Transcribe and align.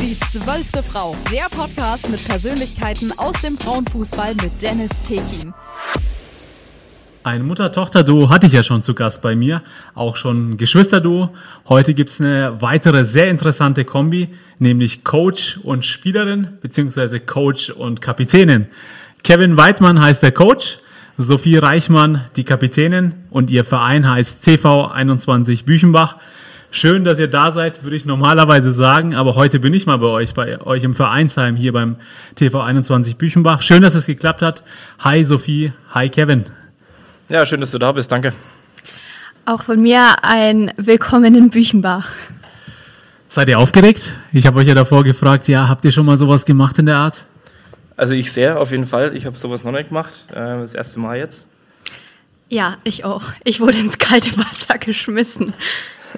Die 0.00 0.16
zwölfte 0.20 0.80
Frau, 0.84 1.16
der 1.32 1.48
Podcast 1.50 2.08
mit 2.08 2.24
Persönlichkeiten 2.24 3.12
aus 3.18 3.40
dem 3.42 3.58
Frauenfußball 3.58 4.36
mit 4.36 4.62
Dennis 4.62 5.02
Tekin. 5.02 5.52
Ein 7.24 7.44
Mutter-Tochter-Duo 7.44 8.30
hatte 8.30 8.46
ich 8.46 8.52
ja 8.52 8.62
schon 8.62 8.84
zu 8.84 8.94
Gast 8.94 9.22
bei 9.22 9.34
mir, 9.34 9.60
auch 9.96 10.14
schon 10.14 10.50
ein 10.50 10.56
Geschwister-Duo. 10.56 11.30
Heute 11.68 11.94
gibt 11.94 12.10
es 12.10 12.20
eine 12.20 12.62
weitere 12.62 13.04
sehr 13.04 13.28
interessante 13.28 13.84
Kombi, 13.84 14.28
nämlich 14.60 15.02
Coach 15.02 15.58
und 15.64 15.84
Spielerin, 15.84 16.58
beziehungsweise 16.60 17.18
Coach 17.18 17.70
und 17.70 18.00
Kapitänin. 18.00 18.68
Kevin 19.24 19.56
Weidmann 19.56 20.00
heißt 20.00 20.22
der 20.22 20.32
Coach, 20.32 20.78
Sophie 21.16 21.56
Reichmann 21.56 22.24
die 22.36 22.44
Kapitänin 22.44 23.14
und 23.30 23.50
ihr 23.50 23.64
Verein 23.64 24.08
heißt 24.08 24.44
CV21 24.44 25.64
Büchenbach. 25.64 26.18
Schön, 26.70 27.02
dass 27.02 27.18
ihr 27.18 27.28
da 27.28 27.50
seid, 27.50 27.82
würde 27.82 27.96
ich 27.96 28.04
normalerweise 28.04 28.72
sagen, 28.72 29.14
aber 29.14 29.36
heute 29.36 29.58
bin 29.58 29.72
ich 29.72 29.86
mal 29.86 29.96
bei 29.96 30.06
euch, 30.06 30.34
bei 30.34 30.60
euch 30.60 30.84
im 30.84 30.94
Vereinsheim 30.94 31.56
hier 31.56 31.72
beim 31.72 31.96
TV21 32.36 33.16
Büchenbach. 33.16 33.62
Schön, 33.62 33.80
dass 33.80 33.94
es 33.94 34.04
geklappt 34.04 34.42
hat. 34.42 34.62
Hi 34.98 35.24
Sophie, 35.24 35.72
hi 35.94 36.10
Kevin. 36.10 36.44
Ja, 37.30 37.46
schön, 37.46 37.60
dass 37.60 37.70
du 37.70 37.78
da 37.78 37.92
bist, 37.92 38.12
danke. 38.12 38.34
Auch 39.46 39.62
von 39.62 39.80
mir 39.80 40.16
ein 40.22 40.70
Willkommen 40.76 41.34
in 41.34 41.48
Büchenbach. 41.48 42.10
Seid 43.30 43.48
ihr 43.48 43.58
aufgeregt? 43.58 44.14
Ich 44.34 44.46
habe 44.46 44.58
euch 44.58 44.66
ja 44.66 44.74
davor 44.74 45.04
gefragt, 45.04 45.48
ja, 45.48 45.68
habt 45.68 45.86
ihr 45.86 45.92
schon 45.92 46.04
mal 46.04 46.18
sowas 46.18 46.44
gemacht 46.44 46.78
in 46.78 46.84
der 46.84 46.96
Art? 46.96 47.24
Also 47.96 48.12
ich 48.12 48.30
sehr, 48.30 48.60
auf 48.60 48.72
jeden 48.72 48.86
Fall. 48.86 49.16
Ich 49.16 49.24
habe 49.24 49.36
sowas 49.38 49.64
noch 49.64 49.72
nicht 49.72 49.88
gemacht, 49.88 50.26
äh, 50.32 50.34
das 50.34 50.74
erste 50.74 51.00
Mal 51.00 51.16
jetzt. 51.16 51.46
Ja, 52.50 52.76
ich 52.84 53.04
auch. 53.04 53.24
Ich 53.44 53.60
wurde 53.60 53.78
ins 53.78 53.98
kalte 53.98 54.36
Wasser 54.36 54.78
geschmissen. 54.80 55.54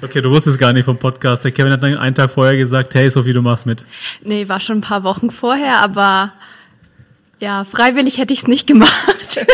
Okay, 0.03 0.23
du 0.23 0.31
wusstest 0.31 0.59
gar 0.59 0.73
nicht 0.73 0.85
vom 0.85 0.99
Podcast. 0.99 1.45
Der 1.45 1.53
Kevin 1.53 1.73
hat 1.73 1.83
dann 1.83 1.97
einen 1.97 2.15
Tag 2.15 2.31
vorher 2.31 2.57
gesagt, 2.57 2.95
hey 2.95 3.11
Sophie, 3.11 3.35
du 3.35 3.43
machst 3.43 3.67
mit. 3.67 3.85
Nee, 4.23 4.49
war 4.49 4.61
schon 4.61 4.79
ein 4.79 4.83
paar 4.83 5.05
Wochen 5.05 5.31
vorher, 5.31 5.83
aber 5.83 6.33
ja, 7.39 7.65
freiwillig 7.65 8.19
hätte 8.19 8.33
ich 8.33 8.41
es 8.41 8.47
nicht 8.47 8.67
gemacht. 8.67 9.41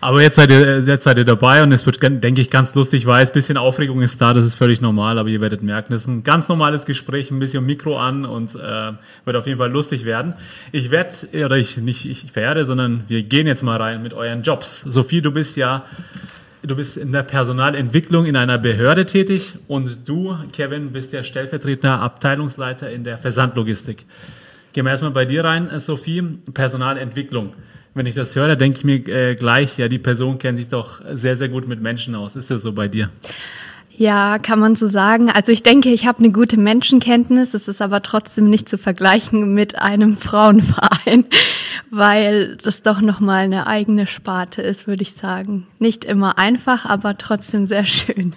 Aber 0.00 0.22
jetzt 0.22 0.36
seid, 0.36 0.50
ihr, 0.50 0.80
jetzt 0.80 1.02
seid 1.02 1.18
ihr 1.18 1.24
dabei 1.24 1.60
und 1.62 1.72
es 1.72 1.84
wird, 1.84 2.00
denke 2.00 2.40
ich, 2.40 2.50
ganz 2.50 2.72
lustig. 2.76 3.00
Ich 3.00 3.06
weiß, 3.06 3.30
ein 3.30 3.32
bisschen 3.32 3.56
Aufregung 3.56 4.00
ist 4.00 4.20
da, 4.20 4.32
das 4.32 4.46
ist 4.46 4.54
völlig 4.54 4.80
normal, 4.80 5.18
aber 5.18 5.28
ihr 5.28 5.40
werdet 5.40 5.62
merken, 5.64 5.92
das 5.92 6.02
ist 6.02 6.08
ein 6.08 6.22
ganz 6.22 6.48
normales 6.48 6.86
Gespräch, 6.86 7.32
ein 7.32 7.40
bisschen 7.40 7.66
Mikro 7.66 7.98
an 7.98 8.24
und 8.24 8.54
äh, 8.54 8.92
wird 9.24 9.36
auf 9.36 9.48
jeden 9.48 9.58
Fall 9.58 9.72
lustig 9.72 10.04
werden. 10.04 10.34
Ich 10.70 10.92
werde, 10.92 11.12
oder 11.44 11.56
ich 11.56 11.78
nicht 11.78 12.04
ich 12.04 12.36
werde, 12.36 12.64
sondern 12.64 13.06
wir 13.08 13.24
gehen 13.24 13.48
jetzt 13.48 13.64
mal 13.64 13.76
rein 13.76 14.00
mit 14.00 14.14
euren 14.14 14.42
Jobs. 14.42 14.82
Sophie, 14.82 15.20
du 15.20 15.32
bist 15.32 15.56
ja 15.56 15.84
Du 16.62 16.74
bist 16.74 16.96
in 16.96 17.12
der 17.12 17.22
Personalentwicklung 17.22 18.26
in 18.26 18.34
einer 18.34 18.58
Behörde 18.58 19.06
tätig 19.06 19.54
und 19.68 20.08
du, 20.08 20.36
Kevin, 20.52 20.90
bist 20.90 21.12
ja 21.12 21.22
stellvertretender 21.22 22.00
Abteilungsleiter 22.00 22.90
in 22.90 23.04
der 23.04 23.16
Versandlogistik. 23.16 24.04
Gehen 24.72 24.84
wir 24.84 24.90
erstmal 24.90 25.12
bei 25.12 25.24
dir 25.24 25.44
rein, 25.44 25.70
Sophie, 25.78 26.20
Personalentwicklung. 26.52 27.52
Wenn 27.94 28.06
ich 28.06 28.16
das 28.16 28.34
höre, 28.34 28.56
denke 28.56 28.78
ich 28.78 28.84
mir 28.84 29.06
äh, 29.06 29.34
gleich, 29.36 29.78
ja, 29.78 29.86
die 29.86 30.00
Person 30.00 30.38
kennt 30.38 30.58
sich 30.58 30.68
doch 30.68 31.00
sehr, 31.12 31.36
sehr 31.36 31.48
gut 31.48 31.68
mit 31.68 31.80
Menschen 31.80 32.16
aus. 32.16 32.34
Ist 32.34 32.50
das 32.50 32.62
so 32.62 32.72
bei 32.72 32.88
dir? 32.88 33.08
Ja, 33.98 34.38
kann 34.38 34.60
man 34.60 34.76
so 34.76 34.86
sagen. 34.86 35.28
Also 35.28 35.50
ich 35.50 35.64
denke, 35.64 35.88
ich 35.88 36.06
habe 36.06 36.20
eine 36.20 36.30
gute 36.30 36.56
Menschenkenntnis. 36.56 37.52
Es 37.52 37.66
ist 37.66 37.82
aber 37.82 38.00
trotzdem 38.00 38.48
nicht 38.48 38.68
zu 38.68 38.78
vergleichen 38.78 39.54
mit 39.54 39.76
einem 39.76 40.16
Frauenverein, 40.16 41.24
weil 41.90 42.56
das 42.62 42.82
doch 42.82 43.00
nochmal 43.00 43.42
eine 43.42 43.66
eigene 43.66 44.06
Sparte 44.06 44.62
ist, 44.62 44.86
würde 44.86 45.02
ich 45.02 45.14
sagen. 45.14 45.66
Nicht 45.80 46.04
immer 46.04 46.38
einfach, 46.38 46.86
aber 46.86 47.18
trotzdem 47.18 47.66
sehr 47.66 47.86
schön. 47.86 48.36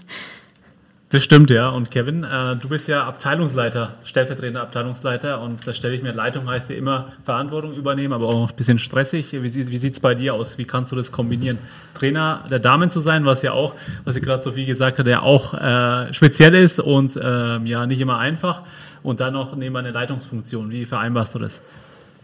Das 1.11 1.23
stimmt, 1.23 1.49
ja. 1.49 1.67
Und 1.67 1.91
Kevin, 1.91 2.23
äh, 2.23 2.55
du 2.55 2.69
bist 2.69 2.87
ja 2.87 3.03
Abteilungsleiter, 3.03 3.95
stellvertretender 4.05 4.61
Abteilungsleiter 4.61 5.41
und 5.41 5.67
da 5.67 5.73
stelle 5.73 5.93
ich 5.93 6.01
mir, 6.01 6.13
Leitung 6.13 6.49
heißt 6.49 6.69
ja 6.69 6.77
immer 6.77 7.11
Verantwortung 7.25 7.73
übernehmen, 7.73 8.13
aber 8.13 8.29
auch 8.29 8.49
ein 8.49 8.55
bisschen 8.55 8.79
stressig. 8.79 9.33
Wie, 9.33 9.43
wie 9.43 9.77
sieht 9.77 9.93
es 9.93 9.99
bei 9.99 10.15
dir 10.15 10.33
aus? 10.33 10.57
Wie 10.57 10.63
kannst 10.63 10.93
du 10.93 10.95
das 10.95 11.11
kombinieren? 11.11 11.57
Trainer 11.95 12.45
der 12.49 12.59
Damen 12.59 12.89
zu 12.89 13.01
sein, 13.01 13.25
was 13.25 13.41
ja 13.41 13.51
auch, 13.51 13.75
was 14.05 14.15
ich 14.15 14.23
gerade 14.23 14.41
Sophie 14.41 14.65
gesagt 14.65 14.99
hat, 14.99 15.07
ja 15.07 15.21
auch 15.21 15.53
äh, 15.53 16.13
speziell 16.13 16.55
ist 16.55 16.79
und 16.79 17.17
äh, 17.17 17.57
ja 17.57 17.85
nicht 17.85 17.99
immer 17.99 18.17
einfach 18.17 18.61
und 19.03 19.19
dann 19.19 19.33
noch 19.33 19.53
neben 19.53 19.75
eine 19.75 19.91
Leitungsfunktion. 19.91 20.71
Wie 20.71 20.85
vereinbarst 20.85 21.35
du 21.35 21.39
das? 21.39 21.61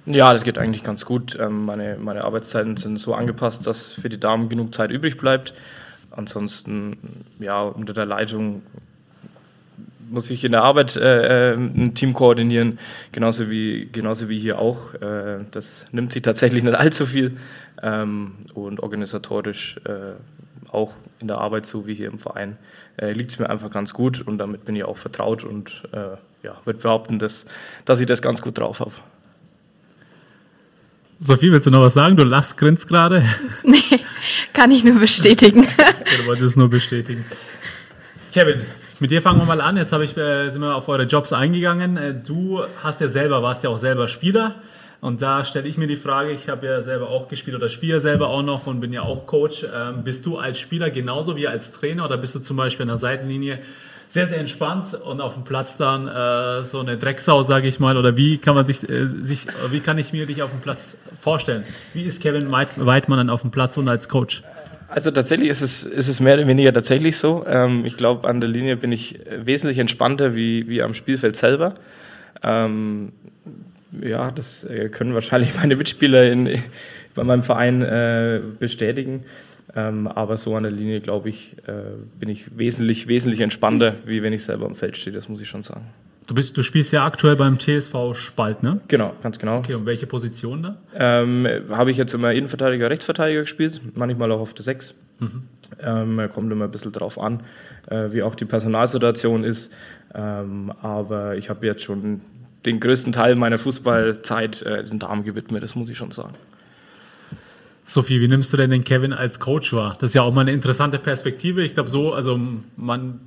Ja, 0.05 0.31
das 0.31 0.45
geht 0.45 0.57
eigentlich 0.57 0.83
ganz 0.83 1.03
gut. 1.03 1.37
Ähm, 1.37 1.65
meine, 1.65 1.97
meine 1.99 2.23
Arbeitszeiten 2.23 2.77
sind 2.77 2.97
so 2.99 3.13
angepasst, 3.13 3.67
dass 3.67 3.91
für 3.91 4.07
die 4.07 4.19
Damen 4.19 4.47
genug 4.47 4.73
Zeit 4.73 4.91
übrig 4.91 5.17
bleibt. 5.17 5.53
Ansonsten, 6.17 6.97
ja, 7.39 7.61
unter 7.61 7.94
der 7.94 8.05
Leitung 8.05 8.63
muss 10.09 10.29
ich 10.29 10.44
in 10.44 10.51
der 10.51 10.63
Arbeit 10.63 10.95
äh, 10.97 11.51
äh, 11.51 11.55
ein 11.55 11.94
Team 11.94 12.13
koordinieren, 12.13 12.79
genauso 13.11 13.50
wie, 13.50 13.88
genauso 13.91 14.27
wie 14.27 14.39
hier 14.39 14.57
auch. 14.59 14.94
Äh, 14.95 15.45
das 15.51 15.85
nimmt 15.91 16.11
sich 16.11 16.23
tatsächlich 16.23 16.63
nicht 16.63 16.75
allzu 16.75 17.06
viel 17.06 17.38
ähm, 17.83 18.33
und 18.56 18.79
organisatorisch 18.81 19.79
äh, 19.85 20.13
auch 20.72 20.94
in 21.19 21.27
der 21.27 21.38
Arbeit, 21.38 21.66
so 21.66 21.88
wie 21.88 21.94
hier 21.94 22.07
im 22.07 22.17
Verein, 22.19 22.57
äh, 22.97 23.11
liegt 23.11 23.29
es 23.29 23.39
mir 23.39 23.50
einfach 23.50 23.69
ganz 23.69 23.94
gut 23.94 24.22
und 24.22 24.39
damit 24.39 24.66
bin 24.66 24.75
ich 24.75 24.83
auch 24.83 24.97
vertraut 24.97 25.44
und 25.44 25.83
äh, 25.91 26.17
ja, 26.44 26.57
würde 26.66 26.79
behaupten, 26.79 27.19
dass, 27.19 27.45
dass 27.85 28.00
ich 28.00 28.07
das 28.07 28.22
ganz 28.22 28.41
gut 28.41 28.57
drauf 28.57 28.79
habe. 28.79 28.91
Sophie, 31.19 31.51
willst 31.51 31.66
du 31.66 31.72
noch 31.72 31.81
was 31.81 31.95
sagen? 31.95 32.16
Du 32.16 32.23
lachst, 32.23 32.57
grinst 32.57 32.88
gerade. 32.88 33.23
Nee, 33.63 34.00
kann 34.53 34.72
ich 34.72 34.83
nur 34.83 35.00
bestätigen. 35.00 35.63
du 36.19 36.28
wolltest 36.28 36.50
es 36.50 36.55
nur 36.55 36.69
bestätigen. 36.69 37.25
Kevin, 38.31 38.61
mit 39.00 39.11
dir 39.11 39.22
fangen 39.22 39.39
wir 39.39 39.45
mal 39.45 39.61
an. 39.61 39.77
Jetzt 39.77 39.94
ich, 39.94 40.16
äh, 40.16 40.50
sind 40.50 40.61
wir 40.61 40.75
auf 40.75 40.88
eure 40.89 41.03
Jobs 41.03 41.33
eingegangen. 41.33 41.97
Äh, 41.97 42.13
du 42.13 42.61
hast 42.83 43.01
ja 43.01 43.07
selber, 43.07 43.41
warst 43.41 43.63
ja 43.63 43.72
auch 43.72 43.77
selber 43.77 44.07
Spieler. 44.07 44.56
Und 45.01 45.22
da 45.22 45.44
stelle 45.44 45.67
ich 45.67 45.77
mir 45.77 45.88
die 45.88 45.95
Frage, 45.95 46.31
ich 46.31 46.50
habe 46.50 46.66
ja 46.67 46.81
selber 46.81 47.09
auch 47.09 47.27
gespielt 47.27 47.56
oder 47.56 47.69
spiele 47.69 48.00
selber 48.00 48.27
auch 48.27 48.44
noch 48.44 48.67
und 48.67 48.79
bin 48.79 48.94
ja 48.94 49.01
auch 49.01 49.25
Coach. 49.25 49.66
Ähm, 49.73 50.03
bist 50.03 50.25
du 50.25 50.38
als 50.38 50.59
Spieler 50.59 50.91
genauso 50.91 51.35
wie 51.35 51.47
als 51.47 51.72
Trainer 51.72 52.06
oder 52.06 52.17
bist 52.17 52.35
du 52.35 52.39
zum 52.39 52.57
Beispiel 52.57 52.83
an 52.83 52.89
der 52.89 52.97
Seitenlinie 52.97 53.59
sehr, 54.09 54.28
sehr 54.28 54.40
entspannt 54.40 54.94
und 54.94 55.19
auf 55.22 55.34
dem 55.34 55.44
Platz 55.44 55.75
dann 55.78 56.07
äh, 56.07 56.63
so 56.63 56.79
eine 56.79 56.97
Drecksau, 56.97 57.44
sage 57.44 57.68
ich 57.68 57.79
mal, 57.79 57.97
oder 57.97 58.16
wie 58.16 58.38
kann 58.38 58.56
man 58.56 58.66
dich, 58.66 58.88
äh, 58.88 59.06
sich, 59.06 59.47
wie 59.69 59.79
kann 59.79 59.97
ich 59.97 60.13
mir 60.13 60.25
dich 60.25 60.41
auf 60.41 60.51
dem 60.51 60.62
Platz 60.62 60.97
vorstellen? 61.19 61.63
Wie 61.94 62.03
ist 62.03 62.22
Kevin 62.22 62.51
Weidmann 62.51 63.18
dann 63.18 63.29
auf 63.29 63.41
dem 63.41 63.51
Platz 63.51 63.78
und 63.78 63.90
als 63.90 64.07
Coach? 64.07 64.44
Also 64.90 65.12
tatsächlich 65.12 65.50
ist 65.50 65.62
es, 65.62 65.84
ist 65.84 66.07
es 66.07 66.22
mehr 66.22 66.35
oder 66.35 66.47
weniger 66.47 66.72
tatsächlich 66.72 67.18
so. 67.18 67.45
Ähm, 67.45 67.84
ich 67.84 67.97
glaube, 67.97 68.28
an 68.28 68.40
der 68.40 68.50
Linie 68.50 68.78
bin 68.78 68.94
ich 68.94 69.19
wesentlich 69.29 69.79
entspannter 69.79 70.34
wie, 70.35 70.69
wie 70.69 70.81
am 70.81 70.94
Spielfeld 70.94 71.35
selber. 71.35 71.75
Ähm, 72.41 73.12
ja, 74.01 74.31
das 74.31 74.63
äh, 74.63 74.88
können 74.89 75.13
wahrscheinlich 75.13 75.56
meine 75.59 75.75
Mitspieler 75.75 76.31
in, 76.31 76.62
bei 77.13 77.24
meinem 77.25 77.44
Verein 77.44 77.81
äh, 77.81 78.39
bestätigen. 78.59 79.25
Ähm, 79.75 80.07
aber 80.07 80.38
so 80.38 80.55
an 80.55 80.63
der 80.63 80.72
Linie, 80.72 81.01
glaube 81.01 81.29
ich, 81.29 81.55
äh, 81.67 81.72
bin 82.19 82.29
ich 82.29 82.57
wesentlich, 82.57 83.07
wesentlich 83.07 83.41
entspannter, 83.41 83.95
wie 84.05 84.23
wenn 84.23 84.33
ich 84.33 84.44
selber 84.44 84.66
am 84.66 84.75
Feld 84.75 84.97
stehe, 84.97 85.13
das 85.13 85.28
muss 85.28 85.41
ich 85.41 85.50
schon 85.50 85.63
sagen. 85.63 85.85
Du, 86.25 86.35
bist, 86.35 86.57
du 86.57 86.61
spielst 86.61 86.91
ja 86.91 87.05
aktuell 87.05 87.38
beim 87.38 87.57
TSV 87.57 88.13
Spalt, 88.13 88.61
ne? 88.61 88.81
Genau, 88.89 89.13
ganz 89.23 89.39
genau. 89.39 89.59
Okay, 89.59 89.75
und 89.75 89.85
welche 89.85 90.07
Position 90.07 90.61
da? 90.61 90.77
Ähm, 90.94 91.47
Habe 91.69 91.91
ich 91.91 91.97
jetzt 91.97 92.13
immer 92.13 92.33
Innenverteidiger, 92.33 92.89
Rechtsverteidiger 92.89 93.41
gespielt, 93.41 93.81
manchmal 93.95 94.31
auch 94.33 94.41
auf 94.41 94.53
der 94.53 94.63
6. 94.63 94.94
Mhm. 95.19 95.44
Ähm, 95.81 96.29
kommt 96.33 96.51
immer 96.51 96.66
ein 96.66 96.72
bisschen 96.72 96.91
drauf 96.91 97.19
an, 97.19 97.41
äh, 97.89 98.11
wie 98.11 98.23
auch 98.23 98.35
die 98.35 98.45
Personalsituation 98.45 99.45
ist. 99.45 99.73
Ähm, 100.13 100.72
aber 100.81 101.38
ich 101.38 101.50
habe 101.50 101.66
jetzt 101.66 101.83
schon 101.83 102.22
den 102.66 102.79
größten 102.81 103.13
Teil 103.13 103.35
meiner 103.35 103.57
Fußballzeit 103.57 104.61
äh, 104.63 104.83
den 104.83 105.00
Damen 105.00 105.23
gewidmet, 105.23 105.63
das 105.63 105.75
muss 105.75 105.89
ich 105.89 105.97
schon 105.97 106.11
sagen. 106.11 106.33
Sophie, 107.89 108.19
wie 108.19 108.27
nimmst 108.27 108.51
du 108.51 108.57
denn 108.57 108.69
den 108.69 108.83
Kevin 108.83 109.13
als 109.13 109.39
Coach 109.39 109.71
wahr? 109.71 109.95
Das 109.99 110.11
ist 110.11 110.13
ja 110.13 110.21
auch 110.21 110.33
mal 110.33 110.41
eine 110.41 110.51
interessante 110.51 110.99
Perspektive. 110.99 111.63
Ich 111.63 111.73
glaube, 111.73 111.89
so, 111.89 112.13
also 112.13 112.37
man 112.75 113.21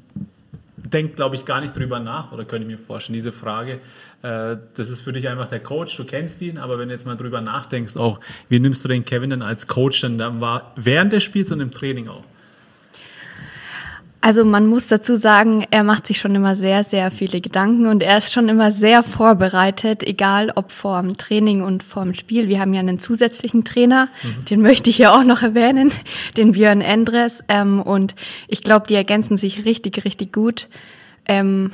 denkt, 0.76 1.16
glaube 1.16 1.34
ich, 1.34 1.46
gar 1.46 1.62
nicht 1.62 1.74
drüber 1.74 1.98
nach 1.98 2.30
oder 2.30 2.44
könnte 2.44 2.66
ich 2.66 2.70
mir 2.70 2.78
vorstellen, 2.78 3.14
diese 3.14 3.32
Frage. 3.32 3.80
Äh, 4.22 4.56
das 4.74 4.90
ist 4.90 5.00
für 5.00 5.14
dich 5.14 5.28
einfach 5.28 5.48
der 5.48 5.60
Coach, 5.60 5.96
du 5.96 6.04
kennst 6.04 6.42
ihn, 6.42 6.58
aber 6.58 6.78
wenn 6.78 6.88
du 6.88 6.94
jetzt 6.94 7.06
mal 7.06 7.16
drüber 7.16 7.40
nachdenkst, 7.40 7.96
auch, 7.96 8.20
wie 8.50 8.60
nimmst 8.60 8.84
du 8.84 8.88
den 8.88 9.06
Kevin 9.06 9.30
denn 9.30 9.42
als 9.42 9.66
Coach 9.66 10.02
denn 10.02 10.18
dann 10.18 10.42
wahr, 10.42 10.72
während 10.76 11.14
des 11.14 11.22
Spiels 11.22 11.50
und 11.52 11.60
im 11.60 11.70
Training 11.70 12.08
auch? 12.08 12.24
Also 14.22 14.44
man 14.44 14.66
muss 14.66 14.86
dazu 14.86 15.16
sagen, 15.16 15.64
er 15.70 15.82
macht 15.82 16.06
sich 16.06 16.18
schon 16.18 16.34
immer 16.34 16.54
sehr, 16.54 16.84
sehr 16.84 17.10
viele 17.10 17.40
Gedanken 17.40 17.86
und 17.86 18.02
er 18.02 18.18
ist 18.18 18.32
schon 18.32 18.50
immer 18.50 18.70
sehr 18.70 19.02
vorbereitet, 19.02 20.02
egal 20.02 20.52
ob 20.54 20.72
vorm 20.72 21.16
Training 21.16 21.62
und 21.62 21.82
vorm 21.82 22.12
Spiel. 22.12 22.46
Wir 22.46 22.60
haben 22.60 22.74
ja 22.74 22.80
einen 22.80 22.98
zusätzlichen 22.98 23.64
Trainer, 23.64 24.08
mhm. 24.22 24.44
den 24.44 24.60
möchte 24.60 24.90
ich 24.90 24.98
ja 24.98 25.14
auch 25.14 25.24
noch 25.24 25.42
erwähnen, 25.42 25.90
den 26.36 26.52
Björn 26.52 26.82
Endres. 26.82 27.38
Ähm, 27.48 27.80
und 27.80 28.14
ich 28.46 28.62
glaube, 28.62 28.86
die 28.86 28.94
ergänzen 28.94 29.38
sich 29.38 29.64
richtig, 29.64 30.04
richtig 30.04 30.34
gut. 30.34 30.68
Ähm, 31.24 31.72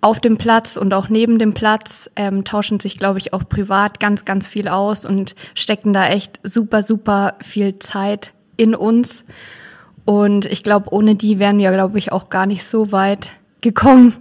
auf 0.00 0.20
dem 0.20 0.36
Platz 0.36 0.76
und 0.76 0.94
auch 0.94 1.08
neben 1.08 1.38
dem 1.40 1.54
Platz 1.54 2.08
ähm, 2.14 2.44
tauschen 2.44 2.78
sich, 2.78 2.98
glaube 2.98 3.18
ich, 3.18 3.32
auch 3.32 3.48
privat 3.48 3.98
ganz, 3.98 4.24
ganz 4.24 4.46
viel 4.46 4.68
aus 4.68 5.04
und 5.04 5.34
stecken 5.54 5.92
da 5.92 6.06
echt 6.06 6.38
super, 6.44 6.82
super 6.82 7.34
viel 7.40 7.78
Zeit 7.80 8.32
in 8.56 8.76
uns. 8.76 9.24
Und 10.04 10.44
ich 10.46 10.62
glaube, 10.62 10.92
ohne 10.92 11.14
die 11.14 11.38
wären 11.38 11.58
wir, 11.58 11.72
glaube 11.72 11.98
ich, 11.98 12.12
auch 12.12 12.28
gar 12.28 12.46
nicht 12.46 12.64
so 12.64 12.92
weit 12.92 13.30
gekommen. 13.60 14.14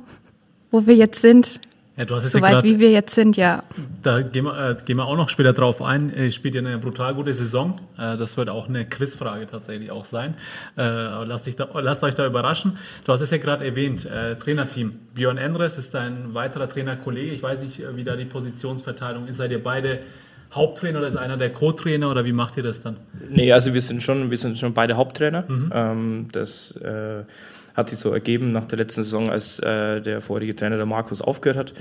wo 0.74 0.88
wir 0.88 0.96
jetzt 0.96 1.22
sind. 1.22 1.62
Ja, 1.96 2.06
du 2.06 2.16
hast 2.16 2.24
es 2.24 2.32
so 2.32 2.40
ja 2.40 2.46
weit, 2.46 2.52
grad, 2.54 2.64
wie 2.64 2.80
wir 2.80 2.90
jetzt 2.90 3.14
sind, 3.14 3.38
ja. 3.38 3.62
Da 4.02 4.24
gehen 4.24 4.46
wir, 4.46 4.72
äh, 4.72 4.76
gehen 4.84 4.98
wir 4.98 5.06
auch 5.06 5.16
noch 5.16 5.30
später 5.30 5.54
drauf 5.54 5.84
ein. 5.84 6.12
Äh, 6.12 6.32
spielt 6.32 6.56
ja 6.56 6.62
eine 6.62 6.80
brutal 6.80 7.14
gute 7.14 7.36
Saison. 7.36 7.80
Äh, 7.96 8.18
das 8.18 8.36
wird 8.36 8.50
auch 8.50 8.68
eine 8.68 8.84
Quizfrage 8.84 9.46
tatsächlich 9.46 9.92
auch 9.92 10.06
sein. 10.06 10.34
Äh, 10.76 10.82
aber 10.82 11.28
lasst, 11.28 11.46
dich 11.46 11.56
da, 11.56 11.70
lasst 11.80 12.04
euch 12.04 12.16
da 12.16 12.26
überraschen. 12.26 12.80
Du 13.06 13.14
hast 13.14 13.22
es 13.22 13.30
ja 13.30 13.38
gerade 13.38 13.64
erwähnt, 13.64 14.08
äh, 14.08 14.36
Trainerteam. 14.36 15.00
Björn 15.14 15.38
Endres 15.38 15.78
ist 15.78 15.94
dein 15.94 16.34
weiterer 16.34 16.68
Trainerkollege. 16.68 17.32
Ich 17.32 17.44
weiß 17.44 17.62
nicht, 17.62 17.82
äh, 17.82 17.96
wie 17.96 18.04
da 18.04 18.16
die 18.16 18.26
Positionsverteilung 18.26 19.28
ist. 19.28 19.38
Seid 19.38 19.52
ihr 19.52 19.62
beide 19.62 20.00
Haupttrainer 20.56 21.00
oder 21.00 21.08
ist 21.08 21.16
einer 21.18 21.38
der 21.38 21.52
Co-Trainer 21.52 22.10
oder 22.10 22.26
wie 22.26 22.34
macht 22.34 22.58
ihr 22.58 22.64
das 22.64 22.82
dann? 22.82 22.98
Nee, 23.30 23.52
also 23.52 23.74
wir 23.74 23.82
sind 23.82 24.04
schon, 24.04 24.30
wir 24.32 24.38
sind 24.38 24.58
schon 24.58 24.74
beide 24.74 24.96
Haupttrainer. 24.98 25.46
Ähm, 25.74 26.28
das 26.32 26.76
äh, 26.78 27.24
hat 27.74 27.90
sich 27.90 28.00
so 28.00 28.12
ergeben 28.12 28.52
nach 28.52 28.66
der 28.66 28.78
letzten 28.78 29.04
Saison, 29.04 29.30
als 29.30 29.60
äh, 29.60 30.02
der 30.02 30.22
vorherige 30.22 30.56
Trainer, 30.56 30.78
der 30.78 30.86
Markus, 30.86 31.22
aufgehört 31.22 31.58
hat. 31.58 31.74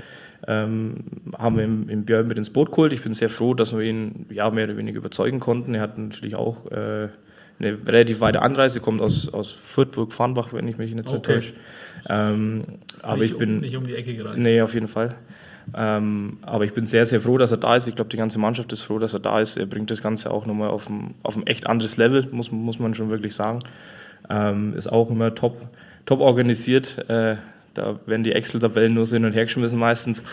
Ähm, 0.47 0.95
haben 1.37 1.57
wir 1.57 1.63
im, 1.63 1.87
im 1.87 2.03
Björn 2.05 2.27
mit 2.27 2.37
ins 2.37 2.49
Boot 2.49 2.71
geholt. 2.71 2.93
Ich 2.93 3.03
bin 3.03 3.13
sehr 3.13 3.29
froh, 3.29 3.53
dass 3.53 3.73
wir 3.75 3.81
ihn 3.81 4.25
ja, 4.29 4.49
mehr 4.49 4.65
oder 4.65 4.77
weniger 4.77 4.97
überzeugen 4.97 5.39
konnten. 5.39 5.75
Er 5.75 5.81
hat 5.81 5.97
natürlich 5.97 6.35
auch 6.35 6.65
äh, 6.71 7.09
eine 7.59 7.77
relativ 7.87 8.19
weite 8.19 8.41
Anreise, 8.41 8.79
kommt 8.79 9.01
aus, 9.01 9.29
aus 9.29 9.51
Fürthburg-Farnbach, 9.51 10.51
wenn 10.51 10.67
ich 10.67 10.77
mich 10.77 10.93
nicht 10.93 11.07
so 11.07 11.17
Okay. 11.17 11.35
täusche. 11.35 11.53
Ähm, 12.09 12.63
aber 13.01 13.17
nicht 13.17 13.31
ich 13.31 13.37
bin. 13.37 13.55
Um, 13.55 13.59
nicht 13.61 13.77
um 13.77 13.85
die 13.85 13.95
Ecke 13.95 14.15
gereicht. 14.15 14.37
Nee, 14.37 14.61
auf 14.61 14.73
jeden 14.73 14.87
Fall. 14.87 15.15
Ähm, 15.75 16.37
aber 16.41 16.65
ich 16.65 16.73
bin 16.73 16.85
sehr, 16.85 17.05
sehr 17.05 17.21
froh, 17.21 17.37
dass 17.37 17.51
er 17.51 17.57
da 17.57 17.75
ist. 17.75 17.87
Ich 17.87 17.95
glaube, 17.95 18.09
die 18.09 18.17
ganze 18.17 18.39
Mannschaft 18.39 18.71
ist 18.73 18.81
froh, 18.81 18.99
dass 18.99 19.13
er 19.13 19.19
da 19.19 19.39
ist. 19.39 19.57
Er 19.57 19.65
bringt 19.65 19.91
das 19.91 20.01
Ganze 20.01 20.31
auch 20.31 20.45
nochmal 20.45 20.69
auf 20.69 20.89
ein, 20.89 21.15
auf 21.23 21.35
ein 21.35 21.47
echt 21.47 21.67
anderes 21.67 21.97
Level, 21.97 22.27
muss, 22.31 22.51
muss 22.51 22.79
man 22.79 22.93
schon 22.93 23.09
wirklich 23.09 23.35
sagen. 23.35 23.59
Ähm, 24.29 24.73
ist 24.75 24.91
auch 24.91 25.09
immer 25.09 25.35
top, 25.35 25.57
top 26.05 26.19
organisiert. 26.19 27.09
Äh, 27.09 27.35
da 27.73 27.99
werden 28.05 28.23
die 28.23 28.33
Excel-Tabellen 28.33 28.93
nur 28.93 29.05
so 29.05 29.15
hin 29.15 29.25
und 29.25 29.33
her 29.33 29.45
geschmissen 29.45 29.79
meistens. 29.79 30.23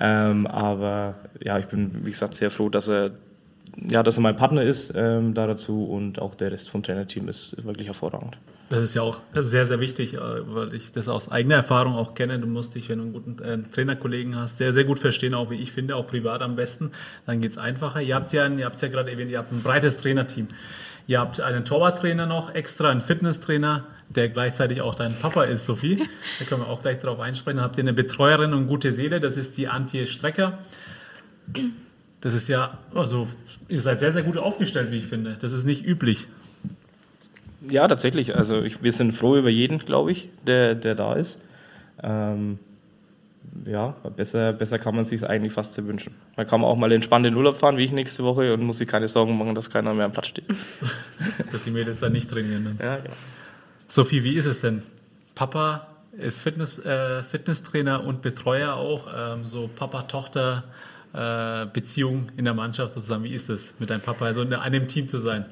Ähm, 0.00 0.46
aber 0.46 1.16
ja, 1.42 1.58
ich 1.58 1.66
bin, 1.66 2.04
wie 2.04 2.10
gesagt, 2.10 2.34
sehr 2.34 2.50
froh, 2.50 2.68
dass 2.68 2.88
er, 2.88 3.12
ja, 3.88 4.02
dass 4.02 4.18
er 4.18 4.22
mein 4.22 4.36
Partner 4.36 4.62
ist 4.62 4.92
ähm, 4.94 5.34
da 5.34 5.46
dazu 5.46 5.84
und 5.84 6.20
auch 6.20 6.34
der 6.34 6.52
Rest 6.52 6.70
vom 6.70 6.82
Trainerteam 6.82 7.28
ist, 7.28 7.54
ist 7.54 7.64
wirklich 7.64 7.88
hervorragend. 7.88 8.38
Das 8.70 8.80
ist 8.80 8.94
ja 8.94 9.02
auch 9.02 9.20
sehr, 9.34 9.66
sehr 9.66 9.78
wichtig, 9.80 10.14
äh, 10.14 10.18
weil 10.20 10.74
ich 10.74 10.92
das 10.92 11.08
aus 11.08 11.30
eigener 11.30 11.56
Erfahrung 11.56 11.94
auch 11.94 12.14
kenne. 12.14 12.38
Du 12.38 12.46
musst 12.46 12.74
dich, 12.74 12.88
wenn 12.88 12.98
du 12.98 13.04
einen 13.04 13.12
guten 13.12 13.42
äh, 13.42 13.58
Trainerkollegen 13.70 14.36
hast, 14.36 14.58
sehr, 14.58 14.72
sehr 14.72 14.84
gut 14.84 14.98
verstehen, 14.98 15.34
auch 15.34 15.50
wie 15.50 15.56
ich 15.56 15.72
finde, 15.72 15.96
auch 15.96 16.06
privat 16.06 16.42
am 16.42 16.56
besten. 16.56 16.90
Dann 17.26 17.40
geht 17.40 17.52
es 17.52 17.58
einfacher. 17.58 18.00
Ihr 18.00 18.14
habt 18.14 18.32
ja, 18.32 18.46
ihr 18.46 18.64
habt 18.64 18.80
ja 18.80 18.88
gerade 18.88 19.10
erwähnt, 19.10 19.30
ihr 19.30 19.38
habt 19.38 19.52
ein 19.52 19.62
breites 19.62 19.98
Trainerteam. 19.98 20.48
Ihr 21.06 21.20
habt 21.20 21.40
einen 21.40 21.66
Torwarttrainer 21.66 22.24
noch 22.24 22.54
extra, 22.54 22.90
einen 22.90 23.02
Fitnesstrainer, 23.02 23.84
der 24.08 24.30
gleichzeitig 24.30 24.80
auch 24.80 24.94
dein 24.94 25.14
Papa 25.14 25.44
ist, 25.44 25.66
Sophie. 25.66 26.08
Da 26.38 26.46
können 26.46 26.62
wir 26.62 26.68
auch 26.68 26.80
gleich 26.80 26.98
darauf 26.98 27.20
einsprechen. 27.20 27.58
Dann 27.58 27.64
habt 27.64 27.76
ihr 27.76 27.84
eine 27.84 27.92
Betreuerin 27.92 28.54
und 28.54 28.68
gute 28.68 28.92
Seele, 28.92 29.20
das 29.20 29.36
ist 29.36 29.58
die 29.58 29.68
Antje 29.68 30.06
Strecker. 30.06 30.58
Das 32.22 32.32
ist 32.32 32.48
ja, 32.48 32.78
also, 32.94 33.28
ihr 33.68 33.80
seid 33.82 34.00
sehr, 34.00 34.12
sehr 34.12 34.22
gut 34.22 34.38
aufgestellt, 34.38 34.90
wie 34.90 34.98
ich 34.98 35.06
finde. 35.06 35.36
Das 35.38 35.52
ist 35.52 35.64
nicht 35.66 35.84
üblich. 35.84 36.26
Ja, 37.68 37.88
tatsächlich. 37.88 38.36
Also 38.36 38.62
ich, 38.62 38.82
wir 38.82 38.92
sind 38.92 39.12
froh 39.12 39.36
über 39.36 39.50
jeden, 39.50 39.78
glaube 39.78 40.12
ich, 40.12 40.30
der, 40.46 40.74
der 40.74 40.94
da 40.94 41.14
ist. 41.14 41.42
Ähm, 42.02 42.58
ja, 43.66 43.94
besser, 44.16 44.52
besser 44.52 44.78
kann 44.78 44.94
man 44.94 45.04
sich 45.04 45.28
eigentlich 45.28 45.52
fast 45.52 45.74
so 45.74 45.84
wünschen. 45.86 46.14
Man 46.36 46.46
kann 46.46 46.62
auch 46.64 46.76
mal 46.76 46.90
entspannt 46.92 47.26
in 47.26 47.34
Urlaub 47.34 47.56
fahren, 47.56 47.76
wie 47.76 47.84
ich 47.84 47.92
nächste 47.92 48.24
Woche, 48.24 48.52
und 48.52 48.62
muss 48.62 48.78
sich 48.78 48.88
keine 48.88 49.06
Sorgen 49.08 49.38
machen, 49.38 49.54
dass 49.54 49.70
keiner 49.70 49.94
mehr 49.94 50.06
am 50.06 50.12
Platz 50.12 50.26
steht. 50.28 50.46
Dass 51.52 51.64
die 51.64 51.70
Mädels 51.70 52.00
dann 52.00 52.12
nicht 52.12 52.30
trainieren. 52.30 52.64
Ne? 52.64 52.76
Ja, 52.80 52.96
genau. 52.96 53.14
Sophie, 53.86 54.24
wie 54.24 54.34
ist 54.34 54.46
es 54.46 54.60
denn? 54.60 54.82
Papa 55.34 55.86
ist 56.12 56.42
Fitness, 56.42 56.78
äh, 56.80 57.22
Fitnesstrainer 57.22 58.04
und 58.04 58.20
Betreuer 58.22 58.74
auch. 58.74 59.06
Ähm, 59.16 59.46
so 59.46 59.70
Papa-Tochter-Beziehung 59.74 62.28
in 62.36 62.44
der 62.44 62.54
Mannschaft 62.54 62.94
sozusagen. 62.94 63.22
Wie 63.24 63.32
ist 63.32 63.50
es, 63.50 63.74
mit 63.78 63.90
deinem 63.90 64.00
Papa 64.00 64.32
so 64.34 64.42
in 64.42 64.52
einem 64.52 64.88
Team 64.88 65.06
zu 65.08 65.18
sein? 65.18 65.46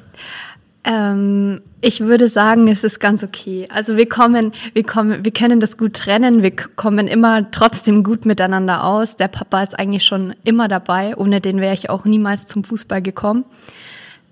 Ähm, 0.85 1.61
ich 1.81 2.01
würde 2.01 2.29
sagen, 2.29 2.69
es 2.69 2.85
ist 2.85 3.01
ganz 3.01 3.23
okay. 3.23 3.67
Also 3.73 3.97
wir 3.97 4.09
kommen, 4.09 4.53
wir 4.73 4.85
kommen, 4.85 5.25
wir 5.25 5.33
können 5.33 5.61
das 5.61 5.77
gut 5.77 5.95
trennen. 5.95 6.43
Wir 6.43 6.53
kommen 6.53 7.09
immer 7.09 7.51
trotzdem 7.51 8.05
gut 8.05 8.25
miteinander 8.25 8.85
aus. 8.85 9.17
Der 9.17 9.29
Papa 9.29 9.63
ist 9.63 9.79
eigentlich 9.79 10.05
schon 10.05 10.35
immer 10.45 10.69
dabei. 10.69 11.17
Ohne 11.17 11.41
den 11.41 11.61
wäre 11.61 11.75
ich 11.75 11.91
auch 11.91 12.05
niemals 12.05 12.47
zum 12.47 12.65
Fußball 12.65 13.03
gekommen. 13.03 13.45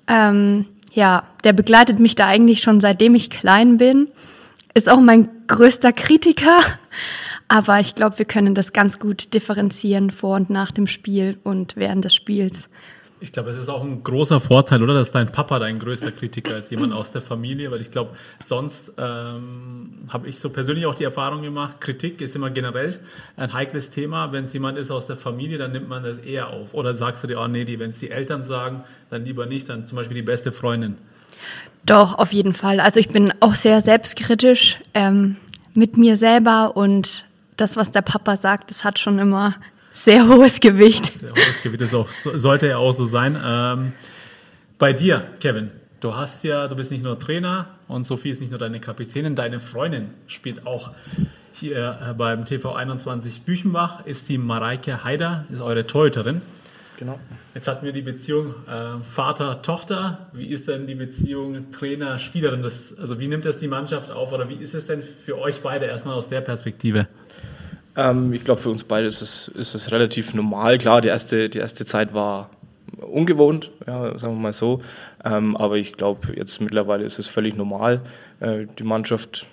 Ähm, 0.09 0.67
ja, 0.93 1.25
der 1.45 1.53
begleitet 1.53 1.99
mich 1.99 2.15
da 2.15 2.27
eigentlich 2.27 2.63
schon 2.63 2.81
seitdem 2.81 3.15
ich 3.15 3.31
klein 3.31 3.79
bin. 3.79 4.09
Ist 4.75 4.89
auch 4.89 5.01
mein 5.01 5.29
größter 5.47 5.93
Kritiker. 5.93 6.59
Aber 7.49 7.81
ich 7.81 7.97
glaube, 7.97 8.19
wir 8.19 8.27
können 8.27 8.55
das 8.55 8.73
ganz 8.73 9.01
gut 9.01 9.35
differenzieren 9.35 10.11
vor 10.11 10.37
und 10.37 10.51
nach 10.51 10.71
dem 10.71 10.87
Spiel 10.87 11.37
und 11.43 11.75
während 11.77 12.05
des 12.05 12.15
Spiels. 12.15 12.69
Ich 13.23 13.33
glaube, 13.33 13.51
es 13.51 13.57
ist 13.57 13.69
auch 13.69 13.83
ein 13.83 14.03
großer 14.03 14.41
Vorteil, 14.41 14.83
oder? 14.83 14.95
Dass 14.95 15.11
dein 15.11 15.31
Papa 15.31 15.59
dein 15.59 15.79
größter 15.79 16.11
Kritiker 16.11 16.57
ist, 16.57 16.71
jemand 16.71 16.95
aus 16.95 17.11
der 17.11 17.21
Familie, 17.21 17.71
weil 17.71 17.83
ich 17.83 17.91
glaube, 17.91 18.17
sonst 18.43 18.95
ähm, 18.97 19.91
habe 20.11 20.27
ich 20.27 20.41
so 20.41 20.49
persönlich 20.49 20.87
auch 20.87 20.95
die 20.95 21.05
Erfahrung 21.05 21.43
gemacht, 21.43 21.83
Kritik 21.83 22.23
ist 22.23 22.35
immer 22.35 22.49
generell 22.49 22.99
ein 23.37 23.53
heikles 23.53 23.91
Thema. 23.91 24.33
Wenn 24.33 24.45
es 24.45 24.55
jemand 24.55 24.79
ist 24.79 24.91
aus 24.91 25.07
der 25.07 25.17
Familie, 25.17 25.59
dann 25.59 25.73
nimmt 25.73 25.89
man 25.89 26.03
das 26.03 26.17
eher 26.17 26.49
auf. 26.49 26.73
Oder 26.73 26.95
sagst 26.95 27.23
du 27.23 27.29
dir, 27.29 27.39
oh 27.39 27.47
nee, 27.47 27.67
wenn 27.79 27.91
es 27.91 27.99
die 27.99 28.11
Eltern 28.11 28.43
sagen, 28.43 28.85
dann 29.11 29.27
lieber 29.27 29.45
nicht, 29.45 29.69
dann 29.69 29.85
zum 29.85 29.97
Beispiel 29.97 30.15
die 30.15 30.23
beste 30.23 30.51
Freundin. 30.51 30.97
Doch, 31.85 32.19
auf 32.19 32.33
jeden 32.33 32.55
Fall. 32.55 32.81
Also 32.81 33.01
ich 33.01 33.09
bin 33.09 33.35
auch 33.41 33.55
sehr 33.55 33.83
selbstkritisch 33.83 34.79
ähm, 34.95 35.37
mit 35.75 35.99
mir 35.99 36.17
selber 36.17 36.75
und 36.75 37.27
das, 37.59 37.77
was 37.77 37.91
der 37.91 38.03
Papa 38.03 38.37
sagt, 38.37 38.71
das 38.71 38.83
hat 38.83 38.99
schon 38.99 39.19
immer 39.19 39.57
sehr 40.05 40.27
hohes 40.29 40.61
Gewicht. 40.61 41.23
Der 41.23 41.31
hohes 41.33 41.61
Gewicht 41.63 41.83
ist 41.83 41.95
auch, 41.95 42.09
so- 42.09 42.37
sollte 42.39 42.69
ja 42.69 42.79
auch 42.79 42.93
so 42.93 43.05
sein. 43.05 43.39
Ähm, 43.43 43.93
bei 44.79 44.93
dir, 44.93 45.25
Kevin, 45.41 45.71
du 46.01 46.15
hast 46.15 46.43
ja, 46.45 46.69
du 46.69 46.77
bist 46.77 46.91
nicht 46.91 47.05
nur 47.05 47.19
Trainer 47.19 47.67
und 47.89 48.07
Sophie 48.07 48.31
ist 48.31 48.41
nicht 48.41 48.51
nur 48.51 48.59
deine 48.59 48.81
Kapitänin, 48.81 49.35
deine 49.35 49.61
Freundin 49.61 50.11
spielt 50.27 50.67
auch 50.67 50.91
hier 51.53 51.99
äh, 52.11 52.13
beim 52.15 52.45
TV 52.47 52.73
21 52.75 53.43
Büchenbach, 53.43 54.07
ist 54.07 54.29
die 54.29 54.39
Mareike 54.39 55.05
Haider, 55.05 55.45
ist 55.53 55.61
eure 55.61 55.87
Torhüterin. 55.87 56.41
genau. 56.99 57.19
Jetzt 57.55 57.67
hatten 57.67 57.85
wir 57.85 57.93
die 57.93 58.03
Beziehung 58.03 58.55
äh, 58.69 59.03
Vater-Tochter. 59.03 60.29
Wie 60.33 60.47
ist 60.47 60.69
denn 60.69 60.87
die 60.87 60.95
Beziehung 60.95 61.73
Trainer-Spielerin? 61.73 62.63
Also 62.65 63.19
wie 63.19 63.27
nimmt 63.27 63.45
das 63.45 63.59
die 63.59 63.67
Mannschaft 63.67 64.13
auf 64.13 64.33
oder 64.33 64.49
wie 64.49 64.55
ist 64.55 64.75
es 64.75 64.87
denn 64.87 65.03
für 65.03 65.37
euch 65.37 65.61
beide 65.61 65.87
erstmal 65.87 66.15
aus 66.15 66.29
der 66.29 66.41
Perspektive? 66.43 67.09
Ähm, 68.01 68.33
ich 68.33 68.45
glaube, 68.45 68.61
für 68.61 68.71
uns 68.71 68.85
beide 68.85 69.07
ist 69.07 69.21
es, 69.21 69.49
ist 69.49 69.75
es 69.75 69.93
relativ 69.93 70.33
normal. 70.35 70.79
Klar, 70.79 71.01
die 71.03 71.09
erste, 71.09 71.49
die 71.51 71.59
erste 71.59 71.85
Zeit 71.85 72.15
war 72.15 72.51
ungewohnt, 73.01 73.71
ja, 73.87 74.17
sagen 74.19 74.35
wir 74.35 74.41
mal 74.41 74.53
so. 74.53 74.81
Ähm, 75.25 75.57
aber 75.57 75.77
ich 75.77 75.95
glaube, 75.95 76.35
jetzt 76.35 76.61
mittlerweile 76.61 77.05
ist 77.05 77.19
es 77.19 77.27
völlig 77.27 77.57
normal. 77.57 78.01
Äh, 78.41 78.67
die 78.79 78.85
Mannschaft, 78.85 79.47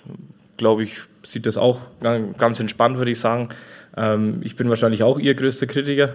glaube 0.56 0.82
ich, 0.84 0.96
sieht 1.26 1.44
das 1.46 1.56
auch 1.58 1.80
ga- 2.00 2.18
ganz 2.38 2.58
entspannt, 2.58 2.98
würde 2.98 3.10
ich 3.10 3.20
sagen. 3.20 3.50
Ähm, 3.96 4.40
ich 4.42 4.56
bin 4.56 4.68
wahrscheinlich 4.68 5.02
auch 5.02 5.18
ihr 5.18 5.34
größter 5.34 5.66
Kritiker. 5.66 6.10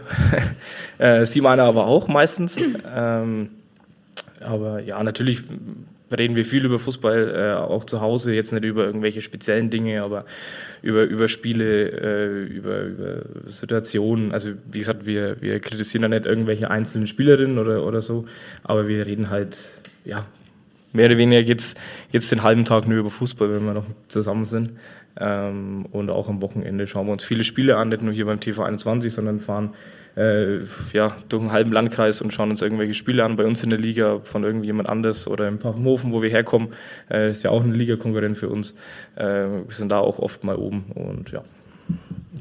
äh, 0.98 1.26
sie 1.26 1.42
meiner 1.42 1.64
aber 1.64 1.86
auch 1.86 2.08
meistens. 2.08 2.58
Ähm, 2.96 3.50
aber 4.42 4.80
ja, 4.82 5.02
natürlich 5.04 5.42
reden 6.14 6.36
wir 6.36 6.46
viel 6.46 6.66
über 6.66 6.80
Fußball, 6.80 7.36
äh, 7.36 7.54
auch 7.62 7.86
zu 7.86 8.02
Hause, 8.02 8.34
jetzt 8.34 8.52
nicht 8.52 8.66
über 8.66 8.86
irgendwelche 8.86 9.22
speziellen 9.22 9.70
Dinge, 9.70 10.02
aber 10.02 10.26
über, 10.82 11.04
über 11.04 11.28
Spiele, 11.28 11.92
äh, 11.92 12.44
über, 12.46 12.82
über 12.84 13.22
Situationen. 13.48 14.32
Also 14.32 14.52
wie 14.72 14.80
gesagt, 14.80 15.06
wir, 15.06 15.42
wir 15.42 15.60
kritisieren 15.60 16.04
da 16.04 16.10
nicht 16.10 16.26
irgendwelche 16.26 16.70
einzelnen 16.70 17.08
Spielerinnen 17.08 17.58
oder, 17.58 17.86
oder 17.86 18.02
so, 18.02 18.26
aber 18.64 18.88
wir 18.88 19.06
reden 19.06 19.30
halt, 19.30 19.68
ja, 20.06 20.26
mehr 20.94 21.08
oder 21.08 21.18
weniger 21.18 21.44
geht's 21.44 21.76
geht's 22.12 22.30
den 22.30 22.44
halben 22.44 22.66
Tag 22.66 22.88
nur 22.88 23.00
über 23.00 23.10
Fußball, 23.10 23.50
wenn 23.54 23.66
wir 23.66 23.74
noch 23.74 23.86
zusammen 24.08 24.46
sind. 24.46 24.72
Ähm, 25.20 25.86
und 25.92 26.10
auch 26.10 26.28
am 26.28 26.42
Wochenende 26.42 26.88
schauen 26.88 27.08
wir 27.08 27.14
uns 27.14 27.24
viele 27.24 27.44
Spiele 27.44 27.78
an, 27.78 27.90
nicht 27.90 28.02
nur 28.02 28.14
hier 28.14 28.26
beim 28.26 28.40
TV 28.40 28.64
21, 28.64 29.14
sondern 29.14 29.40
fahren 29.40 29.74
äh, 30.16 30.60
ja, 30.94 31.16
durch 31.30 31.42
einen 31.42 31.52
halben 31.52 31.72
Landkreis 31.72 32.22
und 32.22 32.34
schauen 32.34 32.50
uns 32.50 32.62
irgendwelche 32.62 32.94
Spiele 32.94 33.24
an, 33.24 33.36
bei 33.36 33.46
uns 33.46 33.64
in 33.64 33.70
der 33.70 33.80
Liga 33.80 34.20
von 34.24 34.44
irgendjemand 34.44 34.90
anders 34.90 35.28
oder 35.28 35.48
im 35.48 35.60
Pfaffenhofen, 35.60 36.12
wo 36.12 36.22
wir 36.22 36.30
herkommen. 36.30 36.70
Äh, 37.10 37.32
ist 37.32 37.44
ja 37.44 37.50
auch 37.50 37.64
eine 37.64 37.74
Ligakonkurrent 37.74 38.38
für 38.38 38.50
uns. 38.50 38.76
Äh, 39.16 39.24
wir 39.24 39.66
sind 39.70 39.92
da 39.92 40.00
auch 40.00 40.20
oft 40.20 40.44
mal 40.44 40.56
oben 40.56 40.86
und 40.94 41.32
ja. 41.32 41.44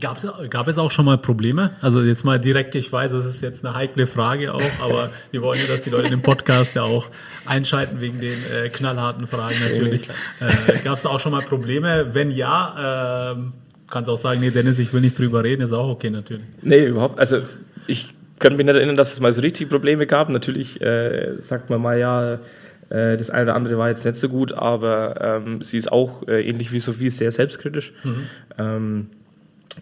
Gab's, 0.00 0.26
gab 0.49 0.69
es 0.69 0.79
auch 0.79 0.91
schon 0.91 1.05
mal 1.05 1.19
Probleme? 1.19 1.76
Also 1.81 2.02
jetzt 2.02 2.25
mal 2.25 2.41
direkt, 2.41 2.75
ich 2.75 2.91
weiß, 2.91 3.12
das 3.12 3.26
ist 3.26 3.43
jetzt 3.43 3.64
eine 3.64 3.75
heikle 3.75 4.07
Frage 4.07 4.55
auch, 4.55 4.62
aber 4.81 5.11
wir 5.31 5.43
wollen 5.43 5.61
ja, 5.61 5.67
dass 5.67 5.83
die 5.83 5.91
Leute 5.91 6.09
den 6.09 6.23
Podcast 6.23 6.75
ja 6.75 6.83
auch 6.83 7.09
einschalten 7.45 8.00
wegen 8.00 8.19
den 8.19 8.38
äh, 8.50 8.69
knallharten 8.71 9.26
Fragen 9.26 9.57
natürlich. 9.61 10.09
Äh, 10.41 10.79
Gab 10.83 10.97
es 10.97 11.02
da 11.02 11.11
auch 11.11 11.21
schon 11.21 11.33
mal 11.33 11.43
Probleme? 11.43 12.14
Wenn 12.14 12.31
ja, 12.31 13.33
ähm, 13.33 13.52
kannst 13.93 14.11
auch 14.11 14.19
sagen, 14.19 14.41
nee, 14.41 14.51
Dennis, 14.51 14.81
ich 14.81 14.93
will 14.93 15.01
nicht 15.01 15.17
drüber 15.17 15.45
reden, 15.45 15.63
ist 15.63 15.73
auch 15.73 15.89
okay 15.89 16.11
natürlich. 16.11 16.45
Nee, 16.63 16.87
überhaupt. 16.87 17.21
Also 17.21 17.43
ich 17.87 18.13
kann 18.41 18.57
mich 18.57 18.67
nicht 18.67 18.75
erinnern, 18.75 18.97
dass 18.97 19.13
es 19.13 19.21
mal 19.21 19.33
so 19.33 19.41
richtig 19.41 19.69
Probleme 19.69 20.07
gab. 20.09 20.29
Natürlich 20.29 20.81
äh, 20.81 21.35
sagt 21.39 21.71
man 21.71 21.81
mal, 21.81 21.97
ja, 21.99 22.41
äh, 22.89 23.17
das 23.17 23.31
eine 23.31 23.45
oder 23.45 23.55
andere 23.55 23.79
war 23.79 23.89
jetzt 23.89 24.05
nicht 24.05 24.17
so 24.17 24.29
gut, 24.29 24.53
aber 24.53 25.43
ähm, 25.47 25.63
sie 25.63 25.79
ist 25.79 25.93
auch 25.93 26.27
äh, 26.27 26.43
ähnlich 26.49 26.73
wie 26.73 26.81
Sophie 26.81 27.11
sehr 27.11 27.31
selbstkritisch. 27.31 27.93
Ähm, 28.59 29.07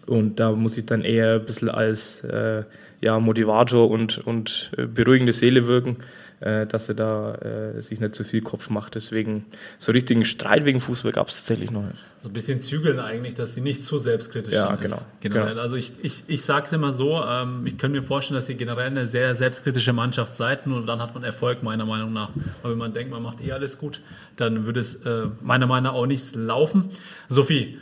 Und 0.05 0.39
da 0.39 0.51
muss 0.51 0.77
ich 0.77 0.85
dann 0.85 1.03
eher 1.03 1.35
ein 1.35 1.45
bisschen 1.45 1.69
als 1.69 2.23
äh, 2.23 2.63
ja, 3.01 3.19
Motivator 3.19 3.89
und, 3.89 4.19
und 4.19 4.71
äh, 4.77 4.85
beruhigende 4.85 5.33
Seele 5.33 5.67
wirken, 5.67 5.97
äh, 6.41 6.65
dass 6.65 6.89
er 6.89 6.95
da 6.95 7.35
äh, 7.35 7.81
sich 7.81 7.99
nicht 7.99 8.15
zu 8.15 8.23
viel 8.23 8.41
Kopf 8.41 8.69
macht. 8.69 8.95
Deswegen 8.95 9.45
so 9.77 9.91
richtigen 9.91 10.25
Streit 10.25 10.65
wegen 10.65 10.79
Fußball 10.79 11.11
gab 11.11 11.27
es 11.27 11.35
tatsächlich 11.35 11.69
noch 11.71 11.83
nicht. 11.83 11.99
So 12.17 12.29
ein 12.29 12.33
bisschen 12.33 12.61
zügeln 12.61 12.99
eigentlich, 12.99 13.35
dass 13.35 13.53
sie 13.53 13.61
nicht 13.61 13.85
zu 13.85 13.99
selbstkritisch 13.99 14.53
ja, 14.53 14.69
sind. 14.69 14.81
Genau, 14.81 15.01
generell. 15.19 15.49
genau. 15.49 15.61
Also 15.61 15.75
ich, 15.75 15.93
ich, 16.01 16.23
ich 16.27 16.41
sage 16.43 16.65
es 16.65 16.73
immer 16.73 16.91
so, 16.91 17.21
ähm, 17.23 17.65
ich 17.65 17.77
könnte 17.77 17.99
mir 17.99 18.05
vorstellen, 18.05 18.39
dass 18.39 18.49
ihr 18.49 18.55
generell 18.55 18.87
eine 18.87 19.07
sehr 19.07 19.35
selbstkritische 19.35 19.93
Mannschaft 19.93 20.35
seid, 20.35 20.65
nur 20.65 20.85
dann 20.85 20.99
hat 20.99 21.13
man 21.13 21.23
Erfolg 21.23 21.61
meiner 21.61 21.85
Meinung 21.85 22.11
nach. 22.11 22.29
Weil 22.63 22.71
wenn 22.71 22.79
man 22.79 22.93
denkt, 22.93 23.11
man 23.11 23.21
macht 23.21 23.39
eh 23.45 23.51
alles 23.51 23.77
gut, 23.77 24.01
dann 24.35 24.65
würde 24.65 24.79
es 24.79 24.95
äh, 25.05 25.27
meiner 25.41 25.67
Meinung 25.67 25.91
nach 25.91 25.99
auch 25.99 26.07
nichts 26.07 26.33
laufen. 26.33 26.89
Sophie, 27.29 27.77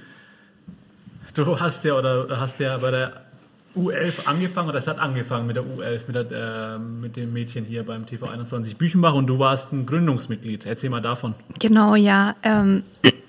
du 1.33 1.59
hast 1.59 1.85
ja 1.85 1.93
oder 1.97 2.27
hast 2.39 2.59
ja 2.59 2.77
bei 2.77 2.91
der 2.91 3.28
U11 3.79 4.25
angefangen, 4.25 4.69
oder 4.69 4.77
es 4.77 4.88
hat 4.88 5.00
angefangen 5.00 5.48
mit 5.48 5.55
der 5.55 5.63
U11, 5.63 6.01
mit, 6.07 6.15
der, 6.15 6.75
äh, 6.75 6.79
mit 6.79 7.15
dem 7.15 7.33
Mädchen 7.33 7.65
hier 7.65 7.83
beim 7.83 8.03
TV21 8.03 8.77
Büchenbach 8.77 9.13
und 9.13 9.27
du 9.27 9.39
warst 9.39 9.74
ein 9.74 9.86
Gründungsmitglied. 9.86 10.65
Erzähl 10.65 10.89
mal 10.89 11.01
davon. 11.01 11.36
Genau, 11.59 11.95
ja. 11.95 12.36
Ähm, 12.43 12.83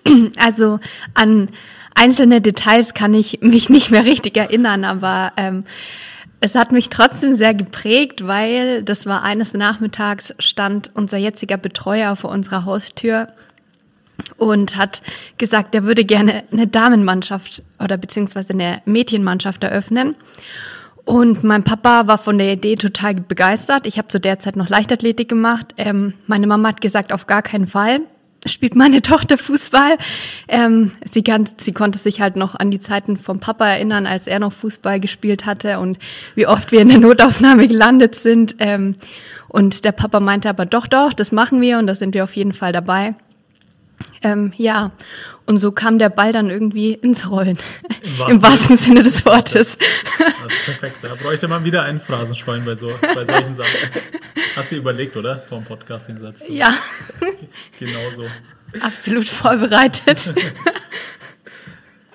also 0.37 0.81
an 1.15 1.49
einzelne 1.95 2.41
Details 2.41 2.95
kann 2.95 3.15
ich 3.15 3.41
mich 3.43 3.71
nicht 3.71 3.91
mehr 3.91 4.05
richtig 4.05 4.37
erinnern, 4.37 4.85
aber 4.85 5.33
ähm, 5.37 5.65
es 6.41 6.55
hat 6.55 6.73
mich 6.73 6.89
trotzdem 6.89 7.35
sehr 7.35 7.55
geprägt, 7.55 8.27
weil 8.27 8.83
das 8.83 9.05
war 9.07 9.23
eines 9.23 9.53
Nachmittags, 9.53 10.35
stand 10.39 10.91
unser 10.95 11.19
jetziger 11.19 11.59
Betreuer 11.59 12.17
vor 12.17 12.31
unserer 12.31 12.65
Haustür 12.65 13.27
und 14.41 14.77
hat 14.77 15.03
gesagt, 15.37 15.75
er 15.75 15.85
würde 15.85 16.05
gerne 16.05 16.43
eine 16.51 16.67
Damenmannschaft 16.67 17.63
oder 17.83 17.99
beziehungsweise 17.99 18.55
eine 18.55 18.81
Mädchenmannschaft 18.87 19.63
eröffnen. 19.63 20.17
Und 21.05 21.45
mein 21.45 21.63
Papa 21.63 22.07
war 22.07 22.19
von 22.19 22.39
der 22.39 22.53
Idee 22.53 22.77
total 22.77 23.15
begeistert. 23.15 23.87
Ich 23.87 23.99
habe 23.99 24.09
zu 24.09 24.19
der 24.19 24.39
Zeit 24.39 24.57
noch 24.57 24.69
Leichtathletik 24.69 25.29
gemacht. 25.29 25.75
Ähm, 25.77 26.15
meine 26.27 26.47
Mama 26.47 26.69
hat 26.69 26.81
gesagt, 26.81 27.13
auf 27.13 27.27
gar 27.27 27.43
keinen 27.43 27.67
Fall 27.67 28.01
spielt 28.47 28.75
meine 28.75 29.03
Tochter 29.03 29.37
Fußball. 29.37 29.97
Ähm, 30.49 30.93
sie, 31.11 31.23
kann, 31.23 31.47
sie 31.59 31.73
konnte 31.73 31.99
sich 31.99 32.23
halt 32.23 32.37
noch 32.37 32.55
an 32.55 32.71
die 32.71 32.81
Zeiten 32.81 33.19
vom 33.19 33.41
Papa 33.41 33.67
erinnern, 33.67 34.07
als 34.07 34.27
er 34.27 34.39
noch 34.39 34.55
Fußball 34.55 35.01
gespielt 35.01 35.45
hatte 35.45 35.81
und 35.81 35.99
wie 36.35 36.47
oft 36.47 36.73
wir 36.73 36.81
in 36.81 36.89
der 36.89 36.99
Notaufnahme 36.99 37.69
gelandet 37.69 38.15
sind. 38.15 38.57
Ähm, 38.59 38.97
und 39.49 39.85
der 39.85 39.93
Papa 39.93 40.21
meinte 40.21 40.49
aber 40.49 40.65
doch, 40.65 40.87
doch, 40.87 41.13
das 41.13 41.33
machen 41.33 41.61
wir 41.61 41.79
und 41.79 41.87
da 41.87 41.95
sind 41.95 42.15
wir 42.15 42.25
auf 42.25 42.37
jeden 42.37 42.53
Fall 42.53 42.73
dabei. 42.73 43.15
Ähm, 44.23 44.53
ja, 44.57 44.91
und 45.47 45.57
so 45.57 45.73
kam 45.73 45.99
der 45.99 46.11
Ball 46.11 46.33
dann 46.33 46.51
irgendwie 46.51 46.93
ins 46.93 47.29
Rollen. 47.31 47.59
Im 48.03 48.19
wahrsten, 48.19 48.37
Im 48.37 48.43
wahrsten 48.43 48.77
Sinne 48.77 49.03
des 49.03 49.25
Wortes. 49.25 49.79
Perfekt. 50.65 50.97
Da 51.03 51.15
bräuchte 51.15 51.49
man 51.49 51.65
wieder 51.65 51.83
ein 51.83 52.01
Phrasenschwein 52.01 52.65
bei, 52.65 52.75
so, 52.75 52.89
bei 53.15 53.25
solchen 53.25 53.57
Sachen. 53.57 53.91
Hast 54.57 54.71
du 54.71 54.77
überlegt, 54.77 55.17
oder? 55.17 55.41
Vor 55.49 55.59
dem 55.59 55.65
Podcast 55.65 56.09
den 56.09 56.21
Satz. 56.21 56.41
Ja. 56.49 56.75
Genau 57.79 58.11
so. 58.15 58.27
Absolut 58.81 59.29
vorbereitet. 59.29 60.33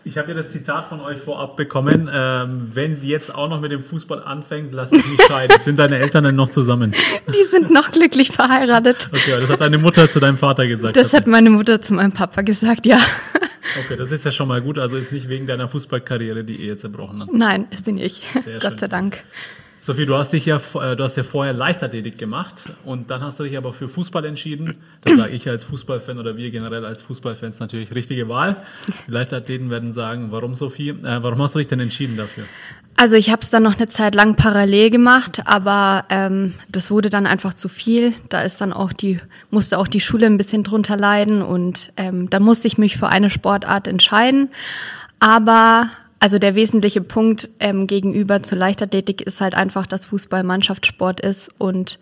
Ich 0.07 0.19
habe 0.19 0.29
ja 0.29 0.33
das 0.35 0.49
Zitat 0.49 0.87
von 0.87 1.01
euch 1.01 1.17
vorab 1.17 1.57
bekommen. 1.57 2.07
Ähm, 2.13 2.69
wenn 2.71 2.95
sie 2.95 3.09
jetzt 3.09 3.33
auch 3.33 3.49
noch 3.49 3.59
mit 3.59 3.71
dem 3.71 3.81
Fußball 3.81 4.21
anfängt, 4.21 4.71
lass 4.71 4.91
ich 4.91 5.03
mich 5.03 5.19
scheiden. 5.27 5.59
Sind 5.59 5.79
deine 5.79 5.97
Eltern 5.97 6.23
denn 6.25 6.35
noch 6.35 6.49
zusammen? 6.49 6.93
Die 7.33 7.43
sind 7.43 7.71
noch 7.71 7.89
glücklich 7.89 8.29
verheiratet. 8.29 9.09
Okay, 9.11 9.39
das 9.41 9.49
hat 9.49 9.61
deine 9.61 9.79
Mutter 9.79 10.07
zu 10.07 10.19
deinem 10.19 10.37
Vater 10.37 10.67
gesagt. 10.67 10.95
Das 10.95 11.11
hat 11.11 11.25
meine 11.25 11.49
Mutter 11.49 11.81
zu 11.81 11.95
meinem 11.95 12.11
Papa 12.11 12.43
gesagt, 12.43 12.85
ja. 12.85 12.99
Okay, 13.83 13.97
das 13.97 14.11
ist 14.11 14.23
ja 14.23 14.31
schon 14.31 14.47
mal 14.47 14.61
gut. 14.61 14.77
Also 14.77 14.95
ist 14.95 15.11
nicht 15.11 15.27
wegen 15.27 15.47
deiner 15.47 15.67
Fußballkarriere 15.67 16.43
die 16.43 16.61
Ehe 16.61 16.77
zerbrochen. 16.77 17.21
Hat. 17.21 17.33
Nein, 17.33 17.65
ist 17.71 17.85
sie 17.85 17.91
nicht. 17.91 18.21
Sehr 18.43 18.59
Gott 18.59 18.73
schön. 18.73 18.77
sei 18.77 18.87
Dank. 18.87 19.23
Sophie, 19.85 20.07
du 20.07 20.17
hast 20.17 20.33
dich 20.33 20.47
ja, 20.47 20.55
äh, 20.55 20.95
du 20.95 21.03
hast 21.03 21.15
ja 21.15 21.21
vorher 21.21 21.53
Leichtathletik 21.53 22.17
gemacht 22.17 22.71
und 22.85 23.11
dann 23.11 23.21
hast 23.21 23.39
du 23.39 23.43
dich 23.43 23.55
aber 23.55 23.71
für 23.71 23.87
Fußball 23.87 24.25
entschieden. 24.25 24.77
Da 25.01 25.15
sage 25.15 25.33
ich 25.33 25.47
als 25.47 25.63
Fußballfan 25.63 26.17
oder 26.17 26.35
wir 26.37 26.49
generell 26.49 26.83
als 26.83 27.03
Fußballfans 27.03 27.59
natürlich 27.59 27.93
richtige 27.93 28.27
Wahl. 28.27 28.55
Die 29.05 29.11
Leichtathleten 29.11 29.69
werden 29.69 29.93
sagen, 29.93 30.29
warum 30.31 30.55
Sophie? 30.55 30.89
Äh, 30.89 31.21
warum 31.21 31.39
hast 31.39 31.53
du 31.53 31.59
dich 31.59 31.67
denn 31.67 31.79
entschieden 31.79 32.17
dafür? 32.17 32.45
Also 32.97 33.15
ich 33.15 33.29
habe 33.29 33.43
es 33.43 33.51
dann 33.51 33.61
noch 33.61 33.75
eine 33.75 33.87
Zeit 33.87 34.15
lang 34.15 34.33
parallel 34.33 34.89
gemacht, 34.89 35.43
aber 35.45 36.05
ähm, 36.09 36.55
das 36.67 36.89
wurde 36.89 37.11
dann 37.11 37.27
einfach 37.27 37.53
zu 37.53 37.69
viel. 37.69 38.15
Da 38.29 38.41
ist 38.41 38.61
dann 38.61 38.73
auch 38.73 38.91
die 38.91 39.19
musste 39.51 39.77
auch 39.77 39.87
die 39.87 40.01
Schule 40.01 40.25
ein 40.25 40.37
bisschen 40.37 40.63
drunter 40.63 40.97
leiden 40.97 41.43
und 41.43 41.93
ähm, 41.95 42.27
da 42.31 42.39
musste 42.39 42.65
ich 42.65 42.79
mich 42.79 42.97
für 42.97 43.09
eine 43.09 43.29
Sportart 43.29 43.87
entscheiden. 43.87 44.49
Aber 45.19 45.91
also 46.19 46.39
der 46.39 46.55
wesentliche 46.55 47.01
Punkt 47.01 47.49
ähm, 47.59 47.87
gegenüber 47.87 48.41
zur 48.43 48.57
Leichtathletik 48.57 49.21
ist 49.21 49.41
halt 49.41 49.55
einfach, 49.55 49.85
dass 49.85 50.05
Fußball 50.05 50.43
Mannschaftssport 50.43 51.19
ist 51.19 51.49
und 51.57 51.99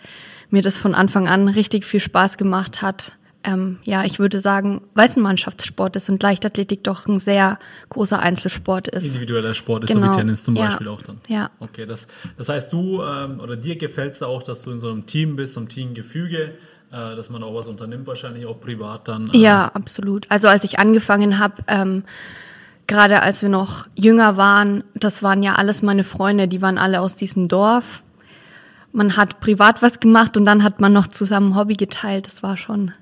mir 0.50 0.62
das 0.62 0.78
von 0.78 0.96
Anfang 0.96 1.28
an 1.28 1.48
richtig 1.48 1.86
viel 1.86 2.00
Spaß 2.00 2.38
gemacht 2.38 2.82
hat. 2.82 3.14
Ähm, 3.46 3.80
ja, 3.84 4.06
ich 4.06 4.20
würde 4.20 4.40
sagen, 4.40 4.82
weil 4.94 5.10
es 5.10 5.18
ein 5.18 5.24
Mannschaftssport 5.24 5.98
ist 5.98 6.10
und 6.10 6.24
Leichtathletik 6.24 6.84
doch 6.84 7.08
ein 7.08 7.20
sehr 7.20 7.60
großer 7.90 8.20
Einzelsport 8.20 8.88
ist. 8.88 9.04
Individueller 9.04 9.54
Sport 9.54 9.84
ist 9.84 9.90
genau. 9.90 10.00
so 10.00 10.04
wie 10.04 10.12
genau. 10.12 10.18
Tennis 10.18 10.44
zum 10.46 10.54
Beispiel 10.54 10.88
ja. 10.88 10.94
auch 10.94 11.02
dann. 11.02 11.18
Ja. 11.28 11.50
Okay, 11.60 11.86
das, 11.86 12.08
das 12.38 12.48
heißt, 12.48 12.72
du 12.72 13.02
ähm, 13.02 13.42
oder 13.42 13.58
dir 13.58 13.76
gefällt 13.76 14.14
es 14.14 14.24
auch, 14.24 14.44
dass 14.44 14.62
du 14.62 14.72
in 14.72 14.80
so 14.80 14.90
einem 14.90 15.06
Team 15.06 15.36
bist, 15.36 15.56
so 15.56 15.60
einem 15.60 15.68
Teamgefüge, 15.68 16.54
äh, 16.92 17.16
dass 17.16 17.30
man 17.30 17.44
auch 17.44 17.54
was 17.54 17.68
unternimmt, 17.68 18.08
wahrscheinlich 18.08 18.46
auch 18.46 18.62
privat 18.62 19.10
dann. 19.10 19.30
Äh 19.34 19.40
ja, 19.40 19.68
absolut. 19.74 20.26
Also 20.30 20.48
als 20.48 20.64
ich 20.64 20.80
angefangen 20.80 21.40
habe, 21.40 21.56
ähm, 21.68 22.04
gerade 22.88 23.22
als 23.22 23.42
wir 23.42 23.50
noch 23.50 23.88
jünger 23.96 24.38
waren, 24.38 24.84
das 24.94 25.24
waren 25.24 25.44
ja 25.44 25.56
alles 25.56 25.82
meine 25.82 26.04
Freunde, 26.04 26.48
die 26.48 26.62
waren 26.62 26.78
alle 26.78 27.02
aus 27.02 27.16
diesem 27.16 27.48
Dorf. 27.48 28.04
Man 28.92 29.18
hat 29.18 29.40
privat 29.40 29.82
was 29.82 30.00
gemacht 30.00 30.38
und 30.38 30.46
dann 30.46 30.64
hat 30.64 30.80
man 30.80 30.94
noch 30.94 31.08
zusammen 31.08 31.56
Hobby 31.56 31.76
geteilt. 31.76 32.28
Das 32.28 32.44
war 32.44 32.58
schon 32.58 32.94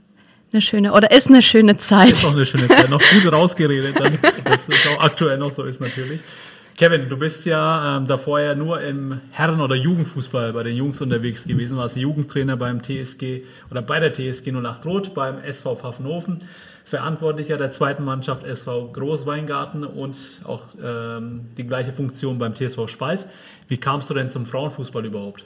eine 0.53 0.61
schöne, 0.61 0.93
oder 0.93 1.11
ist 1.11 1.27
eine 1.27 1.41
schöne 1.41 1.77
Zeit. 1.77 2.09
Ist 2.09 2.25
auch 2.25 2.31
eine 2.31 2.45
schöne 2.45 2.67
Zeit. 2.67 2.89
noch 2.89 3.01
gut 3.01 3.31
rausgeredet, 3.31 3.99
dann, 3.99 4.17
dass 4.43 4.67
es 4.67 4.87
auch 4.87 5.03
aktuell 5.03 5.37
noch 5.37 5.51
so 5.51 5.63
ist 5.63 5.81
natürlich. 5.81 6.21
Kevin, 6.77 7.09
du 7.09 7.17
bist 7.17 7.45
ja 7.45 7.97
ähm, 7.97 8.07
davor 8.07 8.39
ja 8.39 8.55
nur 8.55 8.81
im 8.81 9.21
Herren- 9.31 9.61
oder 9.61 9.75
Jugendfußball 9.75 10.53
bei 10.53 10.63
den 10.63 10.75
Jungs 10.75 10.99
unterwegs 11.01 11.45
gewesen, 11.45 11.77
warst 11.77 11.95
Jugendtrainer 11.95 12.57
beim 12.57 12.81
TSG 12.81 13.43
oder 13.69 13.81
bei 13.81 13.99
der 13.99 14.13
TSG 14.13 14.51
08 14.51 14.85
Rot, 14.85 15.13
beim 15.13 15.39
SV 15.39 15.75
Pfaffenhofen. 15.75 16.39
Verantwortlicher 16.91 17.55
der 17.57 17.71
zweiten 17.71 18.03
Mannschaft 18.03 18.45
SV 18.45 18.89
Großweingarten 18.91 19.85
und 19.85 20.17
auch 20.43 20.63
ähm, 20.83 21.45
die 21.55 21.65
gleiche 21.65 21.93
Funktion 21.93 22.37
beim 22.37 22.53
TSV 22.53 22.89
Spalt. 22.89 23.27
Wie 23.69 23.77
kamst 23.77 24.09
du 24.09 24.13
denn 24.13 24.27
zum 24.27 24.45
Frauenfußball 24.45 25.05
überhaupt? 25.05 25.45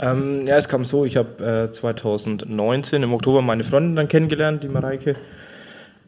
Ähm, 0.00 0.44
ja, 0.48 0.56
es 0.56 0.68
kam 0.68 0.84
so, 0.84 1.04
ich 1.04 1.16
habe 1.16 1.68
äh, 1.68 1.70
2019 1.70 3.04
im 3.04 3.12
Oktober 3.12 3.40
meine 3.40 3.62
Freundin 3.62 3.94
dann 3.94 4.08
kennengelernt, 4.08 4.64
die 4.64 4.68
Mareike, 4.68 5.14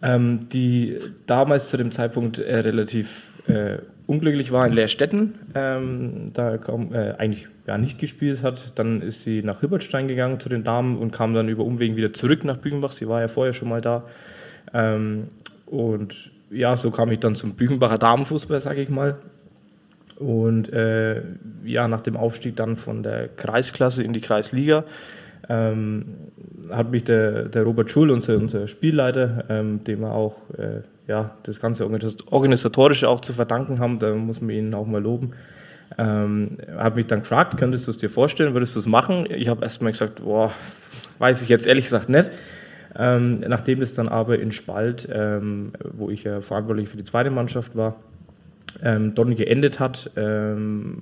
ähm, 0.03 0.49
die 0.53 0.99
damals 1.27 1.71
zu 1.71 1.77
dem 1.77 1.93
Zeitpunkt 1.93 2.39
äh, 2.39 2.57
relativ 2.57 3.31
äh, 3.47 3.79
unglücklich 4.09 4.51
war 4.51 4.67
in 4.67 4.73
Leerstetten, 4.73 5.35
ähm, 5.55 6.33
da 6.35 6.59
kaum, 6.59 6.93
äh, 6.93 7.13
eigentlich 7.19 7.47
ja, 7.69 7.79
nicht 7.79 8.01
gespielt 8.01 8.43
hat. 8.43 8.73
Dann 8.75 9.01
ist 9.01 9.23
sie 9.23 9.45
nach 9.45 9.63
Hübertstein 9.63 10.09
gegangen 10.09 10.41
zu 10.41 10.49
den 10.49 10.65
Damen 10.65 10.99
und 10.99 11.13
kam 11.13 11.35
dann 11.35 11.49
über 11.49 11.63
Umwegen 11.63 11.95
wieder 11.95 12.13
zurück 12.13 12.45
nach 12.45 12.57
Bügenbach. 12.57 12.91
Sie 12.91 13.07
war 13.09 13.21
ja 13.21 13.29
vorher 13.29 13.53
schon 13.53 13.69
mal 13.69 13.81
da. 13.81 14.03
Ähm, 14.73 15.29
und 15.67 16.31
ja, 16.51 16.77
so 16.77 16.91
kam 16.91 17.11
ich 17.13 17.21
dann 17.21 17.35
zum 17.35 17.55
Bügenbacher 17.55 17.99
Damenfußball, 17.99 18.61
sage 18.61 18.83
ich 18.83 18.89
mal. 18.89 19.17
Und 20.19 20.73
äh, 20.73 21.23
ja, 21.65 21.89
nach 21.89 22.03
dem 22.03 22.17
Aufstieg 22.17 22.57
dann 22.57 22.77
von 22.77 23.03
der 23.03 23.29
Kreisklasse 23.29 24.03
in 24.03 24.13
die 24.13 24.21
Kreisliga 24.21 24.85
ähm, 25.49 26.05
hat 26.71 26.91
mich 26.91 27.05
der, 27.05 27.45
der 27.45 27.63
Robert 27.63 27.91
Schul, 27.91 28.11
unser, 28.11 28.37
unser 28.37 28.69
Spielleiter, 28.69 29.45
ähm, 29.49 29.83
dem 29.85 30.01
wir 30.01 30.13
auch 30.13 30.37
äh, 30.59 30.83
ja, 31.09 31.37
das 31.43 31.61
ganze 31.61 31.85
Organisatorische 32.31 33.09
auch 33.09 33.21
zu 33.21 33.33
verdanken 33.33 33.81
haben, 33.81 33.99
da 33.99 34.15
muss 34.15 34.41
man 34.41 34.51
ihn 34.51 34.75
auch 34.75 34.87
mal 34.87 35.03
loben, 35.03 35.33
ähm, 35.99 36.59
hat 36.77 36.97
mich 36.97 37.07
dann 37.07 37.21
gefragt, 37.21 37.57
könntest 37.57 37.87
du 37.87 37.91
es 37.91 37.99
dir 37.99 38.11
vorstellen, 38.11 38.55
würdest 38.55 38.77
du 38.77 38.81
es 38.81 38.87
machen? 38.87 39.27
Ich 39.29 39.49
habe 39.49 39.63
erstmal 39.63 39.91
gesagt, 39.91 40.23
boah, 40.23 40.53
weiß 41.19 41.43
ich 41.43 41.49
jetzt 41.49 41.67
ehrlich 41.67 41.87
gesagt 41.87 42.09
nicht. 42.09 42.31
Ähm, 42.97 43.37
nachdem 43.47 43.83
es 43.83 43.95
dann 43.95 44.09
aber 44.09 44.39
in 44.39 44.53
Spalt, 44.53 45.09
ähm, 45.13 45.73
wo 45.93 46.11
ich 46.11 46.25
ja 46.25 46.41
verantwortlich 46.41 46.89
für 46.89 46.97
die 46.97 47.05
zweite 47.05 47.31
Mannschaft 47.31 47.77
war, 47.77 47.97
ähm, 48.83 49.15
dort 49.15 49.37
geendet 49.37 49.81
hat, 49.81 50.11
ähm, 50.17 50.99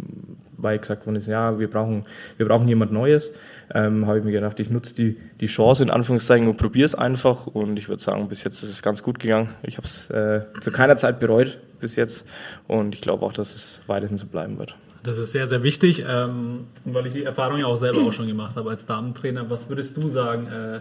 weil 0.56 0.78
gesagt 0.78 1.06
worden 1.06 1.16
ist, 1.16 1.26
ja, 1.26 1.58
wir 1.58 1.68
brauchen, 1.68 2.02
wir 2.36 2.46
brauchen 2.46 2.66
jemand 2.68 2.92
Neues, 2.92 3.34
ähm, 3.74 4.06
habe 4.06 4.18
ich 4.18 4.24
mir 4.24 4.32
gedacht, 4.32 4.58
ich 4.60 4.70
nutze 4.70 4.94
die, 4.94 5.16
die 5.40 5.46
Chance 5.46 5.82
in 5.82 5.90
Anführungszeichen 5.90 6.48
und 6.48 6.56
probiere 6.56 6.86
es 6.86 6.94
einfach 6.94 7.46
und 7.46 7.78
ich 7.78 7.88
würde 7.88 8.02
sagen, 8.02 8.28
bis 8.28 8.44
jetzt 8.44 8.62
ist 8.62 8.70
es 8.70 8.82
ganz 8.82 9.02
gut 9.02 9.18
gegangen. 9.18 9.48
Ich 9.62 9.76
habe 9.76 9.86
es 9.86 10.10
äh, 10.10 10.42
zu 10.60 10.70
keiner 10.72 10.96
Zeit 10.96 11.20
bereut 11.20 11.58
bis 11.80 11.96
jetzt 11.96 12.26
und 12.66 12.94
ich 12.94 13.00
glaube 13.00 13.24
auch, 13.24 13.32
dass 13.32 13.54
es 13.54 13.80
weiterhin 13.86 14.16
so 14.16 14.26
bleiben 14.26 14.58
wird. 14.58 14.74
Das 15.04 15.16
ist 15.16 15.32
sehr, 15.32 15.46
sehr 15.46 15.62
wichtig, 15.62 16.04
ähm, 16.08 16.66
weil 16.84 17.06
ich 17.06 17.12
die 17.12 17.24
Erfahrung 17.24 17.58
ja 17.58 17.66
auch 17.66 17.76
selber 17.76 18.00
auch 18.00 18.12
schon 18.12 18.26
gemacht 18.26 18.56
habe 18.56 18.70
als 18.70 18.84
Damentrainer. 18.84 19.48
Was 19.48 19.68
würdest 19.68 19.96
du 19.96 20.08
sagen? 20.08 20.48
Äh, 20.48 20.80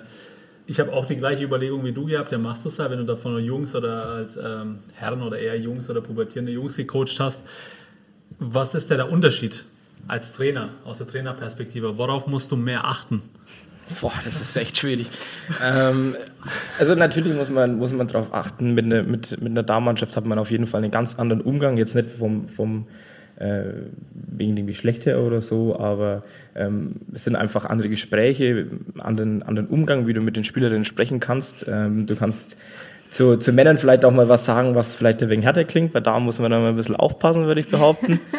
ich 0.68 0.80
habe 0.82 0.94
auch 0.94 1.06
die 1.06 1.16
gleiche 1.16 1.44
Überlegung 1.44 1.84
wie 1.86 1.94
du 1.94 2.06
gehabt, 2.06 2.32
ja 2.32 2.38
machst 2.38 2.66
du 2.66 2.70
es 2.70 2.78
halt, 2.78 2.92
wenn 2.92 3.00
du 3.00 3.06
da 3.06 3.16
von 3.16 3.42
Jungs 3.44 3.74
oder 3.74 4.04
halt, 4.06 4.38
ähm, 4.44 4.80
Herren 4.96 5.22
oder 5.22 5.40
eher 5.40 5.58
Jungs 5.58 5.90
oder 5.90 6.02
pubertierende 6.02 6.52
Jungs 6.52 6.76
gecoacht 6.76 7.20
hast. 7.20 7.42
Was 8.40 8.76
ist 8.76 8.90
der, 8.90 8.98
der 8.98 9.12
Unterschied 9.12 9.64
als 10.08 10.34
Trainer, 10.34 10.70
aus 10.84 11.00
der 11.00 11.08
Trainerperspektive? 11.08 11.98
Worauf 11.98 12.28
musst 12.28 12.52
du 12.52 12.58
mehr 12.58 12.86
achten? 12.86 13.24
Boah, 14.02 14.12
das 14.26 14.42
ist 14.42 14.56
echt 14.58 14.78
schwierig. 14.78 15.10
ähm, 15.64 16.18
also 16.78 16.94
natürlich 16.96 17.34
muss 17.34 17.50
man, 17.50 17.78
muss 17.78 17.94
man 17.94 18.08
darauf 18.08 18.34
achten, 18.34 18.74
mit, 18.74 18.86
ne, 18.86 19.04
mit, 19.04 19.42
mit 19.42 19.52
einer 19.52 19.64
Damenmannschaft 19.64 20.18
hat 20.18 20.26
man 20.26 20.38
auf 20.38 20.52
jeden 20.52 20.68
Fall 20.68 20.84
einen 20.84 20.92
ganz 20.92 21.18
anderen 21.18 21.42
Umgang, 21.42 21.78
jetzt 21.78 21.96
nicht 21.96 22.12
vom, 22.12 22.50
vom 22.50 22.88
wegen 23.40 24.56
dem 24.56 24.66
Geschlecht 24.66 25.06
her 25.06 25.20
oder 25.20 25.42
so, 25.42 25.80
aber 25.80 26.24
ähm, 26.56 26.96
es 27.14 27.24
sind 27.24 27.36
einfach 27.36 27.66
andere 27.66 27.88
Gespräche, 27.88 28.66
anderen, 28.98 29.44
anderen 29.44 29.68
Umgang, 29.68 30.08
wie 30.08 30.14
du 30.14 30.22
mit 30.22 30.36
den 30.36 30.44
Spielerinnen 30.44 30.86
sprechen 30.86 31.20
kannst. 31.20 31.68
Ähm, 31.68 32.08
du 32.08 32.16
kannst 32.16 32.58
zu, 33.12 33.38
zu 33.38 33.54
Männern 33.54 33.78
vielleicht 33.78 34.06
auch 34.06 34.12
mal 34.12 34.28
was 34.28 34.46
sagen, 34.46 34.76
was 34.76 34.94
vielleicht 34.94 35.22
ein 35.22 35.30
wenig 35.30 35.46
härter 35.46 35.66
klingt, 35.66 35.94
weil 35.94 36.02
da 36.02 36.20
muss 36.20 36.40
man 36.40 36.52
dann 36.52 36.62
mal 36.62 36.70
ein 36.70 36.76
bisschen 36.76 36.96
aufpassen, 36.96 37.46
würde 37.46 37.62
ich 37.62 37.70
behaupten. 37.70 38.20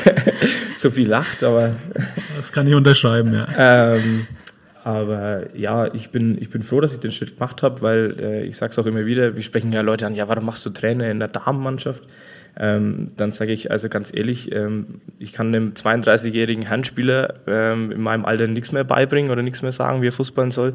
Sophie 0.76 1.04
lacht, 1.04 1.42
aber. 1.44 1.72
Das 2.36 2.50
kann 2.50 2.66
ich 2.66 2.74
unterschreiben, 2.74 3.32
ja. 3.34 3.46
Ähm, 3.56 4.26
aber 4.82 5.56
ja, 5.56 5.94
ich 5.94 6.10
bin, 6.10 6.36
ich 6.40 6.50
bin 6.50 6.62
froh, 6.62 6.80
dass 6.80 6.92
ich 6.92 6.98
den 6.98 7.12
Schritt 7.12 7.38
gemacht 7.38 7.62
habe, 7.62 7.82
weil 7.82 8.16
äh, 8.18 8.42
ich 8.44 8.56
sage 8.56 8.72
es 8.72 8.78
auch 8.80 8.86
immer 8.86 9.06
wieder, 9.06 9.36
wir 9.36 9.42
sprechen 9.42 9.72
ja 9.72 9.80
Leute 9.80 10.06
an, 10.06 10.16
ja, 10.16 10.26
warum 10.26 10.46
machst 10.46 10.66
du 10.66 10.70
Trainer 10.70 11.08
in 11.08 11.20
der 11.20 11.28
Damenmannschaft? 11.28 12.02
Ähm, 12.56 13.08
dann 13.16 13.32
sage 13.32 13.52
ich 13.52 13.70
also 13.70 13.88
ganz 13.88 14.12
ehrlich, 14.14 14.52
ähm, 14.52 15.00
ich 15.18 15.32
kann 15.32 15.48
einem 15.48 15.72
32-jährigen 15.72 16.68
Handspieler 16.68 17.34
ähm, 17.46 17.90
in 17.90 18.00
meinem 18.00 18.26
Alter 18.26 18.46
nichts 18.46 18.72
mehr 18.72 18.84
beibringen 18.84 19.30
oder 19.30 19.42
nichts 19.42 19.62
mehr 19.62 19.72
sagen, 19.72 20.02
wie 20.02 20.08
er 20.08 20.12
Fußballen 20.12 20.50
soll. 20.50 20.74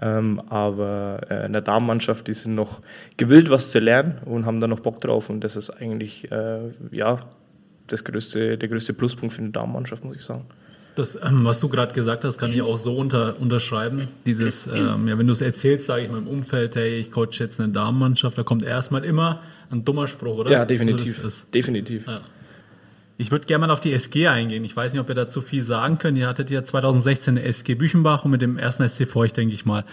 Ähm, 0.00 0.40
aber 0.48 1.20
äh, 1.28 1.46
in 1.46 1.52
der 1.52 1.62
Damenmannschaft, 1.62 2.28
die 2.28 2.34
sind 2.34 2.54
noch 2.54 2.80
gewillt, 3.16 3.50
was 3.50 3.72
zu 3.72 3.80
lernen 3.80 4.18
und 4.26 4.46
haben 4.46 4.60
da 4.60 4.68
noch 4.68 4.80
Bock 4.80 5.00
drauf. 5.00 5.28
Und 5.28 5.42
das 5.42 5.56
ist 5.56 5.70
eigentlich 5.70 6.30
äh, 6.30 6.70
ja, 6.92 7.18
das 7.88 8.04
größte, 8.04 8.56
der 8.56 8.68
größte 8.68 8.92
Pluspunkt 8.92 9.34
für 9.34 9.42
eine 9.42 9.50
Damenmannschaft, 9.50 10.04
muss 10.04 10.16
ich 10.16 10.22
sagen. 10.22 10.44
Das, 10.94 11.16
ähm, 11.16 11.44
was 11.44 11.60
du 11.60 11.68
gerade 11.68 11.94
gesagt 11.94 12.24
hast, 12.24 12.38
kann 12.38 12.52
ich 12.52 12.62
auch 12.62 12.76
so 12.76 12.96
unter, 12.96 13.40
unterschreiben. 13.40 14.08
Dieses, 14.26 14.66
ähm, 14.66 15.06
ja, 15.06 15.16
wenn 15.16 15.26
du 15.26 15.32
es 15.32 15.40
erzählst, 15.40 15.86
sage 15.86 16.02
ich 16.02 16.08
im 16.08 16.26
Umfeld, 16.26 16.74
hey, 16.76 16.96
ich 16.96 17.10
coach 17.10 17.40
jetzt 17.40 17.60
eine 17.60 17.72
Damenmannschaft, 17.72 18.36
da 18.36 18.42
kommt 18.42 18.64
erstmal 18.64 19.04
immer 19.04 19.40
ein 19.70 19.84
dummer 19.84 20.06
Spruch, 20.06 20.38
oder? 20.38 20.50
Ja, 20.50 20.64
definitiv. 20.64 21.20
So, 21.22 21.46
definitiv. 21.52 22.06
Ja. 22.06 22.20
Ich 23.20 23.30
würde 23.30 23.46
gerne 23.46 23.66
mal 23.66 23.72
auf 23.72 23.80
die 23.80 23.92
SG 23.92 24.28
eingehen. 24.28 24.64
Ich 24.64 24.76
weiß 24.76 24.92
nicht, 24.92 25.00
ob 25.00 25.08
ihr 25.08 25.14
dazu 25.14 25.40
viel 25.40 25.64
sagen 25.64 25.98
könnt. 25.98 26.16
Ihr 26.16 26.28
hattet 26.28 26.50
ja 26.50 26.62
2016 26.62 27.36
eine 27.36 27.46
SG 27.46 27.74
Büchenbach 27.74 28.24
und 28.24 28.30
mit 28.30 28.42
dem 28.42 28.58
ersten 28.58 28.88
SC 28.88 29.08
Feucht, 29.08 29.36
denke 29.36 29.54
ich 29.54 29.66
mal. 29.66 29.84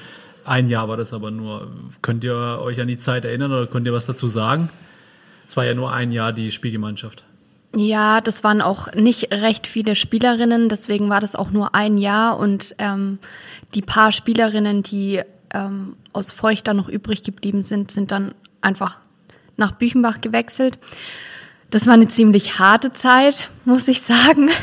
Ein 0.46 0.70
Jahr 0.70 0.88
war 0.88 0.96
das 0.96 1.12
aber 1.12 1.32
nur. 1.32 1.72
Könnt 2.04 2.24
ihr 2.24 2.36
euch 2.62 2.80
an 2.80 2.88
die 2.88 3.00
Zeit 3.00 3.26
erinnern 3.26 3.52
oder 3.52 3.66
könnt 3.66 3.88
ihr 3.88 3.94
was 3.94 4.06
dazu 4.06 4.28
sagen? 4.28 4.70
Es 5.48 5.58
war 5.58 5.66
ja 5.66 5.74
nur 5.74 5.92
ein 5.92 6.12
Jahr 6.12 6.34
die 6.34 6.52
Spielgemeinschaft. 6.52 7.24
Ja, 7.76 8.22
das 8.22 8.44
waren 8.44 8.62
auch 8.62 8.94
nicht 8.94 9.34
recht 9.34 9.68
viele 9.68 9.96
Spielerinnen, 9.96 10.70
deswegen 10.70 11.10
war 11.10 11.20
das 11.20 11.36
auch 11.36 11.52
nur 11.52 11.76
ein 11.76 11.98
Jahr 11.98 12.40
und 12.40 12.74
ähm, 12.78 13.20
die 13.74 13.82
paar 13.82 14.14
Spielerinnen, 14.14 14.82
die 14.82 15.22
ähm, 15.54 15.98
aus 16.14 16.32
Feuchter 16.32 16.74
noch 16.74 16.88
übrig 16.88 17.24
geblieben 17.24 17.64
sind, 17.64 17.92
sind 17.92 18.12
dann 18.12 18.34
einfach 18.62 19.00
nach 19.58 19.74
Büchenbach 19.74 20.22
gewechselt. 20.22 20.78
Das 21.72 21.88
war 21.88 21.94
eine 21.94 22.08
ziemlich 22.08 22.60
harte 22.60 22.94
Zeit, 22.94 23.50
muss 23.66 23.88
ich 23.88 24.02
sagen. 24.02 24.50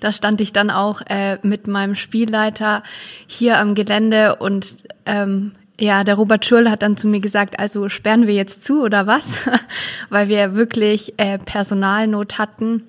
Da 0.00 0.12
stand 0.12 0.40
ich 0.40 0.52
dann 0.52 0.70
auch 0.70 1.00
äh, 1.08 1.38
mit 1.42 1.66
meinem 1.66 1.94
Spielleiter 1.94 2.82
hier 3.26 3.58
am 3.58 3.74
Gelände 3.74 4.36
und 4.36 4.76
ähm, 5.06 5.52
ja, 5.80 6.04
der 6.04 6.14
Robert 6.14 6.44
Schurl 6.44 6.70
hat 6.70 6.82
dann 6.82 6.96
zu 6.96 7.06
mir 7.06 7.20
gesagt, 7.20 7.58
also 7.58 7.88
sperren 7.88 8.26
wir 8.26 8.34
jetzt 8.34 8.64
zu 8.64 8.82
oder 8.82 9.06
was? 9.06 9.40
Weil 10.10 10.28
wir 10.28 10.54
wirklich 10.54 11.18
äh, 11.18 11.38
Personalnot 11.38 12.38
hatten. 12.38 12.82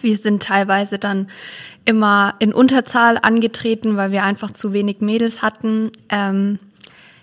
Wir 0.00 0.16
sind 0.16 0.42
teilweise 0.42 0.98
dann 0.98 1.28
immer 1.84 2.34
in 2.38 2.52
Unterzahl 2.52 3.18
angetreten, 3.20 3.96
weil 3.96 4.12
wir 4.12 4.22
einfach 4.22 4.50
zu 4.50 4.74
wenig 4.74 5.00
Mädels 5.00 5.40
hatten. 5.40 5.90
Ähm, 6.10 6.58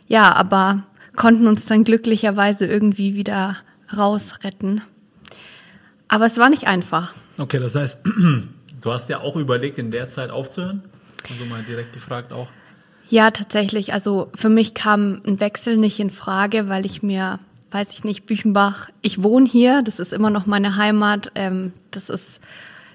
ja, 0.07 0.33
aber 0.33 0.83
konnten 1.15 1.47
uns 1.47 1.65
dann 1.65 1.83
glücklicherweise 1.83 2.65
irgendwie 2.65 3.15
wieder 3.15 3.57
rausretten. 3.95 4.81
Aber 6.07 6.25
es 6.25 6.37
war 6.37 6.49
nicht 6.49 6.67
einfach. 6.67 7.13
Okay, 7.37 7.59
das 7.59 7.75
heißt, 7.75 8.05
du 8.81 8.91
hast 8.91 9.09
ja 9.09 9.19
auch 9.19 9.35
überlegt, 9.35 9.77
in 9.77 9.91
der 9.91 10.07
Zeit 10.07 10.29
aufzuhören? 10.29 10.83
Also 11.29 11.45
mal 11.45 11.63
direkt 11.63 11.93
gefragt 11.93 12.31
auch. 12.31 12.47
Ja, 13.09 13.31
tatsächlich. 13.31 13.93
Also 13.93 14.29
für 14.35 14.49
mich 14.49 14.73
kam 14.73 15.21
ein 15.25 15.39
Wechsel 15.39 15.77
nicht 15.77 15.99
in 15.99 16.09
Frage, 16.09 16.69
weil 16.69 16.85
ich 16.85 17.03
mir, 17.03 17.39
weiß 17.71 17.91
ich 17.91 18.03
nicht, 18.03 18.25
Büchenbach, 18.25 18.89
ich 19.01 19.21
wohne 19.21 19.47
hier, 19.47 19.81
das 19.83 19.99
ist 19.99 20.13
immer 20.13 20.29
noch 20.29 20.45
meine 20.45 20.75
Heimat. 20.75 21.31
Ähm, 21.35 21.73
das 21.91 22.09
ist 22.09 22.39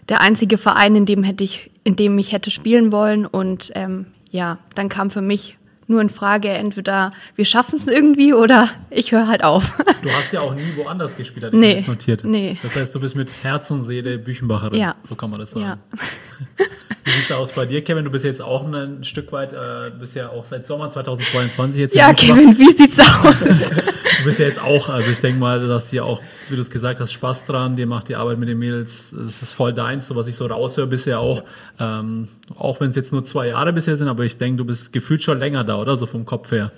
der 0.08 0.20
einzige 0.20 0.58
Verein, 0.58 0.96
in 0.96 1.06
dem 1.06 1.22
hätte 1.22 1.44
ich, 1.44 1.70
in 1.84 1.96
dem 1.96 2.18
ich 2.18 2.32
hätte 2.32 2.50
spielen 2.50 2.90
wollen. 2.90 3.26
Und 3.26 3.70
ähm, 3.74 4.06
ja, 4.30 4.58
dann 4.74 4.88
kam 4.88 5.10
für 5.10 5.22
mich 5.22 5.56
nur 5.90 6.00
in 6.00 6.08
Frage, 6.08 6.48
entweder 6.48 7.10
wir 7.34 7.44
schaffen 7.44 7.74
es 7.76 7.86
irgendwie 7.86 8.32
oder 8.32 8.70
ich 8.88 9.12
höre 9.12 9.26
halt 9.26 9.44
auf. 9.44 9.72
Du 10.02 10.10
hast 10.10 10.32
ja 10.32 10.40
auch 10.40 10.54
nie 10.54 10.72
woanders 10.76 11.16
gespielt, 11.16 11.46
hat 11.46 11.52
nee, 11.52 11.78
ich 11.78 11.88
notiert. 11.88 12.24
Nee. 12.24 12.56
Das 12.62 12.76
heißt, 12.76 12.94
du 12.94 13.00
bist 13.00 13.16
mit 13.16 13.42
Herz 13.42 13.70
und 13.70 13.82
Seele 13.82 14.18
Büchenbacherin, 14.18 14.78
ja. 14.78 14.94
so 15.02 15.14
kann 15.14 15.30
man 15.30 15.40
das 15.40 15.50
sagen. 15.50 15.64
Ja. 15.64 15.78
Wie 17.04 17.10
sieht 17.10 17.24
es 17.24 17.32
aus 17.32 17.52
bei 17.52 17.66
dir, 17.66 17.82
Kevin? 17.82 18.04
Du 18.04 18.10
bist 18.10 18.24
jetzt 18.24 18.42
auch 18.42 18.64
ein 18.66 19.02
Stück 19.04 19.32
weit, 19.32 19.52
äh, 19.52 19.90
bist 19.98 20.14
ja 20.14 20.28
auch 20.28 20.44
seit 20.44 20.66
Sommer 20.66 20.90
2022 20.90 21.80
jetzt. 21.80 21.94
Ja, 21.94 22.12
Kevin, 22.12 22.56
wie 22.58 22.70
sieht's 22.70 22.98
aus? 22.98 23.34
du 24.18 24.24
bist 24.24 24.38
ja 24.38 24.46
jetzt 24.46 24.62
auch, 24.62 24.88
also 24.88 25.10
ich 25.10 25.18
denke 25.18 25.38
mal, 25.38 25.66
dass 25.66 25.88
dir 25.88 26.04
auch, 26.04 26.20
wie 26.50 26.56
du 26.56 26.60
es 26.60 26.70
gesagt 26.70 27.00
hast, 27.00 27.12
Spaß 27.12 27.46
dran, 27.46 27.76
dir 27.76 27.86
macht 27.86 28.08
die 28.08 28.16
Arbeit 28.16 28.38
mit 28.38 28.48
den 28.48 28.58
Mädels, 28.58 29.12
es 29.12 29.42
ist 29.42 29.52
voll 29.52 29.72
deins, 29.72 30.06
so 30.06 30.16
was 30.16 30.26
ich 30.26 30.36
so 30.36 30.46
raushöre 30.46 30.86
bisher 30.86 31.20
auch. 31.20 31.44
Ähm, 31.78 32.28
auch 32.56 32.80
wenn 32.80 32.90
es 32.90 32.96
jetzt 32.96 33.12
nur 33.12 33.24
zwei 33.24 33.48
Jahre 33.48 33.72
bisher 33.72 33.96
sind, 33.96 34.08
aber 34.08 34.24
ich 34.24 34.38
denke, 34.38 34.58
du 34.58 34.64
bist 34.64 34.92
gefühlt 34.92 35.22
schon 35.22 35.38
länger 35.38 35.64
da, 35.64 35.78
oder? 35.78 35.96
So 35.96 36.06
vom 36.06 36.24
Kopf 36.24 36.52
her. 36.52 36.72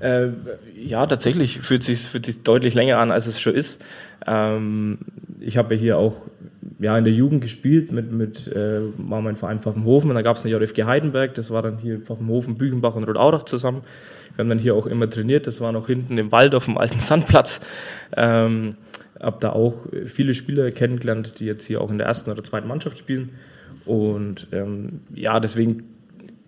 Äh, 0.00 0.28
ja, 0.76 1.06
tatsächlich 1.06 1.60
fühlt 1.60 1.84
sich 1.84 2.00
fühlt 2.00 2.26
sich 2.26 2.42
deutlich 2.42 2.74
länger 2.74 2.98
an, 2.98 3.10
als 3.12 3.26
es 3.26 3.40
schon 3.40 3.54
ist. 3.54 3.82
Ähm, 4.26 4.98
ich 5.40 5.56
habe 5.56 5.74
ja 5.74 5.80
hier 5.80 5.98
auch 5.98 6.22
ja, 6.80 6.98
in 6.98 7.04
der 7.04 7.12
Jugend 7.12 7.40
gespielt, 7.40 7.92
mit, 7.92 8.12
mit 8.12 8.46
äh, 8.48 8.80
war 8.96 9.20
mein 9.20 9.36
Verein 9.36 9.60
Pfaffenhofen 9.60 10.10
und 10.10 10.16
da 10.16 10.22
gab 10.22 10.36
es 10.36 10.44
eine 10.44 10.56
JFG 10.56 10.84
Heidenberg, 10.84 11.34
das 11.34 11.50
war 11.50 11.62
dann 11.62 11.78
hier 11.78 12.00
Pfaffenhofen, 12.00 12.56
Büchenbach 12.56 12.94
und 12.94 13.04
Rotaurach 13.04 13.44
zusammen. 13.44 13.82
Wir 14.34 14.42
haben 14.42 14.48
dann 14.48 14.58
hier 14.58 14.74
auch 14.74 14.86
immer 14.86 15.08
trainiert, 15.08 15.46
das 15.46 15.60
war 15.60 15.70
noch 15.70 15.86
hinten 15.86 16.18
im 16.18 16.32
Wald 16.32 16.54
auf 16.54 16.64
dem 16.64 16.76
alten 16.76 17.00
Sandplatz. 17.00 17.60
Ähm, 18.16 18.74
habe 19.24 19.38
da 19.40 19.50
auch 19.50 19.86
viele 20.06 20.34
Spieler 20.34 20.70
kennengelernt, 20.70 21.40
die 21.40 21.46
jetzt 21.46 21.66
hier 21.66 21.80
auch 21.80 21.90
in 21.90 21.98
der 21.98 22.06
ersten 22.06 22.30
oder 22.30 22.44
zweiten 22.44 22.68
Mannschaft 22.68 22.98
spielen. 22.98 23.30
Und 23.84 24.48
ähm, 24.52 25.00
ja, 25.14 25.40
deswegen 25.40 25.84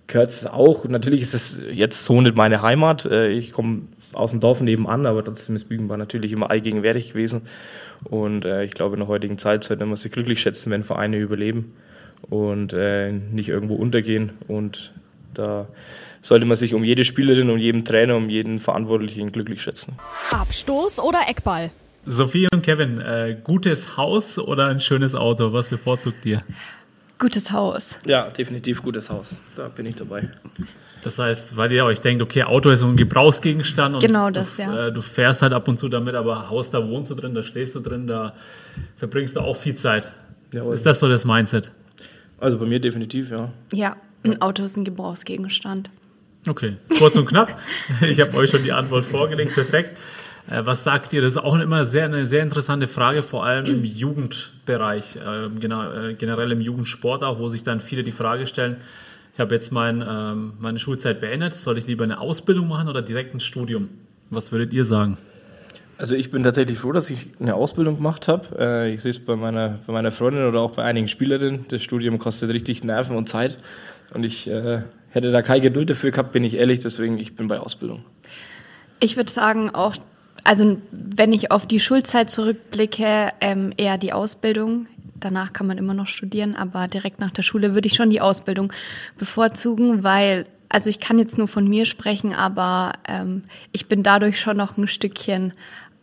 gehört 0.06 0.30
es 0.30 0.46
auch. 0.46 0.84
Natürlich 0.86 1.22
ist 1.22 1.34
es 1.34 1.60
jetzt 1.70 2.04
so 2.04 2.20
nicht 2.20 2.36
meine 2.36 2.62
Heimat. 2.62 3.04
Äh, 3.04 3.30
ich 3.30 3.52
komme 3.52 3.82
aus 4.12 4.30
dem 4.30 4.40
Dorf 4.40 4.60
nebenan, 4.60 5.06
aber 5.06 5.24
trotzdem 5.24 5.56
ist 5.56 5.68
Bügen 5.68 5.86
natürlich 5.86 6.32
immer 6.32 6.50
allgegenwärtig 6.50 7.10
gewesen. 7.12 7.42
Und 8.04 8.44
äh, 8.44 8.64
ich 8.64 8.72
glaube, 8.72 8.94
in 8.94 9.00
der 9.00 9.08
heutigen 9.08 9.38
Zeit 9.38 9.64
sollte 9.64 9.84
man 9.84 9.96
sich 9.96 10.12
glücklich 10.12 10.40
schätzen, 10.40 10.70
wenn 10.70 10.84
Vereine 10.84 11.18
überleben 11.18 11.72
und 12.30 12.72
äh, 12.72 13.12
nicht 13.12 13.48
irgendwo 13.48 13.74
untergehen. 13.74 14.32
Und 14.48 14.92
da 15.34 15.68
sollte 16.22 16.46
man 16.46 16.56
sich 16.56 16.74
um 16.74 16.84
jede 16.84 17.04
Spielerin, 17.04 17.50
um 17.50 17.58
jeden 17.58 17.84
Trainer, 17.84 18.16
um 18.16 18.30
jeden 18.30 18.58
Verantwortlichen 18.58 19.32
glücklich 19.32 19.62
schätzen. 19.62 19.94
Abstoß 20.30 21.00
oder 21.00 21.20
Eckball? 21.28 21.70
Sophie 22.06 22.46
und 22.54 22.62
Kevin, 22.62 23.00
äh, 23.00 23.36
gutes 23.42 23.96
Haus 23.96 24.38
oder 24.38 24.68
ein 24.68 24.80
schönes 24.80 25.16
Auto? 25.16 25.52
Was 25.52 25.68
bevorzugt 25.68 26.24
ihr? 26.24 26.42
Gutes 27.18 27.50
Haus. 27.50 27.98
Ja, 28.06 28.28
definitiv 28.28 28.82
gutes 28.82 29.10
Haus. 29.10 29.36
Da 29.56 29.68
bin 29.68 29.86
ich 29.86 29.96
dabei. 29.96 30.28
Das 31.02 31.18
heißt, 31.18 31.56
weil 31.56 31.72
ihr 31.72 31.84
euch 31.84 32.00
denkt, 32.00 32.22
okay, 32.22 32.44
Auto 32.44 32.70
ist 32.70 32.80
so 32.80 32.86
ein 32.86 32.96
Gebrauchsgegenstand 32.96 33.96
und 33.96 34.00
genau 34.00 34.30
das, 34.30 34.56
du, 34.56 34.62
ja. 34.62 34.86
äh, 34.86 34.92
du 34.92 35.02
fährst 35.02 35.42
halt 35.42 35.52
ab 35.52 35.66
und 35.68 35.78
zu 35.78 35.88
damit, 35.88 36.14
aber 36.14 36.48
Haus, 36.50 36.70
da 36.70 36.86
wohnst 36.86 37.10
du 37.10 37.14
drin, 37.14 37.34
da 37.34 37.42
stehst 37.42 37.74
du 37.74 37.80
drin, 37.80 38.06
da 38.06 38.34
verbringst 38.96 39.36
du 39.36 39.40
auch 39.40 39.56
viel 39.56 39.74
Zeit. 39.74 40.12
Jawohl. 40.52 40.74
Ist 40.74 40.86
das 40.86 41.00
so 41.00 41.08
das 41.08 41.24
Mindset? 41.24 41.70
Also 42.38 42.58
bei 42.58 42.66
mir 42.66 42.80
definitiv, 42.80 43.30
ja. 43.30 43.50
Ja, 43.72 43.96
ein 44.24 44.40
Auto 44.42 44.64
ist 44.64 44.76
ein 44.76 44.84
Gebrauchsgegenstand. 44.84 45.90
Okay, 46.46 46.76
kurz 46.98 47.16
und 47.16 47.26
knapp. 47.26 47.58
Ich 48.02 48.20
habe 48.20 48.36
euch 48.36 48.50
schon 48.50 48.62
die 48.62 48.72
Antwort 48.72 49.04
vorgelegt, 49.04 49.54
perfekt. 49.54 49.96
Äh, 50.48 50.64
was 50.64 50.85
sagt 50.85 51.12
ihr? 51.12 51.22
Das 51.22 51.32
ist 51.32 51.38
auch 51.38 51.59
immer 51.59 51.85
sehr, 51.85 52.04
eine 52.04 52.26
sehr 52.26 52.42
interessante 52.42 52.87
Frage, 52.87 53.22
vor 53.22 53.44
allem 53.44 53.66
im 53.66 53.85
Jugendbereich, 53.85 55.16
äh, 55.16 55.48
generell 55.59 56.52
im 56.52 56.61
Jugendsport 56.61 57.24
auch, 57.24 57.38
wo 57.38 57.48
sich 57.48 57.62
dann 57.62 57.80
viele 57.80 58.02
die 58.02 58.12
Frage 58.12 58.46
stellen, 58.46 58.76
ich 59.35 59.40
habe 59.40 59.54
jetzt 59.54 59.70
mein, 59.70 60.02
ähm, 60.09 60.54
meine 60.61 60.78
Schulzeit 60.78 61.20
beendet, 61.20 61.52
soll 61.52 61.76
ich 61.76 61.87
lieber 61.87 62.04
eine 62.04 62.20
Ausbildung 62.20 62.68
machen 62.68 62.88
oder 62.88 63.02
direkt 63.02 63.35
ein 63.35 63.40
Studium? 63.40 63.90
Was 64.30 64.50
würdet 64.50 64.72
ihr 64.72 64.87
sagen? 64.87 65.18
Also 65.98 66.14
ich 66.14 66.30
bin 66.30 66.42
tatsächlich 66.42 66.78
froh, 66.78 66.92
dass 66.92 67.11
ich 67.11 67.30
eine 67.38 67.54
Ausbildung 67.54 67.96
gemacht 67.96 68.28
habe. 68.28 68.59
Äh, 68.59 68.94
ich 68.94 69.02
sehe 69.02 69.11
es 69.11 69.22
bei 69.22 69.37
meiner, 69.37 69.78
bei 69.87 69.92
meiner 69.92 70.11
Freundin 70.11 70.46
oder 70.46 70.61
auch 70.61 70.72
bei 70.72 70.85
einigen 70.85 71.09
Spielerinnen. 71.09 71.66
Das 71.68 71.82
Studium 71.82 72.18
kostet 72.18 72.50
richtig 72.50 72.82
Nerven 72.82 73.14
und 73.14 73.28
Zeit. 73.28 73.59
Und 74.14 74.24
ich 74.24 74.46
hätte 74.46 75.32
da 75.32 75.42
keine 75.42 75.62
Geduld 75.62 75.90
dafür 75.90 76.12
gehabt, 76.12 76.32
bin 76.32 76.44
ich 76.44 76.56
ehrlich, 76.59 76.80
deswegen 76.80 77.18
ich 77.18 77.35
bin 77.35 77.48
bei 77.48 77.59
Ausbildung. 77.59 78.04
Ich 79.00 79.16
würde 79.16 79.30
sagen, 79.30 79.70
auch, 79.74 79.96
also 80.46 80.78
wenn 80.90 81.32
ich 81.32 81.50
auf 81.50 81.66
die 81.66 81.80
Schulzeit 81.80 82.30
zurückblicke, 82.30 83.32
ähm, 83.40 83.72
eher 83.76 83.98
die 83.98 84.12
Ausbildung. 84.12 84.87
Danach 85.18 85.52
kann 85.52 85.66
man 85.66 85.78
immer 85.78 85.94
noch 85.94 86.09
studieren, 86.09 86.54
aber 86.54 86.88
direkt 86.88 87.20
nach 87.20 87.30
der 87.30 87.42
Schule 87.42 87.74
würde 87.74 87.88
ich 87.88 87.94
schon 87.94 88.11
die 88.11 88.20
Ausbildung 88.20 88.72
bevorzugen, 89.18 90.02
weil, 90.02 90.46
also 90.68 90.90
ich 90.90 91.00
kann 91.00 91.18
jetzt 91.18 91.38
nur 91.38 91.48
von 91.48 91.64
mir 91.64 91.87
sprechen, 91.87 92.35
aber 92.35 92.92
ähm, 93.09 93.44
ich 93.72 93.87
bin 93.87 94.02
dadurch 94.02 94.38
schon 94.38 94.56
noch 94.56 94.76
ein 94.76 94.88
Stückchen 94.88 95.52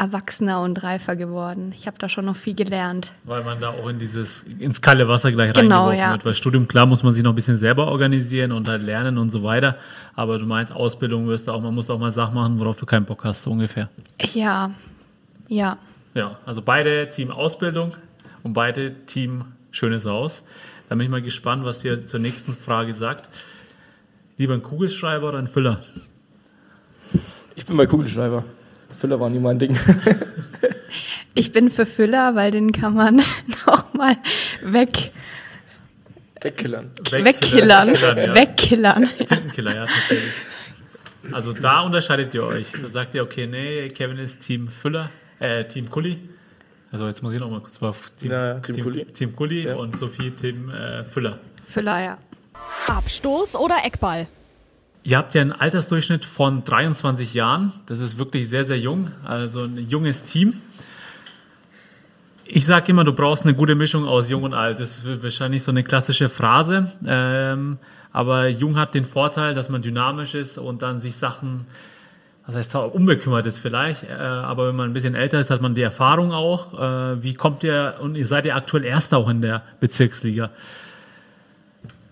erwachsener 0.03 0.61
und 0.61 0.83
reifer 0.83 1.15
geworden. 1.15 1.73
Ich 1.75 1.87
habe 1.87 1.97
da 1.97 2.09
schon 2.09 2.25
noch 2.25 2.35
viel 2.35 2.53
gelernt. 2.53 3.11
Weil 3.23 3.43
man 3.43 3.59
da 3.59 3.69
auch 3.69 3.87
in 3.87 3.99
dieses, 3.99 4.41
ins 4.59 4.81
kalte 4.81 5.07
Wasser 5.07 5.31
gleich 5.31 5.53
Genau, 5.53 5.87
reingeworfen 5.87 5.99
ja. 5.99 6.11
wird. 6.11 6.25
Weil 6.25 6.33
Studium, 6.33 6.67
klar, 6.67 6.85
muss 6.85 7.03
man 7.03 7.13
sich 7.13 7.23
noch 7.23 7.31
ein 7.31 7.35
bisschen 7.35 7.55
selber 7.55 7.87
organisieren 7.87 8.51
und 8.51 8.67
halt 8.67 8.83
lernen 8.83 9.17
und 9.17 9.31
so 9.31 9.43
weiter. 9.43 9.77
Aber 10.15 10.37
du 10.37 10.45
meinst, 10.45 10.73
Ausbildung 10.73 11.27
wirst 11.27 11.47
du 11.47 11.53
auch, 11.53 11.61
man 11.61 11.73
muss 11.73 11.89
auch 11.89 11.99
mal 11.99 12.11
Sachen 12.11 12.35
machen, 12.35 12.59
worauf 12.59 12.75
du 12.75 12.85
keinen 12.85 13.05
Bock 13.05 13.23
hast, 13.23 13.43
so 13.43 13.51
ungefähr. 13.51 13.89
Ja, 14.33 14.69
ja. 15.47 15.77
Ja, 16.13 16.37
also 16.45 16.61
beide 16.61 17.09
Team 17.09 17.31
Ausbildung 17.31 17.93
und 18.43 18.53
beide 18.53 19.05
Team 19.05 19.45
Schönes 19.71 20.05
Haus. 20.05 20.43
Da 20.89 20.95
bin 20.95 21.05
ich 21.05 21.09
mal 21.09 21.21
gespannt, 21.21 21.65
was 21.65 21.83
ihr 21.83 22.05
zur 22.05 22.19
nächsten 22.19 22.53
Frage 22.53 22.93
sagt. 22.93 23.29
Lieber 24.37 24.53
ein 24.53 24.61
Kugelschreiber 24.61 25.29
oder 25.29 25.39
ein 25.39 25.47
Füller? 25.47 25.79
Ich 27.55 27.65
bin 27.65 27.77
bei 27.77 27.87
Kugelschreiber. 27.87 28.43
Füller 29.03 29.19
war 29.19 29.29
nie 29.29 29.39
mein 29.39 29.59
Ding. 29.59 29.77
Ich 31.35 31.51
bin 31.51 31.71
für 31.71 31.87
Füller, 31.87 32.35
weil 32.35 32.51
den 32.51 32.71
kann 32.71 32.93
man 32.93 33.15
nochmal 33.65 34.17
weg, 34.61 35.09
Wegkillern. 36.41 36.91
wegkillern. 37.09 37.87
Wegkillern, 37.91 38.17
ja. 38.17 38.35
Wegkillern. 38.35 39.09
Tintenkiller, 39.17 39.75
ja, 39.75 39.85
tatsächlich. 39.87 40.31
Also 41.31 41.53
da 41.53 41.81
unterscheidet 41.81 42.35
ihr 42.35 42.43
euch. 42.43 42.73
Da 42.79 42.87
sagt 42.87 43.15
ihr, 43.15 43.23
okay, 43.23 43.47
nee, 43.47 43.87
Kevin 43.89 44.19
ist 44.19 44.41
Team 44.41 44.67
Füller, 44.67 45.09
äh, 45.39 45.63
Team 45.65 45.89
Kulli. 45.89 46.19
Also 46.91 47.07
jetzt 47.07 47.23
muss 47.23 47.33
ich 47.33 47.39
noch 47.39 47.49
mal 47.49 47.61
kurz 47.61 47.81
mal 47.81 47.89
auf 47.89 48.11
Team, 48.11 48.29
Ja, 48.31 48.45
ja, 48.53 48.59
Team 48.59 48.75
Team, 48.75 48.83
Kulli. 48.83 49.05
Team 49.05 49.35
Kulli 49.35 49.65
Ja. 49.65 49.75
und 49.75 49.97
Sophie 49.97 50.29
Team 50.31 50.69
äh, 50.69 51.03
Füller. 51.03 51.39
Füller, 51.67 51.99
ja. 52.03 52.17
Abstoß 52.87 53.55
oder 53.55 53.77
Eckball? 53.83 54.27
Ihr 55.05 55.17
habt 55.17 55.33
ja 55.33 55.41
einen 55.41 55.51
Altersdurchschnitt 55.51 56.23
von 56.23 56.63
23 56.63 57.33
Jahren. 57.33 57.73
Das 57.87 57.99
ist 57.99 58.17
wirklich 58.17 58.47
sehr, 58.47 58.63
sehr 58.63 58.79
jung. 58.79 59.11
Also 59.25 59.65
ein 59.65 59.89
junges 59.89 60.23
Team. 60.23 60.61
Ich 62.45 62.65
sage 62.65 62.91
immer, 62.91 63.03
du 63.03 63.11
brauchst 63.11 63.43
eine 63.43 63.53
gute 63.53 63.75
Mischung 63.75 64.07
aus 64.07 64.29
Jung 64.29 64.43
und 64.43 64.53
Alt. 64.53 64.79
Das 64.79 64.99
ist 64.99 65.23
wahrscheinlich 65.23 65.61
so 65.61 65.71
eine 65.71 65.83
klassische 65.83 66.29
Phrase. 66.29 66.93
Ähm, 67.05 67.79
aber 68.13 68.47
Jung 68.47 68.77
hat 68.77 68.93
den 68.93 69.03
Vorteil, 69.03 69.53
dass 69.53 69.67
man 69.67 69.81
dynamisch 69.81 70.35
ist 70.35 70.57
und 70.57 70.81
dann 70.81 71.01
sich 71.01 71.17
Sachen, 71.17 71.65
was 72.45 72.55
heißt 72.55 72.75
unbekümmert 72.75 73.45
ist 73.45 73.59
vielleicht. 73.59 74.03
Äh, 74.03 74.13
aber 74.13 74.69
wenn 74.69 74.75
man 74.77 74.89
ein 74.91 74.93
bisschen 74.93 75.15
älter 75.15 75.41
ist, 75.41 75.49
hat 75.49 75.61
man 75.61 75.75
die 75.75 75.81
Erfahrung 75.81 76.31
auch. 76.31 76.79
Äh, 76.79 77.21
wie 77.21 77.33
kommt 77.33 77.63
ihr, 77.63 77.95
und 77.99 78.15
ihr 78.15 78.27
seid 78.27 78.45
ja 78.45 78.55
aktuell 78.55 78.85
Erster 78.85 79.17
auch 79.17 79.27
in 79.27 79.41
der 79.41 79.63
Bezirksliga. 79.81 80.49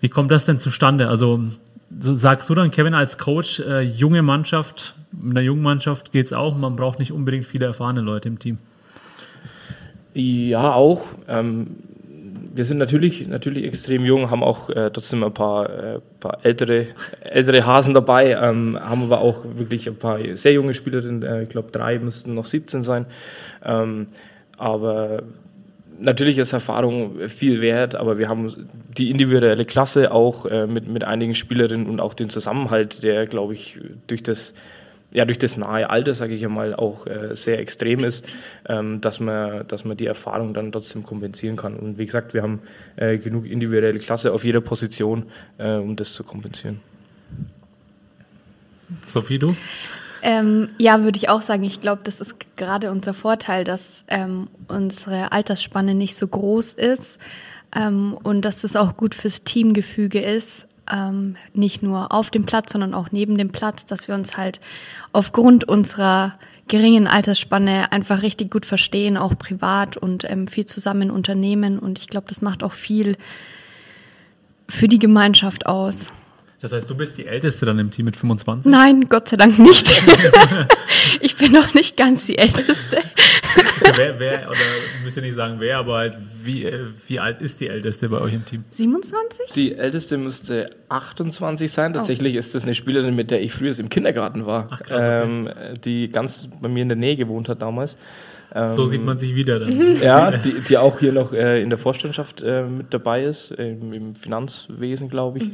Wie 0.01 0.09
kommt 0.09 0.31
das 0.31 0.43
denn 0.43 0.59
zustande? 0.59 1.07
Also 1.07 1.37
so 1.37 1.51
sagst 1.99 2.49
du 2.49 2.55
dann, 2.55 2.71
Kevin, 2.71 2.93
als 2.93 3.17
Coach, 3.17 3.59
äh, 3.59 3.81
junge 3.81 4.21
Mannschaft, 4.21 4.95
in 5.11 5.33
der 5.33 5.43
jungen 5.43 5.61
Mannschaft 5.61 6.11
geht 6.11 6.25
es 6.25 6.33
auch, 6.33 6.55
man 6.57 6.75
braucht 6.75 6.99
nicht 6.99 7.11
unbedingt 7.11 7.45
viele 7.45 7.65
erfahrene 7.65 8.01
Leute 8.01 8.29
im 8.29 8.39
Team. 8.39 8.57
Ja, 10.13 10.73
auch. 10.73 11.05
Ähm, 11.27 11.67
wir 12.53 12.65
sind 12.65 12.77
natürlich, 12.79 13.27
natürlich 13.27 13.63
extrem 13.63 14.03
jung, 14.05 14.29
haben 14.29 14.43
auch 14.43 14.69
äh, 14.69 14.89
trotzdem 14.91 15.23
ein 15.23 15.33
paar, 15.33 15.69
äh, 15.69 15.99
paar 16.19 16.39
ältere, 16.43 16.87
ältere 17.21 17.65
Hasen 17.65 17.93
dabei, 17.93 18.31
ähm, 18.31 18.77
haben 18.81 19.03
aber 19.03 19.21
auch 19.21 19.45
wirklich 19.55 19.87
ein 19.87 19.95
paar 19.95 20.19
sehr 20.35 20.53
junge 20.53 20.73
Spielerinnen, 20.73 21.23
äh, 21.23 21.43
ich 21.43 21.49
glaube 21.49 21.71
drei 21.71 21.97
müssten 21.99 22.33
noch 22.35 22.45
17 22.45 22.83
sein. 22.83 23.05
Ähm, 23.63 24.07
aber 24.57 25.23
natürlich 26.01 26.37
ist 26.37 26.53
Erfahrung 26.53 27.29
viel 27.29 27.61
wert, 27.61 27.95
aber 27.95 28.17
wir 28.17 28.27
haben 28.27 28.67
die 28.97 29.09
individuelle 29.09 29.65
Klasse 29.65 30.11
auch 30.11 30.45
äh, 30.45 30.67
mit, 30.67 30.87
mit 30.87 31.03
einigen 31.03 31.35
Spielerinnen 31.35 31.87
und 31.87 31.99
auch 31.99 32.13
den 32.13 32.29
Zusammenhalt, 32.29 33.03
der, 33.03 33.27
glaube 33.27 33.53
ich, 33.53 33.79
durch 34.07 34.23
das, 34.23 34.53
ja, 35.11 35.25
durch 35.25 35.37
das 35.37 35.57
nahe 35.57 35.89
Alter, 35.89 36.13
sage 36.13 36.33
ich 36.33 36.43
einmal, 36.43 36.75
auch 36.75 37.07
äh, 37.07 37.35
sehr 37.35 37.59
extrem 37.59 38.03
ist, 38.03 38.25
ähm, 38.67 39.01
dass, 39.01 39.19
man, 39.19 39.67
dass 39.67 39.85
man 39.85 39.97
die 39.97 40.07
Erfahrung 40.07 40.53
dann 40.53 40.71
trotzdem 40.71 41.03
kompensieren 41.03 41.55
kann. 41.55 41.75
Und 41.75 41.97
wie 41.97 42.05
gesagt, 42.05 42.33
wir 42.33 42.41
haben 42.41 42.61
äh, 42.95 43.17
genug 43.17 43.45
individuelle 43.45 43.99
Klasse 43.99 44.33
auf 44.33 44.43
jeder 44.43 44.61
Position, 44.61 45.27
äh, 45.57 45.75
um 45.75 45.95
das 45.95 46.13
zu 46.13 46.23
kompensieren. 46.23 46.79
Sophie, 49.01 49.39
du? 49.39 49.55
Ähm, 50.23 50.69
ja, 50.77 51.03
würde 51.03 51.17
ich 51.17 51.29
auch 51.29 51.41
sagen. 51.41 51.63
Ich 51.63 51.81
glaube, 51.81 52.01
das 52.03 52.21
ist 52.21 52.35
gerade 52.55 52.91
unser 52.91 53.13
Vorteil, 53.13 53.63
dass 53.63 54.03
ähm, 54.07 54.47
unsere 54.67 55.31
Altersspanne 55.31 55.95
nicht 55.95 56.15
so 56.15 56.27
groß 56.27 56.73
ist 56.73 57.17
ähm, 57.75 58.17
und 58.21 58.43
dass 58.43 58.61
das 58.61 58.75
auch 58.75 58.97
gut 58.97 59.15
fürs 59.15 59.43
Teamgefüge 59.43 60.21
ist. 60.21 60.67
Ähm, 60.91 61.35
nicht 61.53 61.83
nur 61.83 62.11
auf 62.11 62.29
dem 62.29 62.45
Platz, 62.45 62.73
sondern 62.73 62.93
auch 62.93 63.11
neben 63.11 63.37
dem 63.37 63.51
Platz, 63.51 63.85
dass 63.85 64.07
wir 64.07 64.15
uns 64.15 64.37
halt 64.37 64.59
aufgrund 65.13 65.63
unserer 65.63 66.35
geringen 66.67 67.07
Altersspanne 67.07 67.91
einfach 67.91 68.21
richtig 68.21 68.51
gut 68.51 68.65
verstehen, 68.65 69.17
auch 69.17 69.37
privat 69.37 69.97
und 69.97 70.29
ähm, 70.29 70.47
viel 70.47 70.65
zusammen 70.65 71.11
unternehmen. 71.11 71.79
Und 71.79 71.99
ich 71.99 72.07
glaube, 72.07 72.27
das 72.29 72.41
macht 72.41 72.63
auch 72.63 72.73
viel 72.73 73.17
für 74.67 74.87
die 74.87 74.99
Gemeinschaft 74.99 75.65
aus. 75.65 76.09
Das 76.61 76.73
heißt, 76.73 76.87
du 76.87 76.93
bist 76.93 77.17
die 77.17 77.25
Älteste 77.25 77.65
dann 77.65 77.79
im 77.79 77.89
Team 77.89 78.05
mit 78.05 78.15
25? 78.15 78.71
Nein, 78.71 79.09
Gott 79.09 79.27
sei 79.27 79.37
Dank 79.37 79.57
nicht. 79.57 79.91
ich 81.19 81.35
bin 81.35 81.51
noch 81.51 81.73
nicht 81.73 81.97
ganz 81.97 82.27
die 82.27 82.37
Älteste. 82.37 82.99
wer, 83.95 84.19
wer, 84.19 84.47
oder 84.47 84.59
müsst 85.03 85.17
ihr 85.17 85.23
nicht 85.23 85.33
sagen 85.33 85.55
wer, 85.57 85.79
aber 85.79 85.97
halt, 85.97 86.17
wie, 86.43 86.71
wie 87.07 87.19
alt 87.19 87.41
ist 87.41 87.61
die 87.61 87.67
Älteste 87.67 88.09
bei 88.09 88.21
euch 88.21 88.33
im 88.33 88.45
Team? 88.45 88.63
27? 88.69 89.53
Die 89.55 89.75
älteste 89.75 90.17
müsste 90.17 90.69
28 90.89 91.71
sein. 91.71 91.93
Tatsächlich 91.93 92.35
ist 92.35 92.53
das 92.53 92.63
eine 92.63 92.75
Spielerin, 92.75 93.15
mit 93.15 93.31
der 93.31 93.41
ich 93.41 93.53
früher 93.53 93.77
im 93.79 93.89
Kindergarten 93.89 94.45
war, 94.45 94.67
Ach, 94.69 94.83
krass, 94.83 95.01
okay. 95.03 95.23
ähm, 95.23 95.49
die 95.83 96.09
ganz 96.09 96.47
bei 96.61 96.69
mir 96.69 96.83
in 96.83 96.89
der 96.89 96.97
Nähe 96.97 97.15
gewohnt 97.15 97.49
hat 97.49 97.63
damals. 97.63 97.97
So 98.67 98.85
sieht 98.85 99.03
man 99.05 99.17
sich 99.17 99.33
wieder 99.35 99.59
dann. 99.59 99.71
Ja, 100.01 100.31
die, 100.37 100.59
die 100.61 100.77
auch 100.77 100.99
hier 100.99 101.13
noch 101.13 101.31
äh, 101.31 101.61
in 101.61 101.69
der 101.69 101.77
Vorstandschaft 101.79 102.41
äh, 102.41 102.63
mit 102.63 102.93
dabei 102.93 103.23
ist, 103.23 103.51
im, 103.51 103.93
im 103.93 104.15
Finanzwesen, 104.15 105.09
glaube 105.09 105.39
ich. 105.39 105.49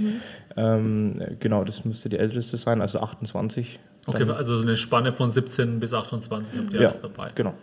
Ähm, 0.56 1.14
genau, 1.40 1.64
das 1.64 1.86
müsste 1.86 2.10
die 2.10 2.18
älteste 2.18 2.58
sein, 2.58 2.82
also 2.82 3.00
28. 3.00 3.80
Okay, 4.08 4.20
Dann- 4.26 4.32
also 4.32 4.56
so 4.58 4.64
eine 4.64 4.78
Spanne 4.78 5.14
von 5.14 5.30
17 5.30 5.80
bis 5.80 5.94
28 5.94 6.58
habt 6.60 6.74
ihr 6.74 6.82
ja, 6.82 6.88
alles 6.88 7.02
dabei. 7.02 7.32
genau. 7.36 7.54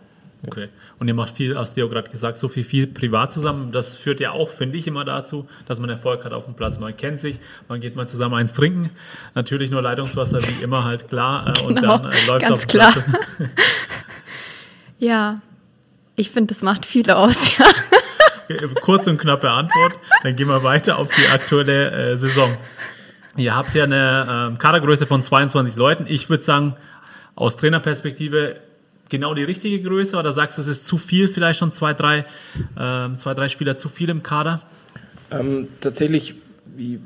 Okay. 0.47 0.67
Und 0.99 1.07
ihr 1.07 1.15
macht 1.15 1.35
viel, 1.35 1.57
hast 1.57 1.75
du 1.75 1.81
ja 1.81 1.87
gerade 1.87 2.09
gesagt, 2.09 2.37
so 2.37 2.47
viel, 2.47 2.63
viel 2.63 2.85
privat 2.85 3.31
zusammen. 3.33 3.71
Das 3.71 3.95
führt 3.95 4.19
ja 4.19 4.29
auch, 4.31 4.49
finde 4.49 4.77
ich, 4.77 4.85
immer 4.85 5.03
dazu, 5.03 5.47
dass 5.67 5.79
man 5.79 5.89
Erfolg 5.89 6.23
hat 6.23 6.33
auf 6.33 6.45
dem 6.45 6.53
Platz. 6.53 6.77
Man 6.79 6.95
kennt 6.95 7.19
sich, 7.19 7.39
man 7.67 7.81
geht 7.81 7.95
mal 7.95 8.07
zusammen 8.07 8.35
eins 8.35 8.53
trinken. 8.53 8.91
Natürlich 9.33 9.71
nur 9.71 9.81
Leitungswasser, 9.81 10.39
wie 10.43 10.63
immer 10.63 10.83
halt 10.83 11.09
klar. 11.09 11.47
Äh, 11.47 11.65
und 11.65 11.75
Genau, 11.77 11.97
dann 11.97 12.11
äh, 12.11 12.27
läuft 12.27 12.41
ganz 12.45 12.51
auf 12.51 12.65
dem 12.67 12.79
klar. 12.79 12.91
Platz. 12.91 13.05
Ja, 14.99 15.41
ich 16.15 16.31
finde, 16.31 16.53
das 16.53 16.61
macht 16.61 16.85
viel 16.85 17.09
aus. 17.11 17.51
Ja. 18.47 18.57
Kurz 18.81 19.07
und 19.07 19.17
knappe 19.17 19.49
Antwort. 19.49 19.93
Dann 20.21 20.35
gehen 20.35 20.47
wir 20.47 20.61
weiter 20.61 20.99
auf 20.99 21.09
die 21.09 21.33
aktuelle 21.33 22.11
äh, 22.11 22.15
Saison. 22.15 22.55
Ihr 23.37 23.55
habt 23.55 23.73
ja 23.73 23.85
eine 23.85 24.49
ähm, 24.51 24.57
Kadergröße 24.59 25.07
von 25.07 25.23
22 25.23 25.75
Leuten. 25.75 26.05
Ich 26.07 26.29
würde 26.29 26.43
sagen, 26.43 26.75
aus 27.33 27.55
Trainerperspektive 27.55 28.57
genau 29.09 29.33
die 29.33 29.43
richtige 29.43 29.81
Größe 29.81 30.15
oder 30.15 30.31
sagst 30.31 30.57
du, 30.57 30.61
es 30.61 30.67
ist 30.67 30.85
zu 30.85 30.97
viel, 30.97 31.27
vielleicht 31.27 31.59
schon 31.59 31.71
zwei, 31.71 31.93
drei, 31.93 32.25
ähm, 32.77 33.17
zwei, 33.17 33.33
drei 33.33 33.47
Spieler 33.47 33.75
zu 33.77 33.89
viel 33.89 34.09
im 34.09 34.23
Kader? 34.23 34.61
Ähm, 35.31 35.67
tatsächlich, 35.81 36.35
wie, 36.65 36.99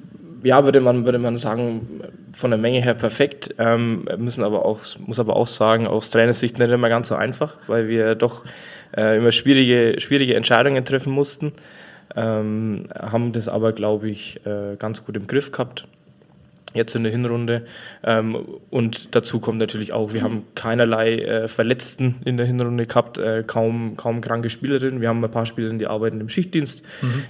ja, 0.43 0.63
würde 0.63 0.82
man, 0.82 1.06
würde 1.06 1.19
man 1.19 1.38
sagen, 1.38 2.02
von 2.34 2.52
der 2.52 2.60
Menge 2.60 2.82
her 2.82 2.93
perfekt. 2.93 3.54
Ähm, 3.58 4.08
müssen 4.17 4.43
aber 4.43 4.65
auch, 4.65 4.80
muss 5.06 5.19
aber 5.19 5.36
auch 5.36 5.47
sagen, 5.47 5.88
aus 5.88 6.10
Trainersicht 6.10 6.60
nicht 6.60 6.71
immer 6.71 6.89
ganz 6.89 7.10
so 7.10 7.15
einfach, 7.15 7.58
weil 7.67 7.88
wir 7.88 8.15
doch 8.15 8.43
äh, 8.95 9.17
immer 9.17 9.32
schwierige, 9.32 9.99
schwierige 9.99 10.36
Entscheidungen 10.36 10.84
treffen 10.86 11.13
mussten. 11.13 11.54
Ähm, 12.15 12.88
haben 12.97 13.34
das 13.34 13.47
aber, 13.47 13.73
glaube 13.73 14.10
ich, 14.10 14.39
äh, 14.45 14.75
ganz 14.78 15.06
gut 15.06 15.15
im 15.15 15.28
Griff 15.28 15.52
gehabt. 15.52 15.86
Jetzt 16.73 16.95
in 16.95 17.03
der 17.03 17.12
Hinrunde. 17.12 17.65
Ähm, 18.03 18.38
und 18.69 19.15
dazu 19.15 19.39
kommt 19.39 19.58
natürlich 19.58 19.91
auch, 19.91 20.13
wir 20.13 20.21
haben 20.21 20.43
keinerlei 20.53 21.15
äh, 21.15 21.47
Verletzten 21.47 22.17
in 22.25 22.38
der 22.38 22.45
Hinrunde 22.45 22.86
gehabt, 22.86 23.17
äh, 23.17 23.43
kaum, 23.45 23.97
kaum 23.97 24.21
kranke 24.21 24.51
Spielerinnen. 24.51 25.01
Wir 25.01 25.10
haben 25.10 25.23
ein 25.23 25.32
paar 25.32 25.47
Spielerinnen, 25.47 25.79
die 25.79 25.88
arbeiten 25.88 26.21
im 26.21 26.29
Schichtdienst, 26.29 26.84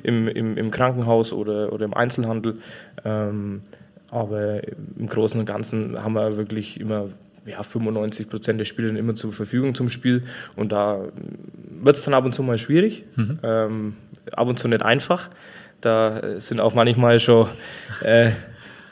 im, 0.04 0.28
im, 0.28 0.58
im 0.58 0.72
Krankenhaus 0.72 1.32
oder, 1.32 1.72
oder 1.72 1.86
im 1.86 1.94
Einzelhandel. 1.94 2.58
Ähm, 3.06 3.62
aber 4.12 4.62
im 4.98 5.08
Großen 5.08 5.40
und 5.40 5.46
Ganzen 5.46 6.04
haben 6.04 6.14
wir 6.14 6.36
wirklich 6.36 6.80
immer 6.80 7.10
ja, 7.46 7.64
95 7.64 8.30
Prozent 8.30 8.60
der 8.60 8.66
Spielerinnen 8.66 9.00
immer 9.00 9.16
zur 9.16 9.32
Verfügung 9.32 9.76
zum 9.76 9.90
Spiel. 9.90 10.24
Und 10.56 10.72
da 10.72 11.06
wird 11.82 11.96
es 11.96 12.04
dann 12.04 12.14
ab 12.14 12.26
und 12.26 12.34
zu 12.34 12.44
mal 12.44 12.58
schwierig, 12.58 13.06
ähm, 13.44 13.96
ab 14.32 14.48
und 14.48 14.60
zu 14.60 14.68
nicht 14.68 14.84
einfach. 14.84 15.30
Da 15.82 16.40
sind 16.42 16.60
auch 16.60 16.74
manchmal 16.74 17.20
schon 17.20 17.48
äh, 18.04 18.32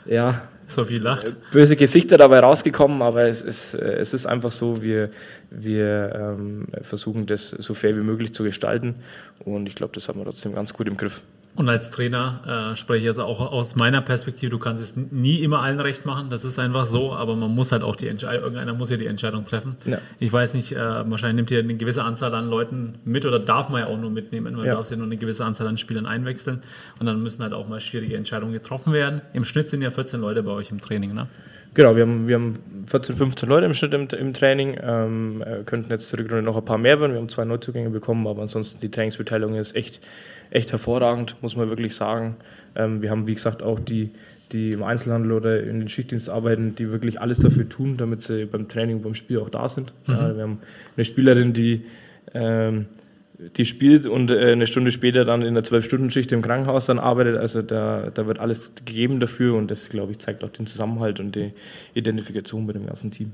ja, 0.08 0.42
Sophie 0.66 0.98
lacht. 0.98 1.34
böse 1.50 1.76
Gesichter 1.76 2.18
dabei 2.18 2.40
rausgekommen, 2.40 3.00
aber 3.02 3.22
es 3.22 3.42
ist, 3.42 3.74
äh, 3.74 3.94
es 3.94 4.12
ist 4.12 4.26
einfach 4.26 4.52
so, 4.52 4.82
wir, 4.82 5.08
wir 5.50 6.12
ähm, 6.14 6.66
versuchen 6.82 7.26
das 7.26 7.48
so 7.48 7.74
fair 7.74 7.96
wie 7.96 8.02
möglich 8.02 8.34
zu 8.34 8.44
gestalten 8.44 8.96
und 9.44 9.66
ich 9.66 9.74
glaube, 9.74 9.94
das 9.94 10.08
haben 10.08 10.20
wir 10.20 10.24
trotzdem 10.24 10.54
ganz 10.54 10.74
gut 10.74 10.86
im 10.86 10.96
Griff. 10.96 11.22
Und 11.58 11.68
als 11.68 11.90
Trainer 11.90 12.70
äh, 12.72 12.76
spreche 12.76 13.02
ich 13.02 13.08
also 13.08 13.24
auch 13.24 13.40
aus 13.52 13.74
meiner 13.74 14.00
Perspektive, 14.00 14.50
du 14.50 14.60
kannst 14.60 14.80
es 14.80 14.94
nie 14.96 15.42
immer 15.42 15.60
allen 15.60 15.80
recht 15.80 16.06
machen, 16.06 16.30
das 16.30 16.44
ist 16.44 16.60
einfach 16.60 16.86
so, 16.86 17.12
aber 17.12 17.34
man 17.34 17.52
muss 17.52 17.72
halt 17.72 17.82
auch 17.82 17.96
die 17.96 18.06
Entscheidung, 18.06 18.44
irgendeiner 18.44 18.74
muss 18.74 18.90
ja 18.90 18.96
die 18.96 19.06
Entscheidung 19.08 19.44
treffen. 19.44 19.74
Ja. 19.84 19.98
Ich 20.20 20.32
weiß 20.32 20.54
nicht, 20.54 20.70
äh, 20.70 20.78
wahrscheinlich 20.78 21.34
nimmt 21.34 21.50
ihr 21.50 21.58
eine 21.58 21.74
gewisse 21.74 22.04
Anzahl 22.04 22.32
an 22.36 22.48
Leuten 22.48 23.00
mit 23.04 23.26
oder 23.26 23.40
darf 23.40 23.70
man 23.70 23.80
ja 23.80 23.88
auch 23.88 23.98
nur 23.98 24.10
mitnehmen, 24.10 24.54
man 24.54 24.66
Ja. 24.66 24.74
darf 24.74 24.88
ja 24.88 24.96
nur 24.96 25.06
eine 25.06 25.16
gewisse 25.16 25.44
Anzahl 25.44 25.66
an 25.66 25.78
Spielern 25.78 26.06
einwechseln 26.06 26.62
und 27.00 27.06
dann 27.06 27.20
müssen 27.24 27.42
halt 27.42 27.52
auch 27.54 27.66
mal 27.66 27.80
schwierige 27.80 28.16
Entscheidungen 28.16 28.52
getroffen 28.52 28.92
werden. 28.92 29.20
Im 29.32 29.44
Schnitt 29.44 29.68
sind 29.68 29.82
ja 29.82 29.90
14 29.90 30.20
Leute 30.20 30.44
bei 30.44 30.52
euch 30.52 30.70
im 30.70 30.80
Training, 30.80 31.12
ne? 31.12 31.26
Genau, 31.74 31.94
wir 31.96 32.02
haben, 32.02 32.28
wir 32.28 32.36
haben 32.36 32.58
14, 32.86 33.16
15 33.16 33.48
Leute 33.48 33.66
im 33.66 33.74
Schnitt 33.74 33.94
im, 33.94 34.08
im 34.16 34.32
Training, 34.32 34.78
ähm, 34.80 35.42
äh, 35.42 35.64
könnten 35.64 35.90
jetzt 35.90 36.08
zur 36.08 36.20
Rückrunde 36.20 36.42
noch 36.42 36.56
ein 36.56 36.64
paar 36.64 36.78
mehr 36.78 37.00
werden. 37.00 37.12
Wir 37.12 37.20
haben 37.20 37.28
zwei 37.28 37.44
Neuzugänge 37.44 37.90
bekommen, 37.90 38.26
aber 38.26 38.42
ansonsten 38.42 38.80
die 38.80 38.90
Trainingsbeteiligung 38.90 39.54
ist 39.56 39.76
echt, 39.76 40.00
echt 40.50 40.72
hervorragend, 40.72 41.36
muss 41.40 41.56
man 41.56 41.68
wirklich 41.68 41.94
sagen. 41.94 42.36
Ähm, 42.74 43.02
wir 43.02 43.10
haben, 43.10 43.26
wie 43.26 43.34
gesagt, 43.34 43.62
auch 43.62 43.78
die, 43.78 44.10
die 44.52 44.72
im 44.72 44.82
Einzelhandel 44.82 45.32
oder 45.32 45.62
in 45.62 45.80
den 45.80 45.88
Schichtdienst 45.88 46.30
arbeiten, 46.30 46.74
die 46.74 46.90
wirklich 46.90 47.20
alles 47.20 47.38
dafür 47.38 47.68
tun, 47.68 47.96
damit 47.96 48.22
sie 48.22 48.46
beim 48.46 48.68
Training 48.68 48.96
und 48.96 49.02
beim 49.02 49.14
Spiel 49.14 49.38
auch 49.38 49.50
da 49.50 49.68
sind. 49.68 49.92
Ja, 50.06 50.34
wir 50.34 50.42
haben 50.42 50.58
eine 50.96 51.04
Spielerin, 51.04 51.52
die, 51.52 51.84
ähm, 52.34 52.86
die 53.56 53.66
spielt 53.66 54.06
und 54.06 54.30
äh, 54.30 54.52
eine 54.52 54.66
Stunde 54.66 54.90
später 54.90 55.24
dann 55.24 55.42
in 55.42 55.54
der 55.54 55.64
12-Stunden-Schicht 55.64 56.32
im 56.32 56.42
Krankenhaus 56.42 56.86
dann 56.86 56.98
arbeitet. 56.98 57.36
Also 57.36 57.62
da, 57.62 58.10
da 58.12 58.26
wird 58.26 58.38
alles 58.38 58.72
gegeben 58.84 59.20
dafür 59.20 59.54
und 59.54 59.70
das, 59.70 59.88
glaube 59.90 60.12
ich, 60.12 60.18
zeigt 60.18 60.42
auch 60.42 60.50
den 60.50 60.66
Zusammenhalt 60.66 61.20
und 61.20 61.36
die 61.36 61.52
Identifikation 61.94 62.66
mit 62.66 62.74
dem 62.74 62.86
ganzen 62.86 63.10
Team. 63.10 63.32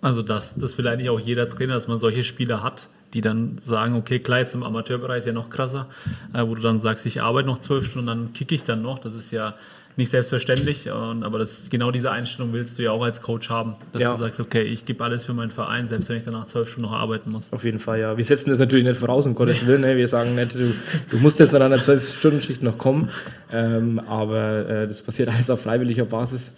Also 0.00 0.22
das, 0.22 0.56
das 0.56 0.76
will 0.78 0.88
eigentlich 0.88 1.10
auch 1.10 1.20
jeder 1.20 1.48
Trainer, 1.48 1.74
dass 1.74 1.86
man 1.86 1.98
solche 1.98 2.24
Spieler 2.24 2.62
hat, 2.62 2.88
die 3.14 3.20
dann 3.20 3.58
sagen, 3.64 3.94
okay, 3.96 4.18
klar, 4.18 4.38
jetzt 4.40 4.54
im 4.54 4.62
Amateurbereich 4.62 5.18
ist 5.20 5.26
ja 5.26 5.32
noch 5.32 5.50
krasser, 5.50 5.86
äh, 6.32 6.42
wo 6.46 6.54
du 6.54 6.62
dann 6.62 6.80
sagst, 6.80 7.06
ich 7.06 7.22
arbeite 7.22 7.46
noch 7.48 7.58
zwölf 7.58 7.86
Stunden, 7.86 8.06
dann 8.06 8.32
kicke 8.32 8.54
ich 8.54 8.62
dann 8.62 8.82
noch. 8.82 8.98
Das 8.98 9.14
ist 9.14 9.30
ja 9.30 9.54
nicht 9.94 10.08
selbstverständlich, 10.08 10.90
und, 10.90 11.22
aber 11.22 11.38
das 11.38 11.52
ist 11.64 11.70
genau 11.70 11.90
diese 11.90 12.10
Einstellung 12.10 12.54
willst 12.54 12.78
du 12.78 12.82
ja 12.82 12.92
auch 12.92 13.02
als 13.02 13.20
Coach 13.20 13.50
haben, 13.50 13.74
dass 13.92 14.00
Ja. 14.00 14.12
du 14.12 14.18
sagst, 14.22 14.40
okay, 14.40 14.62
ich 14.62 14.86
gebe 14.86 15.04
alles 15.04 15.26
für 15.26 15.34
meinen 15.34 15.50
Verein, 15.50 15.86
selbst 15.86 16.08
wenn 16.08 16.16
ich 16.16 16.24
danach 16.24 16.46
zwölf 16.46 16.70
Stunden 16.70 16.88
noch 16.88 16.96
arbeiten 16.96 17.30
muss. 17.30 17.52
Auf 17.52 17.62
jeden 17.62 17.78
Fall, 17.78 18.00
ja. 18.00 18.16
Wir 18.16 18.24
setzen 18.24 18.48
das 18.48 18.58
natürlich 18.58 18.86
nicht 18.86 18.96
voraus, 18.96 19.26
um 19.26 19.34
Gottes 19.34 19.66
Willen. 19.66 19.82
Ne? 19.82 19.98
Wir 19.98 20.08
sagen 20.08 20.34
nicht, 20.34 20.54
du, 20.54 20.72
du 21.10 21.16
musst 21.18 21.38
jetzt 21.40 21.54
an 21.54 21.60
einer 21.60 21.76
12-Stunden-Schicht 21.76 22.62
noch 22.62 22.78
kommen. 22.78 23.10
Ähm, 23.52 23.98
aber 24.08 24.66
äh, 24.66 24.86
das 24.88 25.02
passiert 25.02 25.28
alles 25.28 25.50
auf 25.50 25.60
freiwilliger 25.60 26.06
Basis. 26.06 26.54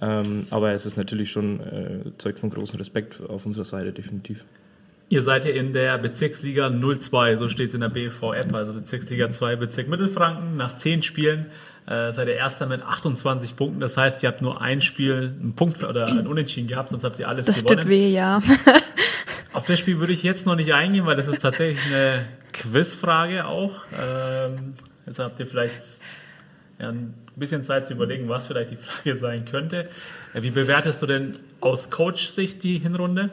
Ähm, 0.00 0.46
aber 0.48 0.72
es 0.72 0.86
ist 0.86 0.96
natürlich 0.96 1.30
schon 1.30 1.60
äh, 1.60 2.10
zeugt 2.16 2.38
von 2.38 2.48
großem 2.48 2.78
Respekt 2.78 3.20
auf 3.28 3.44
unserer 3.44 3.66
Seite, 3.66 3.92
definitiv. 3.92 4.46
Ihr 5.10 5.22
seid 5.22 5.44
ja 5.46 5.52
in 5.52 5.72
der 5.72 5.96
Bezirksliga 5.96 6.70
02, 6.70 7.36
so 7.36 7.48
steht 7.48 7.68
es 7.68 7.74
in 7.74 7.80
der 7.80 7.88
BV-App, 7.88 8.54
also 8.54 8.74
Bezirksliga 8.74 9.30
2, 9.30 9.56
Bezirk 9.56 9.88
Mittelfranken. 9.88 10.56
Nach 10.58 10.76
zehn 10.76 11.02
Spielen 11.02 11.46
äh, 11.86 12.12
seid 12.12 12.28
ihr 12.28 12.34
Erster 12.34 12.66
mit 12.66 12.82
28 12.82 13.56
Punkten. 13.56 13.80
Das 13.80 13.96
heißt, 13.96 14.22
ihr 14.22 14.28
habt 14.28 14.42
nur 14.42 14.60
ein 14.60 14.82
Spiel, 14.82 15.34
einen 15.40 15.54
Punkt 15.54 15.82
oder 15.82 16.06
ein 16.06 16.26
Unentschieden 16.26 16.68
gehabt, 16.68 16.90
sonst 16.90 17.04
habt 17.04 17.18
ihr 17.18 17.26
alles 17.28 17.46
Das 17.46 17.62
gewonnen. 17.64 17.80
tut 17.82 17.88
weh, 17.90 18.10
ja. 18.10 18.42
Auf 19.54 19.64
das 19.64 19.78
Spiel 19.78 19.98
würde 19.98 20.12
ich 20.12 20.22
jetzt 20.22 20.44
noch 20.44 20.56
nicht 20.56 20.74
eingehen, 20.74 21.06
weil 21.06 21.16
das 21.16 21.26
ist 21.26 21.40
tatsächlich 21.40 21.82
eine 21.86 22.28
Quizfrage 22.52 23.46
auch. 23.46 23.72
Ähm, 23.98 24.74
jetzt 25.06 25.18
habt 25.18 25.40
ihr 25.40 25.46
vielleicht 25.46 25.76
ja, 26.78 26.90
ein 26.90 27.14
bisschen 27.34 27.62
Zeit 27.64 27.86
zu 27.86 27.94
überlegen, 27.94 28.28
was 28.28 28.46
vielleicht 28.46 28.70
die 28.72 28.76
Frage 28.76 29.16
sein 29.16 29.46
könnte. 29.46 29.88
Äh, 30.34 30.42
Wie 30.42 30.50
bewertest 30.50 31.00
du 31.00 31.06
denn 31.06 31.38
aus 31.60 31.90
Coach-Sicht 31.90 32.62
die 32.62 32.78
Hinrunde? 32.78 33.30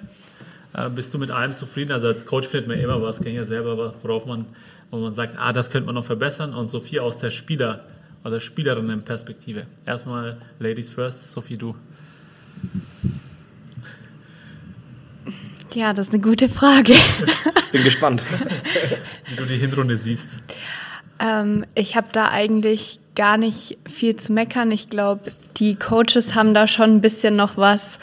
Äh, 0.75 0.89
bist 0.89 1.13
du 1.13 1.17
mit 1.17 1.31
allem 1.31 1.53
zufrieden? 1.53 1.91
Also 1.91 2.07
als 2.07 2.25
Coach 2.25 2.47
findet 2.47 2.67
man 2.67 2.79
immer 2.79 3.01
was, 3.01 3.17
kenne 3.17 3.31
ich 3.31 3.35
ja 3.37 3.45
selber, 3.45 3.93
worauf 4.01 4.25
man, 4.25 4.45
wo 4.91 4.97
man 4.97 5.13
sagt, 5.13 5.37
ah, 5.37 5.53
das 5.53 5.71
könnte 5.71 5.85
man 5.85 5.95
noch 5.95 6.05
verbessern. 6.05 6.53
Und 6.53 6.69
Sophie 6.69 6.99
aus 6.99 7.17
der 7.17 7.29
Spieler- 7.29 7.85
oder 8.23 8.39
Spielerinnenperspektive. 8.39 9.67
Erstmal 9.85 10.37
Ladies 10.59 10.89
first, 10.89 11.31
Sophie, 11.31 11.57
du. 11.57 11.75
Ja, 15.73 15.93
das 15.93 16.07
ist 16.07 16.13
eine 16.13 16.21
gute 16.21 16.49
Frage. 16.49 16.93
Bin 17.71 17.83
gespannt. 17.83 18.23
Wie 19.29 19.35
du 19.35 19.45
die 19.45 19.57
Hinrunde 19.57 19.97
siehst. 19.97 20.41
Ähm, 21.19 21.65
ich 21.75 21.95
habe 21.95 22.07
da 22.11 22.29
eigentlich 22.29 22.99
gar 23.15 23.37
nicht 23.37 23.77
viel 23.89 24.15
zu 24.15 24.33
meckern. 24.33 24.71
Ich 24.71 24.89
glaube, 24.89 25.31
die 25.57 25.75
Coaches 25.75 26.35
haben 26.35 26.53
da 26.53 26.67
schon 26.67 26.95
ein 26.95 27.01
bisschen 27.01 27.35
noch 27.35 27.57
was, 27.57 27.99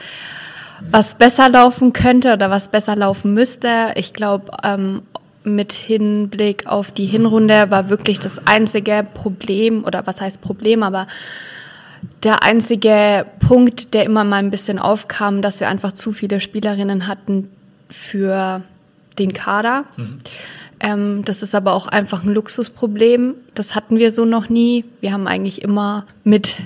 was 0.91 1.15
besser 1.15 1.49
laufen 1.49 1.93
könnte 1.93 2.33
oder 2.33 2.51
was 2.51 2.69
besser 2.69 2.97
laufen 2.97 3.35
müsste. 3.35 3.93
Ich 3.97 4.13
glaube, 4.13 4.53
ähm, 4.63 5.03
mit 5.45 5.73
Hinblick 5.73 6.67
auf 6.67 6.91
die 6.91 7.07
Hinrunde 7.07 7.71
war 7.71 7.89
wirklich 7.89 8.21
das 8.21 8.47
einzige 8.47 9.07
Problem, 9.15 9.85
oder 9.85 10.07
was 10.07 10.21
heißt 10.21 10.41
Problem, 10.41 10.83
aber 10.83 11.07
der 12.23 12.43
einzige 12.43 13.27
Punkt, 13.41 13.95
der 13.95 14.05
immer 14.05 14.25
mal 14.25 14.37
ein 14.37 14.51
bisschen 14.51 14.79
aufkam, 14.79 15.43
dass 15.43 15.61
wir 15.61 15.69
einfach 15.69 15.93
zu 15.93 16.13
viele 16.13 16.41
Spielerinnen 16.41 17.07
hatten 17.07 17.51
für 17.91 18.63
den 19.19 19.33
Kader. 19.33 19.85
Ähm, 20.81 21.25
das 21.25 21.43
ist 21.43 21.55
aber 21.55 21.75
auch 21.75 21.87
einfach 21.87 22.25
ein 22.25 22.35
Luxusproblem. 22.35 23.35
Das 23.55 23.75
hatten 23.75 23.99
wir 23.99 24.11
so 24.11 24.25
noch 24.25 24.49
nie. 24.49 24.85
Wir 25.01 25.13
haben 25.13 25.29
eigentlich 25.29 25.63
immer 25.63 26.07
mit 26.25 26.57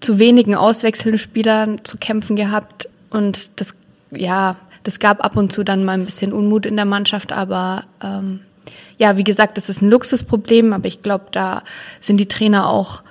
zu 0.00 0.18
wenigen 0.18 0.54
auswechselnden 0.54 1.18
Spielern 1.18 1.84
zu 1.84 1.98
kämpfen 1.98 2.36
gehabt. 2.36 2.88
Und 3.10 3.60
das, 3.60 3.74
ja, 4.10 4.56
das 4.84 4.98
gab 4.98 5.24
ab 5.24 5.36
und 5.36 5.52
zu 5.52 5.64
dann 5.64 5.84
mal 5.84 5.92
ein 5.92 6.04
bisschen 6.04 6.32
Unmut 6.32 6.66
in 6.66 6.76
der 6.76 6.84
Mannschaft. 6.84 7.32
Aber 7.32 7.84
ähm, 8.02 8.40
ja, 8.98 9.16
wie 9.16 9.24
gesagt, 9.24 9.56
das 9.56 9.68
ist 9.68 9.82
ein 9.82 9.90
Luxusproblem. 9.90 10.72
Aber 10.72 10.86
ich 10.86 11.02
glaube, 11.02 11.26
da 11.32 11.62
sind 12.00 12.18
die 12.18 12.28
Trainer 12.28 12.68
auch 12.68 13.02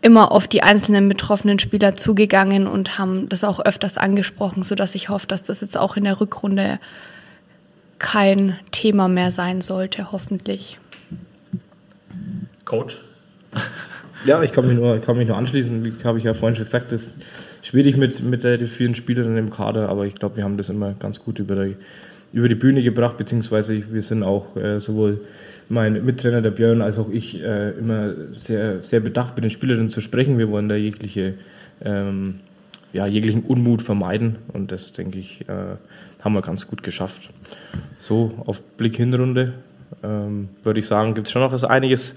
immer 0.00 0.32
auf 0.32 0.46
die 0.46 0.62
einzelnen 0.62 1.08
betroffenen 1.08 1.58
Spieler 1.58 1.94
zugegangen 1.94 2.66
und 2.66 2.98
haben 2.98 3.28
das 3.30 3.42
auch 3.42 3.58
öfters 3.58 3.96
angesprochen, 3.96 4.62
sodass 4.62 4.94
ich 4.94 5.08
hoffe, 5.08 5.26
dass 5.26 5.42
das 5.42 5.62
jetzt 5.62 5.78
auch 5.78 5.96
in 5.96 6.04
der 6.04 6.20
Rückrunde 6.20 6.78
kein 7.98 8.58
Thema 8.70 9.08
mehr 9.08 9.30
sein 9.30 9.62
sollte, 9.62 10.12
hoffentlich. 10.12 10.78
Coach? 12.66 13.00
Ja, 14.26 14.42
ich 14.42 14.52
kann 14.52 14.66
mich 14.66 14.76
nur, 14.76 14.98
kann 15.00 15.16
mich 15.16 15.28
nur 15.28 15.36
anschließen. 15.36 15.84
Wie 15.84 16.04
habe 16.04 16.18
ich 16.18 16.24
ja 16.24 16.34
vorhin 16.34 16.56
schon 16.56 16.64
gesagt, 16.64 16.92
das 16.92 17.02
ist 17.02 17.18
schwierig 17.64 17.96
mit, 17.96 18.22
mit 18.22 18.44
der, 18.44 18.58
den 18.58 18.68
vielen 18.68 18.94
Spielern 18.94 19.36
im 19.36 19.50
Kader, 19.50 19.88
aber 19.88 20.06
ich 20.06 20.14
glaube, 20.14 20.36
wir 20.36 20.44
haben 20.44 20.56
das 20.56 20.68
immer 20.68 20.92
ganz 20.92 21.18
gut 21.18 21.38
über 21.38 21.56
die, 21.56 21.76
über 22.32 22.48
die 22.48 22.54
Bühne 22.54 22.82
gebracht, 22.82 23.16
beziehungsweise 23.16 23.82
wir 23.90 24.02
sind 24.02 24.22
auch 24.22 24.56
äh, 24.56 24.78
sowohl 24.80 25.20
mein 25.70 26.04
Mittrainer, 26.04 26.42
der 26.42 26.50
Björn, 26.50 26.82
als 26.82 26.98
auch 26.98 27.10
ich 27.10 27.42
äh, 27.42 27.70
immer 27.70 28.12
sehr, 28.36 28.82
sehr 28.82 29.00
bedacht 29.00 29.34
mit 29.34 29.44
den 29.44 29.50
Spielerinnen 29.50 29.88
zu 29.88 30.02
sprechen. 30.02 30.36
Wir 30.36 30.50
wollen 30.50 30.68
da 30.68 30.74
jegliche, 30.74 31.34
ähm, 31.82 32.40
ja, 32.92 33.06
jeglichen 33.06 33.42
Unmut 33.42 33.80
vermeiden 33.80 34.36
und 34.52 34.70
das, 34.70 34.92
denke 34.92 35.18
ich, 35.18 35.48
äh, 35.48 35.76
haben 36.22 36.34
wir 36.34 36.42
ganz 36.42 36.66
gut 36.66 36.82
geschafft. 36.82 37.30
So, 38.02 38.34
auf 38.44 38.60
Blick 38.76 38.96
Hinrunde 38.96 39.54
ähm, 40.02 40.48
würde 40.62 40.80
ich 40.80 40.86
sagen, 40.86 41.14
gibt 41.14 41.26
es 41.26 41.32
schon 41.32 41.42
noch 41.42 41.62
einiges, 41.64 42.14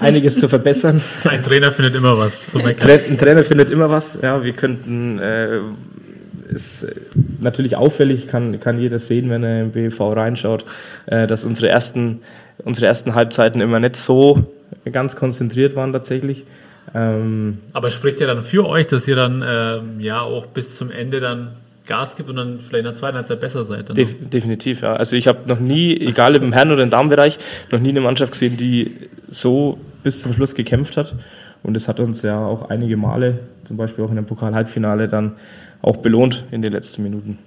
einiges 0.00 0.38
zu 0.38 0.48
verbessern. 0.48 1.00
Ein 1.24 1.42
Trainer 1.42 1.72
findet 1.72 1.94
immer 1.94 2.18
was 2.18 2.50
zu 2.50 2.58
meckern. 2.58 2.90
Ein 2.90 3.18
Trainer 3.18 3.44
findet 3.44 3.70
immer 3.70 3.90
was. 3.90 4.18
Ja, 4.22 4.42
wir 4.42 4.52
könnten, 4.52 5.18
äh, 5.18 5.58
ist 6.48 6.84
äh, 6.84 6.94
natürlich 7.40 7.76
auffällig, 7.76 8.28
kann, 8.28 8.60
kann 8.60 8.78
jeder 8.78 8.98
sehen, 8.98 9.30
wenn 9.30 9.42
er 9.42 9.62
im 9.62 9.72
BV 9.72 10.12
reinschaut, 10.12 10.64
äh, 11.06 11.26
dass 11.26 11.44
unsere 11.44 11.68
ersten, 11.68 12.20
unsere 12.64 12.86
ersten 12.86 13.14
Halbzeiten 13.14 13.60
immer 13.60 13.80
nicht 13.80 13.96
so 13.96 14.46
ganz 14.90 15.16
konzentriert 15.16 15.76
waren 15.76 15.92
tatsächlich. 15.92 16.44
Ähm, 16.94 17.58
Aber 17.72 17.88
spricht 17.88 18.20
ja 18.20 18.26
dann 18.26 18.42
für 18.42 18.66
euch, 18.66 18.86
dass 18.86 19.08
ihr 19.08 19.16
dann 19.16 19.44
ähm, 19.46 20.00
ja 20.00 20.20
auch 20.20 20.46
bis 20.46 20.76
zum 20.76 20.90
Ende 20.90 21.20
dann 21.20 21.50
Gas 21.86 22.16
gibt 22.16 22.28
und 22.28 22.36
dann 22.36 22.58
vielleicht 22.58 22.80
in 22.80 22.84
der 22.84 22.94
zweiten 22.94 23.16
Halbzeit 23.16 23.40
besser 23.40 23.64
seid? 23.64 23.96
Def 23.96 24.16
definitiv, 24.28 24.82
ja. 24.82 24.94
Also 24.94 25.16
ich 25.16 25.28
habe 25.28 25.48
noch 25.48 25.60
nie, 25.60 25.96
egal 25.96 26.36
im 26.36 26.52
Herren- 26.52 26.72
oder 26.72 26.82
im 26.82 26.90
Damenbereich, 26.90 27.38
noch 27.70 27.80
nie 27.80 27.90
eine 27.90 28.00
Mannschaft 28.00 28.32
gesehen, 28.32 28.56
die 28.56 28.96
so 29.28 29.78
bis 30.02 30.20
zum 30.20 30.32
Schluss 30.32 30.54
gekämpft 30.54 30.96
hat. 30.96 31.14
Und 31.62 31.74
das 31.74 31.88
hat 31.88 31.98
uns 32.00 32.22
ja 32.22 32.44
auch 32.44 32.70
einige 32.70 32.96
Male, 32.96 33.40
zum 33.64 33.76
Beispiel 33.76 34.04
auch 34.04 34.10
in 34.10 34.16
dem 34.16 34.26
Pokal-Halbfinale, 34.26 35.08
dann 35.08 35.32
auch 35.82 35.96
belohnt 35.96 36.44
in 36.50 36.62
den 36.62 36.72
letzten 36.72 37.02
Minuten. 37.02 37.38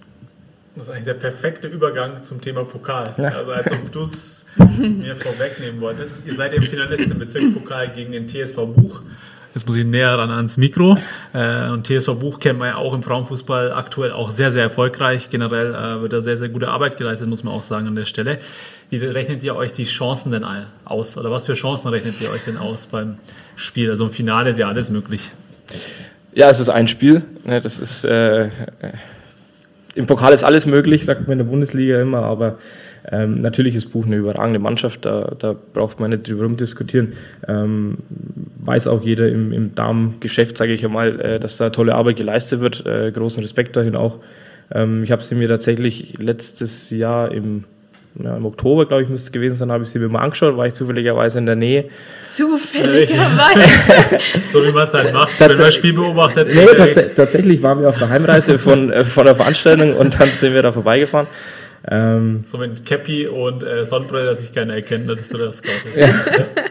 Das 0.75 0.88
ist 0.88 0.91
eigentlich 0.91 1.06
der 1.06 1.13
perfekte 1.15 1.67
Übergang 1.67 2.21
zum 2.21 2.41
Thema 2.41 2.63
Pokal. 2.63 3.13
Ja. 3.17 3.30
Also 3.30 3.52
als 3.52 3.71
ob 3.71 3.91
du 3.91 4.04
es 4.04 4.45
mir 4.78 5.15
vorwegnehmen 5.15 5.82
wolltest. 5.82 6.25
Ihr 6.28 6.36
seid 6.36 6.54
eben 6.54 6.65
Finalist 6.65 7.06
im 7.06 7.19
Bezirkspokal 7.19 7.89
gegen 7.89 8.12
den 8.12 8.28
TSV 8.28 8.56
Buch. 8.75 9.02
Jetzt 9.55 9.67
muss 9.67 9.77
ich 9.77 9.85
näher 9.85 10.17
ran 10.17 10.29
ans 10.29 10.57
Mikro. 10.57 10.97
Äh, 11.33 11.69
Und 11.69 11.88
TSV 11.88 12.13
Buch 12.15 12.39
kennt 12.39 12.59
man 12.59 12.69
ja 12.69 12.75
auch 12.75 12.93
im 12.93 13.01
Frauenfußball 13.01 13.71
aktuell 13.71 14.12
auch 14.12 14.29
sehr, 14.29 14.51
sehr 14.51 14.63
erfolgreich. 14.63 15.29
Generell 15.31 15.73
äh, 15.73 16.01
wird 16.01 16.13
da 16.13 16.21
sehr, 16.21 16.38
sehr 16.38 16.49
gute 16.49 16.67
Arbeit 16.67 16.97
geleistet, 16.97 17.27
muss 17.27 17.43
man 17.43 17.53
auch 17.53 17.63
sagen 17.63 17.88
an 17.88 17.95
der 17.95 18.05
Stelle. 18.05 18.38
Wie 18.91 18.97
rechnet 18.97 19.43
ihr 19.43 19.55
euch 19.55 19.73
die 19.73 19.85
Chancen 19.85 20.31
denn 20.31 20.45
aus? 20.85 21.17
Oder 21.17 21.31
was 21.31 21.47
für 21.47 21.55
Chancen 21.55 21.88
rechnet 21.89 22.21
ihr 22.21 22.29
euch 22.29 22.43
denn 22.43 22.57
aus 22.57 22.85
beim 22.85 23.17
Spiel? 23.55 23.89
Also 23.89 24.05
im 24.05 24.12
Finale 24.12 24.51
ist 24.51 24.57
ja 24.57 24.67
alles 24.67 24.91
möglich. 24.91 25.31
Ja, 26.33 26.49
es 26.49 26.59
ist 26.59 26.69
ein 26.69 26.88
Spiel. 26.88 27.23
Ne, 27.43 27.59
das 27.59 27.79
ist 27.79 28.03
äh, 28.03 28.45
äh, 28.45 28.49
im 29.95 30.05
Pokal 30.05 30.33
ist 30.33 30.43
alles 30.43 30.67
möglich, 30.67 31.05
sagt 31.05 31.21
man 31.21 31.33
in 31.33 31.38
der 31.39 31.45
Bundesliga 31.45 31.99
immer, 31.99 32.23
aber 32.23 32.59
ähm, 33.11 33.41
natürlich 33.41 33.75
ist 33.75 33.91
Buch 33.91 34.05
eine 34.05 34.17
überragende 34.17 34.59
Mannschaft, 34.59 35.05
da, 35.05 35.33
da 35.37 35.55
braucht 35.73 35.99
man 35.99 36.11
nicht 36.11 36.27
drüber 36.27 36.43
rumdiskutieren. 36.43 37.13
Ähm, 37.47 37.97
weiß 38.63 38.87
auch 38.87 39.01
jeder 39.03 39.29
im, 39.29 39.51
im 39.51 39.73
Damengeschäft, 39.73 40.57
sage 40.57 40.73
ich 40.73 40.85
einmal, 40.85 41.19
äh, 41.19 41.39
dass 41.39 41.57
da 41.57 41.71
tolle 41.71 41.95
Arbeit 41.95 42.17
geleistet 42.17 42.61
wird. 42.61 42.85
Äh, 42.85 43.11
großen 43.11 43.41
Respekt 43.41 43.75
dahin 43.75 43.95
auch. 43.95 44.19
Ähm, 44.71 45.03
ich 45.03 45.11
habe 45.11 45.23
sie 45.23 45.35
mir 45.35 45.47
tatsächlich 45.47 46.19
letztes 46.19 46.89
Jahr 46.91 47.31
im 47.31 47.63
ja, 48.21 48.35
im 48.35 48.45
Oktober, 48.45 48.85
glaube 48.85 49.03
ich, 49.03 49.09
müsste 49.09 49.27
es 49.27 49.31
gewesen 49.31 49.55
sein, 49.55 49.71
habe 49.71 49.83
ich 49.83 49.89
sie 49.91 49.99
mir 49.99 50.09
mal 50.09 50.21
angeschaut, 50.21 50.57
war 50.57 50.65
ich 50.65 50.73
zufälligerweise 50.73 51.37
in 51.37 51.45
der 51.45 51.55
Nähe. 51.55 51.85
Zufälligerweise. 52.33 54.19
so 54.51 54.65
wie 54.65 54.71
man 54.71 54.87
es 54.87 54.93
halt 54.93 55.13
macht, 55.13 55.39
wenn 55.39 55.47
man 55.47 55.57
das 55.57 55.75
Spiel 55.75 55.93
beobachtet. 55.93 56.49
Nee, 56.53 56.65
tats 56.75 56.99
tatsächlich 57.15 57.61
waren 57.61 57.79
wir 57.79 57.87
auf 57.87 57.97
der 57.97 58.09
Heimreise 58.09 58.57
von, 58.57 58.91
äh, 58.91 59.05
von 59.05 59.25
der 59.25 59.35
Veranstaltung 59.35 59.95
und 59.95 60.19
dann 60.19 60.29
sind 60.29 60.53
wir 60.53 60.61
da 60.63 60.71
vorbeigefahren. 60.71 61.27
Ähm, 61.87 62.43
so 62.45 62.57
mit 62.57 62.85
Cappy 62.85 63.27
und 63.27 63.63
äh, 63.63 63.85
Sonnenbrille, 63.85 64.25
dass 64.25 64.41
ich 64.41 64.53
keiner 64.53 64.75
erkennt, 64.75 65.09
dass 65.09 65.29
du 65.29 65.37
der 65.37 65.53
Scout 65.53 65.69
bist. 65.83 65.97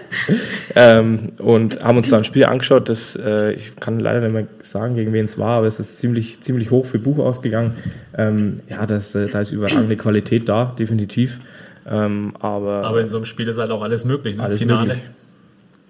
Ähm, 0.75 1.33
und 1.39 1.83
haben 1.83 1.97
uns 1.97 2.09
da 2.11 2.19
ein 2.19 2.25
Spiel 2.25 2.45
angeschaut, 2.45 2.89
das 2.89 3.17
äh, 3.17 3.53
ich 3.53 3.77
kann 3.77 3.99
leider 3.99 4.21
nicht 4.21 4.33
mehr 4.33 4.47
sagen, 4.63 4.95
gegen 4.95 5.13
wen 5.13 5.25
es 5.25 5.39
war, 5.39 5.59
aber 5.59 5.67
es 5.67 5.81
ist 5.81 5.99
ziemlich, 5.99 6.41
ziemlich 6.41 6.71
hoch 6.71 6.87
für 6.87 6.99
Buch 6.99 7.19
ausgegangen. 7.19 7.73
Ähm, 8.17 8.61
ja, 8.69 8.87
das, 8.87 9.15
äh, 9.15 9.29
da 9.29 9.41
ist 9.41 9.51
überragende 9.51 9.97
Qualität 9.97 10.49
da, 10.49 10.75
definitiv. 10.79 11.41
Ähm, 11.85 12.35
aber, 12.39 12.85
aber 12.85 13.01
in 13.01 13.09
so 13.09 13.17
einem 13.17 13.27
Spiel 13.27 13.49
ist 13.49 13.59
halt 13.59 13.71
auch 13.71 13.83
alles 13.83 14.05
möglich, 14.05 14.37
ne? 14.37 14.43
Alles 14.43 14.59
Finale. 14.59 14.87
Möglich. 14.89 15.03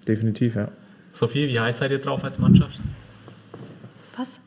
Definitiv, 0.07 0.54
ja. 0.54 0.68
Sophie, 1.12 1.48
wie 1.48 1.59
heiß 1.59 1.78
seid 1.78 1.90
ihr 1.90 1.98
drauf 1.98 2.24
als 2.24 2.38
Mannschaft? 2.38 2.81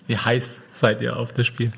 Wie 0.07 0.17
heiß 0.17 0.61
seid 0.71 1.01
ihr 1.01 1.17
auf 1.17 1.33
das 1.33 1.47
Spiel? 1.47 1.71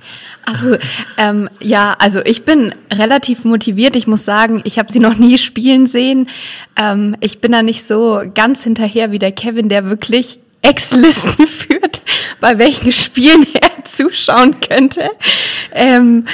Also 0.46 0.78
ähm, 1.18 1.50
ja, 1.60 1.96
also 2.00 2.22
ich 2.26 2.46
bin 2.46 2.74
relativ 2.92 3.44
motiviert. 3.44 3.96
Ich 3.96 4.08
muss 4.08 4.26
sagen, 4.26 4.62
ich 4.64 4.80
habe 4.80 4.92
sie 4.92 5.00
noch 5.00 5.18
nie 5.18 5.38
spielen 5.38 5.86
sehen. 5.86 6.30
Ähm, 6.76 7.16
ich 7.20 7.40
bin 7.42 7.52
da 7.52 7.62
nicht 7.62 7.88
so 7.88 8.22
ganz 8.34 8.64
hinterher 8.64 9.12
wie 9.12 9.20
der 9.20 9.32
Kevin, 9.32 9.70
der 9.70 9.86
wirklich 9.86 10.40
Ex-Listen 10.62 11.48
führt, 11.48 12.02
bei 12.40 12.58
welchen 12.58 12.92
Spielen 12.92 13.46
er 13.62 13.84
zuschauen 13.84 14.60
könnte. 14.62 15.10
Ähm, 15.74 16.26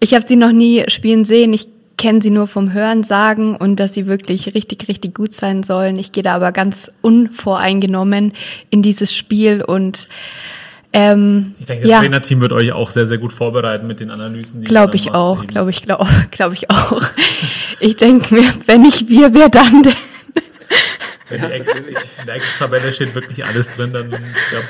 ich 0.00 0.14
habe 0.14 0.26
sie 0.26 0.36
noch 0.36 0.52
nie 0.52 0.84
spielen 0.88 1.24
sehen. 1.24 1.52
Ich 1.52 1.68
kenne 1.96 2.22
sie 2.22 2.30
nur 2.30 2.48
vom 2.48 2.72
Hören 2.72 3.04
sagen 3.04 3.56
und 3.56 3.76
dass 3.76 3.94
sie 3.94 4.06
wirklich 4.06 4.54
richtig, 4.54 4.88
richtig 4.88 5.14
gut 5.14 5.32
sein 5.34 5.62
sollen. 5.62 5.98
Ich 5.98 6.12
gehe 6.12 6.22
da 6.22 6.34
aber 6.34 6.52
ganz 6.52 6.90
unvoreingenommen 7.02 8.32
in 8.70 8.82
dieses 8.82 9.14
Spiel 9.14 9.62
und 9.62 10.08
ähm, 10.94 11.54
ich 11.58 11.66
denke, 11.66 11.82
das 11.82 11.90
ja. 11.90 11.98
Trainerteam 11.98 12.40
wird 12.40 12.52
euch 12.52 12.70
auch 12.70 12.88
sehr, 12.90 13.04
sehr 13.06 13.18
gut 13.18 13.32
vorbereiten 13.32 13.88
mit 13.88 13.98
den 13.98 14.12
Analysen. 14.12 14.62
Glaube 14.62 14.94
ich 14.94 15.10
auch, 15.12 15.44
glaube 15.44 15.70
ich, 15.70 15.82
glaube 15.82 16.06
glaub 16.30 16.52
ich 16.52 16.70
auch. 16.70 17.02
ich 17.80 17.96
denke 17.96 18.32
mir, 18.32 18.44
wenn 18.66 18.82
nicht 18.82 19.08
wir, 19.08 19.34
wer 19.34 19.48
dann 19.48 19.82
denn? 19.82 19.92
in 21.30 21.40
der 22.26 22.34
Ex-Tabelle 22.36 22.92
steht 22.92 23.12
wirklich 23.16 23.44
alles 23.44 23.74
drin, 23.74 23.92
dann 23.92 24.08
glaub, 24.08 24.20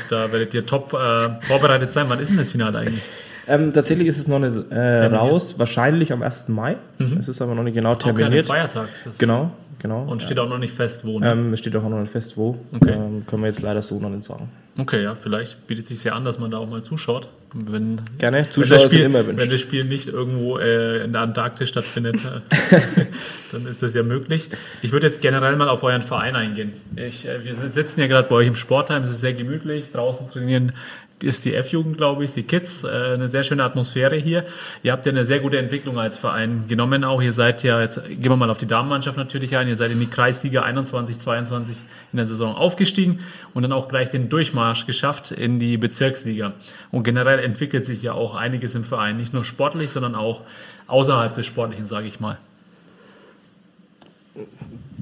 da 0.09 0.33
werdet 0.33 0.55
ihr 0.55 0.65
top 0.65 0.95
äh, 0.95 1.29
vorbereitet 1.43 1.93
sein. 1.93 2.07
Wann 2.09 2.21
ist 2.21 2.29
denn 2.29 2.39
das 2.39 2.53
Finale 2.53 2.79
eigentlich? 2.79 3.03
Ähm, 3.47 3.75
tatsächlich 3.75 4.09
ist 4.09 4.19
es 4.19 4.27
noch 4.27 4.39
nicht 4.39 4.73
äh, 4.73 5.05
raus, 5.05 5.59
wahrscheinlich 5.59 6.11
am 6.11 6.23
1. 6.23 6.49
Mai. 6.49 6.77
Mhm. 6.99 7.19
Es 7.19 7.29
ist 7.29 7.43
aber 7.43 7.55
noch 7.55 7.65
nicht 7.65 7.75
genau 7.75 7.95
terminiert. 7.97 8.47
Auch 8.47 8.55
Feiertag. 8.55 8.89
Genau, 9.19 9.51
genau. 9.79 10.05
Und 10.05 10.23
steht 10.23 10.39
auch 10.39 10.49
noch 10.49 10.59
nicht 10.59 10.73
fest, 10.73 11.05
wo. 11.05 11.19
Ne? 11.19 11.33
Ähm, 11.33 11.57
steht 11.59 11.77
auch 11.77 11.83
noch 11.83 12.01
nicht 12.01 12.13
fest, 12.13 12.39
wo. 12.39 12.57
Okay. 12.75 12.93
Ähm, 12.93 13.27
können 13.27 13.43
wir 13.43 13.49
jetzt 13.49 13.61
leider 13.61 13.83
so 13.83 14.01
noch 14.01 14.09
nicht 14.09 14.25
sagen. 14.25 14.49
Okay, 14.77 15.05
ja, 15.05 15.15
vielleicht 15.15 15.69
bietet 15.69 15.85
es 15.85 15.91
sich 15.91 16.05
ja 16.05 16.15
an, 16.15 16.25
dass 16.25 16.41
man 16.41 16.51
da 16.51 16.59
auch 16.59 16.69
mal 16.69 16.83
zuschaut. 16.83 17.29
Wenn, 17.53 18.01
Gerne, 18.19 18.49
Zuschauer 18.49 18.79
wenn 18.79 18.83
das 18.83 18.91
Spiel, 18.91 19.05
immer 19.05 19.27
Wenn 19.27 19.51
das 19.51 19.61
Spiel 19.61 19.85
nicht 19.85 20.09
irgendwo 20.09 20.59
äh, 20.59 21.05
in 21.05 21.13
der 21.13 21.23
Antarktis 21.23 21.69
stattfindet, 21.69 22.17
äh, 22.73 23.07
dann 23.53 23.67
ist 23.67 23.81
das 23.85 23.95
ja 23.95 24.03
möglich. 24.03 24.51
Ich 24.83 24.91
würde 24.91 25.07
jetzt 25.07 25.21
generell 25.21 25.55
mal 25.55 25.69
auf 25.69 25.85
euren 25.85 26.03
Verein 26.03 26.35
eingehen. 26.35 26.73
Ich, 26.97 27.29
äh, 27.29 27.45
wir 27.45 27.55
sitzen 27.55 28.01
ja 28.01 28.09
gerade 28.09 28.29
bei 28.29 28.35
euch 28.35 28.49
im 28.49 28.57
Sportheim, 28.57 29.05
es 29.05 29.11
ist 29.11 29.21
sehr 29.21 29.35
gemütlich, 29.35 29.93
draußen 29.93 30.29
trainieren 30.33 30.73
ist 31.23 31.45
die 31.45 31.55
F-Jugend, 31.55 31.97
glaube 31.97 32.25
ich, 32.25 32.33
die 32.33 32.43
Kids. 32.43 32.85
Äh, 32.85 32.89
eine 32.89 33.29
sehr 33.29 33.43
schöne 33.43 33.65
Atmosphäre 33.65 34.17
hier. 34.17 34.45
Ihr 34.83 34.93
habt 34.93 35.07
ja 35.07 35.13
eine 35.13 35.25
sehr 35.25 35.41
gute 35.41 35.59
Entwicklung 35.59 35.99
als 35.99 36.19
Verein 36.19 36.65
genommen 36.69 37.05
auch. 37.05 37.23
Ihr 37.23 37.33
seid 37.33 37.63
ja, 37.63 37.81
jetzt 37.81 38.05
gehen 38.05 38.25
wir 38.25 38.37
mal 38.37 38.51
auf 38.51 38.59
die 38.59 38.67
Damenmannschaft 38.67 39.17
natürlich 39.17 39.57
ein, 39.57 39.69
ihr 39.69 39.77
seid 39.77 39.91
in 39.91 40.01
die 40.01 40.07
Kreisliga 40.07 40.63
21, 40.63 41.19
22 41.19 41.77
in 42.13 42.17
der 42.17 42.27
Saison 42.27 42.55
aufgestiegen 42.55 43.21
und 43.55 43.63
dann 43.63 43.73
auch 43.73 43.89
gleich 43.89 44.11
den 44.11 44.29
Durchmarsch 44.29 44.87
geschafft 44.87 45.31
in 45.31 45.59
die 45.59 45.77
Bezirksliga. 45.77 46.53
Und 46.91 47.05
generell 47.05 47.39
entwickelt 47.39 47.87
sich 47.87 48.03
ja 48.03 48.13
auch 48.13 48.35
einiges 48.35 48.75
im 48.75 48.85
Verein, 48.85 49.17
nicht 49.17 49.33
nur 49.33 49.45
sportlich, 49.45 49.91
sondern 49.91 50.15
auch 50.15 50.43
außerhalb 50.87 51.35
des 51.35 51.47
Sportlichen, 51.47 51.87
sage 51.87 52.09
ich 52.09 52.21
mal. 52.21 52.39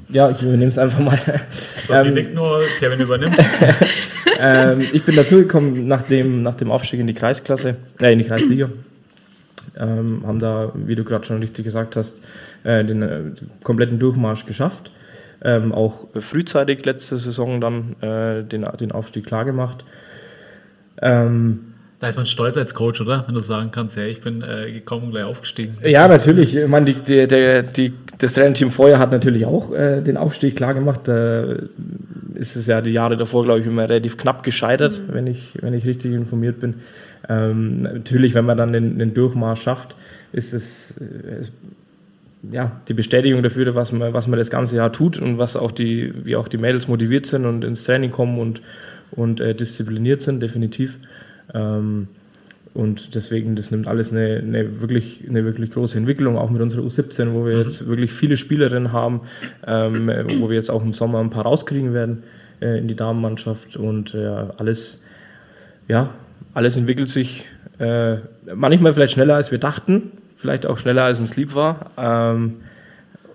Ja, 0.08 0.30
ich 0.30 0.42
übernehme 0.42 0.70
es 0.70 0.78
einfach 0.78 0.98
mal. 0.98 1.18
Sophie 1.86 2.08
ähm, 2.08 2.14
nickt 2.14 2.34
nur, 2.34 2.62
Kevin 2.78 3.00
übernimmt. 3.00 3.38
ähm, 4.42 4.80
ich 4.92 5.04
bin 5.04 5.16
dazugekommen 5.16 5.86
nach 5.86 6.02
dem, 6.02 6.42
nach 6.42 6.54
dem 6.54 6.70
Aufstieg 6.70 7.00
in 7.00 7.06
die 7.06 7.14
Kreisklasse, 7.14 7.76
äh, 8.00 8.12
in 8.12 8.18
die 8.18 8.24
Kreisliga. 8.24 8.68
Ähm, 9.78 10.22
haben 10.26 10.38
da, 10.38 10.72
wie 10.74 10.94
du 10.94 11.04
gerade 11.04 11.24
schon 11.24 11.38
richtig 11.38 11.64
gesagt 11.64 11.96
hast, 11.96 12.20
äh, 12.64 12.84
den 12.84 13.02
äh, 13.02 13.20
kompletten 13.62 13.98
Durchmarsch 13.98 14.44
geschafft. 14.44 14.90
Ähm, 15.44 15.72
auch 15.72 16.06
frühzeitig 16.20 16.84
letzte 16.84 17.16
Saison 17.16 17.60
dann 17.60 17.96
äh, 18.00 18.44
den, 18.44 18.66
den 18.78 18.92
Aufstieg 18.92 19.26
klargemacht. 19.26 19.84
Ähm, 21.00 21.72
da 22.02 22.08
ist 22.08 22.16
man 22.16 22.26
stolz 22.26 22.56
als 22.56 22.74
Coach, 22.74 23.00
oder? 23.00 23.24
Wenn 23.26 23.34
du 23.34 23.40
sagen 23.40 23.70
kannst, 23.70 23.96
ja, 23.96 24.02
ich 24.02 24.20
bin 24.20 24.42
äh, 24.42 24.72
gekommen 24.72 25.04
und 25.04 25.10
gleich 25.12 25.22
aufgestiegen. 25.22 25.76
Ja, 25.84 26.08
natürlich. 26.08 26.56
Ich 26.56 26.66
meine, 26.66 26.86
die, 26.86 26.94
die, 26.94 27.28
der, 27.28 27.62
die, 27.62 27.92
das 28.18 28.34
Trainerteam 28.34 28.72
vorher 28.72 28.98
hat 28.98 29.12
natürlich 29.12 29.46
auch 29.46 29.72
äh, 29.72 30.00
den 30.00 30.16
Aufstieg 30.16 30.56
klar 30.56 30.74
gemacht. 30.74 31.02
Da 31.04 31.44
ist 32.34 32.56
es 32.56 32.66
ja 32.66 32.80
die 32.80 32.92
Jahre 32.92 33.16
davor, 33.16 33.44
glaube 33.44 33.60
ich, 33.60 33.66
immer 33.66 33.88
relativ 33.88 34.16
knapp 34.16 34.42
gescheitert, 34.42 35.00
mhm. 35.00 35.14
wenn, 35.14 35.26
ich, 35.26 35.58
wenn 35.60 35.74
ich 35.74 35.86
richtig 35.86 36.12
informiert 36.12 36.60
bin. 36.60 36.74
Ähm, 37.28 37.76
natürlich, 37.76 38.34
wenn 38.34 38.44
man 38.44 38.56
dann 38.56 38.72
den, 38.72 38.98
den 38.98 39.14
Durchmarsch 39.14 39.62
schafft, 39.62 39.96
ist 40.32 40.52
es 40.52 40.96
äh, 40.98 41.44
ja, 42.50 42.80
die 42.88 42.94
Bestätigung 42.94 43.42
dafür, 43.42 43.74
was 43.74 43.92
man, 43.92 44.12
was 44.12 44.26
man 44.26 44.38
das 44.38 44.50
ganze 44.50 44.76
Jahr 44.76 44.92
tut 44.92 45.18
und 45.18 45.38
was 45.38 45.56
auch 45.56 45.70
die, 45.70 46.12
wie 46.24 46.36
auch 46.36 46.48
die 46.48 46.58
Mädels 46.58 46.88
motiviert 46.88 47.26
sind 47.26 47.46
und 47.46 47.64
ins 47.64 47.84
Training 47.84 48.10
kommen 48.10 48.38
und, 48.38 48.60
und 49.12 49.40
äh, 49.40 49.54
diszipliniert 49.54 50.22
sind, 50.22 50.40
definitiv. 50.40 50.98
Ähm, 51.54 52.08
und 52.74 53.14
deswegen, 53.14 53.54
das 53.54 53.70
nimmt 53.70 53.86
alles 53.86 54.12
eine, 54.12 54.38
eine, 54.38 54.80
wirklich, 54.80 55.24
eine 55.28 55.44
wirklich 55.44 55.70
große 55.72 55.98
Entwicklung, 55.98 56.38
auch 56.38 56.48
mit 56.48 56.62
unserer 56.62 56.82
U17, 56.82 57.32
wo 57.34 57.44
wir 57.44 57.56
mhm. 57.56 57.62
jetzt 57.62 57.86
wirklich 57.86 58.12
viele 58.12 58.38
Spielerinnen 58.38 58.92
haben, 58.92 59.22
ähm, 59.66 60.08
wo 60.40 60.48
wir 60.48 60.56
jetzt 60.56 60.70
auch 60.70 60.82
im 60.82 60.94
Sommer 60.94 61.20
ein 61.20 61.30
paar 61.30 61.44
rauskriegen 61.44 61.92
werden 61.92 62.22
äh, 62.60 62.78
in 62.78 62.88
die 62.88 62.96
Damenmannschaft. 62.96 63.76
Und 63.76 64.14
äh, 64.14 64.26
alles, 64.26 65.02
ja, 65.86 66.14
alles 66.54 66.78
entwickelt 66.78 67.10
sich 67.10 67.44
äh, 67.78 68.16
manchmal 68.54 68.94
vielleicht 68.94 69.14
schneller, 69.14 69.34
als 69.34 69.50
wir 69.50 69.58
dachten, 69.58 70.12
vielleicht 70.36 70.64
auch 70.64 70.78
schneller, 70.78 71.04
als 71.04 71.20
uns 71.20 71.36
lieb 71.36 71.54
war. 71.54 71.90
Ähm, 71.98 72.54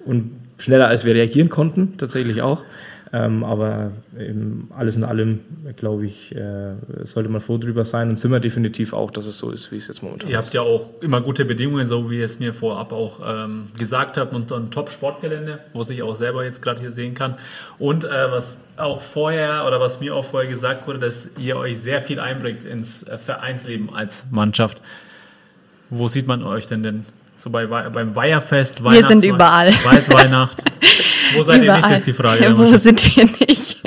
und 0.03 0.31
schneller, 0.57 0.87
als 0.87 1.05
wir 1.05 1.13
reagieren 1.13 1.49
konnten, 1.49 1.97
tatsächlich 1.97 2.41
auch. 2.41 2.63
Ähm, 3.13 3.43
aber 3.43 3.91
alles 4.75 4.97
in 4.97 5.03
allem, 5.05 5.39
glaube 5.77 6.05
ich, 6.05 6.35
äh, 6.35 6.73
sollte 7.05 7.29
man 7.29 7.39
froh 7.39 7.57
drüber 7.57 7.85
sein 7.85 8.09
und 8.09 8.19
sind 8.19 8.31
wir 8.31 8.41
definitiv 8.41 8.91
auch, 8.91 9.11
dass 9.11 9.25
es 9.27 9.37
so 9.37 9.51
ist, 9.51 9.71
wie 9.71 9.77
es 9.77 9.87
jetzt 9.87 10.03
momentan 10.03 10.27
ist. 10.27 10.33
Ihr 10.33 10.37
habt 10.37 10.53
ja 10.53 10.61
auch 10.61 10.91
immer 11.01 11.21
gute 11.21 11.45
Bedingungen, 11.45 11.87
so 11.87 12.11
wie 12.11 12.19
ihr 12.19 12.25
es 12.25 12.39
mir 12.39 12.53
vorab 12.53 12.91
auch 12.91 13.21
ähm, 13.25 13.67
gesagt 13.77 14.17
habt, 14.17 14.33
und 14.33 14.51
ein 14.51 14.71
Top-Sportgelände, 14.71 15.59
wo 15.73 15.83
ich 15.83 16.03
auch 16.03 16.15
selber 16.15 16.43
jetzt 16.43 16.61
gerade 16.61 16.81
hier 16.81 16.91
sehen 16.91 17.13
kann. 17.13 17.35
Und 17.79 18.03
äh, 18.03 18.31
was 18.31 18.59
auch 18.75 19.01
vorher 19.01 19.65
oder 19.65 19.79
was 19.79 20.01
mir 20.01 20.13
auch 20.13 20.25
vorher 20.25 20.49
gesagt 20.49 20.85
wurde, 20.87 20.99
dass 20.99 21.29
ihr 21.37 21.55
euch 21.55 21.79
sehr 21.79 22.01
viel 22.01 22.19
einbringt 22.19 22.65
ins 22.65 23.03
äh, 23.03 23.17
Vereinsleben 23.17 23.93
als 23.93 24.25
Mannschaft. 24.31 24.81
Wo 25.89 26.09
sieht 26.09 26.27
man 26.27 26.43
euch 26.43 26.65
denn 26.67 26.83
denn? 26.83 27.05
So 27.37 27.51
bei, 27.51 27.67
beim 27.67 28.15
Weiherfest, 28.15 28.83
Wir 28.83 29.07
sind 29.07 29.23
überall. 29.23 29.71
Waldweihnacht. 29.85 30.63
Wo 31.35 31.43
seid 31.43 31.63
Überall. 31.63 31.81
ihr 31.81 31.87
nicht, 31.87 31.97
ist 31.97 32.07
die 32.07 32.13
Frage. 32.13 32.57
Wo 32.57 32.77
sind 32.77 33.15
wir 33.15 33.25
nicht? 33.47 33.81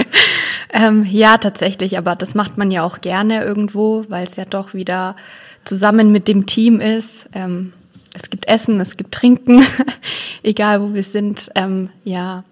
ähm, 0.72 1.04
ja, 1.04 1.38
tatsächlich, 1.38 1.98
aber 1.98 2.16
das 2.16 2.34
macht 2.34 2.58
man 2.58 2.70
ja 2.70 2.82
auch 2.82 3.00
gerne 3.00 3.42
irgendwo, 3.42 4.04
weil 4.08 4.26
es 4.26 4.36
ja 4.36 4.44
doch 4.44 4.74
wieder 4.74 5.16
zusammen 5.64 6.12
mit 6.12 6.28
dem 6.28 6.46
Team 6.46 6.80
ist. 6.80 7.28
Ähm, 7.32 7.72
es 8.14 8.30
gibt 8.30 8.48
Essen, 8.48 8.80
es 8.80 8.96
gibt 8.96 9.12
Trinken, 9.12 9.64
egal 10.42 10.82
wo 10.82 10.94
wir 10.94 11.04
sind. 11.04 11.50
Ähm, 11.54 11.90
ja, 12.04 12.44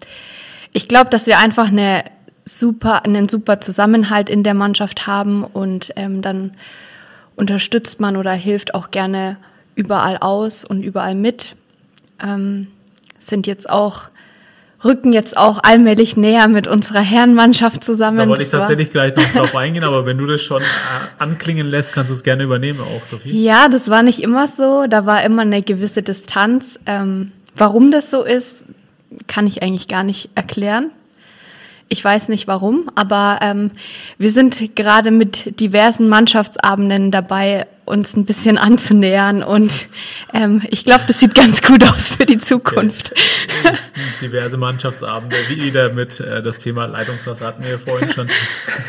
ich 0.72 0.88
glaube, 0.88 1.10
dass 1.10 1.26
wir 1.26 1.38
einfach 1.38 1.68
eine 1.68 2.04
super, 2.44 3.04
einen 3.04 3.28
super 3.28 3.60
Zusammenhalt 3.60 4.30
in 4.30 4.42
der 4.42 4.54
Mannschaft 4.54 5.06
haben 5.06 5.44
und 5.44 5.92
ähm, 5.96 6.22
dann 6.22 6.52
unterstützt 7.36 8.00
man 8.00 8.16
oder 8.16 8.32
hilft 8.32 8.74
auch 8.74 8.90
gerne 8.90 9.36
überall 9.74 10.18
aus 10.18 10.64
und 10.64 10.82
überall 10.82 11.14
mit. 11.14 11.54
Ähm, 12.22 12.68
sind 13.18 13.46
jetzt 13.46 13.68
auch 13.70 14.08
rücken 14.84 15.12
jetzt 15.12 15.36
auch 15.36 15.58
allmählich 15.62 16.16
näher 16.16 16.48
mit 16.48 16.66
unserer 16.66 17.00
Herrenmannschaft 17.00 17.82
zusammen. 17.82 18.18
Da 18.18 18.28
wollte 18.28 18.42
ich 18.42 18.48
tatsächlich 18.50 18.90
gleich 18.90 19.14
noch 19.16 19.24
drauf 19.32 19.56
eingehen, 19.56 19.84
aber 19.84 20.06
wenn 20.06 20.18
du 20.18 20.26
das 20.26 20.42
schon 20.42 20.62
äh, 20.62 20.64
anklingen 21.18 21.66
lässt, 21.66 21.92
kannst 21.92 22.10
du 22.10 22.14
es 22.14 22.22
gerne 22.22 22.44
übernehmen 22.44 22.80
auch, 22.80 23.04
Sophie. 23.04 23.42
Ja, 23.42 23.68
das 23.68 23.90
war 23.90 24.02
nicht 24.02 24.22
immer 24.22 24.46
so. 24.46 24.86
Da 24.88 25.04
war 25.06 25.22
immer 25.24 25.42
eine 25.42 25.62
gewisse 25.62 26.02
Distanz. 26.02 26.78
Ähm, 26.86 27.32
warum 27.56 27.90
das 27.90 28.10
so 28.10 28.22
ist, 28.22 28.56
kann 29.26 29.46
ich 29.46 29.62
eigentlich 29.62 29.88
gar 29.88 30.04
nicht 30.04 30.30
erklären. 30.34 30.90
Ich 31.90 32.04
weiß 32.04 32.28
nicht 32.28 32.46
warum, 32.46 32.90
aber 32.94 33.38
ähm, 33.40 33.70
wir 34.18 34.30
sind 34.30 34.76
gerade 34.76 35.10
mit 35.10 35.58
diversen 35.58 36.08
Mannschaftsabenden 36.08 37.10
dabei, 37.10 37.66
uns 37.86 38.14
ein 38.14 38.26
bisschen 38.26 38.58
anzunähern 38.58 39.42
und 39.42 39.88
ähm, 40.34 40.60
ich 40.68 40.84
glaube, 40.84 41.04
das 41.06 41.20
sieht 41.20 41.34
ganz 41.34 41.62
gut 41.62 41.82
aus 41.88 42.08
für 42.08 42.26
die 42.26 42.36
Zukunft. 42.36 43.14
Okay. 43.64 43.76
Diverse 44.20 44.58
Mannschaftsabende, 44.58 45.36
wie 45.48 45.64
wieder 45.64 45.92
mit 45.94 46.20
äh, 46.20 46.42
das 46.42 46.58
Thema 46.58 46.84
Leitungswasser 46.84 47.46
hatten 47.46 47.62
wir 47.62 47.70
ja 47.70 47.78
vorhin 47.78 48.10
schon. 48.12 48.28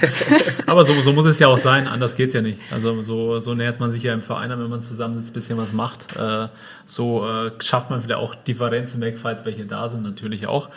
Aber 0.65 0.83
so, 0.83 0.93
so 1.01 1.13
muss 1.13 1.25
es 1.25 1.39
ja 1.39 1.47
auch 1.47 1.57
sein, 1.57 1.87
anders 1.87 2.17
geht 2.17 2.27
es 2.27 2.33
ja 2.33 2.41
nicht. 2.41 2.59
Also 2.69 3.01
so, 3.01 3.39
so 3.39 3.53
nähert 3.53 3.79
man 3.79 3.93
sich 3.93 4.03
ja 4.03 4.13
im 4.13 4.21
Verein 4.21 4.51
an, 4.51 4.61
wenn 4.61 4.69
man 4.69 4.81
zusammensitzt, 4.81 5.31
ein 5.31 5.33
bisschen 5.33 5.57
was 5.57 5.71
macht. 5.71 6.17
Äh, 6.17 6.49
so 6.85 7.25
äh, 7.25 7.51
schafft 7.59 7.89
man 7.89 8.03
wieder 8.03 8.17
auch 8.17 8.35
Differenzen 8.35 8.99
weg, 8.99 9.17
falls 9.17 9.45
welche 9.45 9.65
da 9.65 9.87
sind, 9.87 10.03
natürlich 10.03 10.47
auch. 10.47 10.69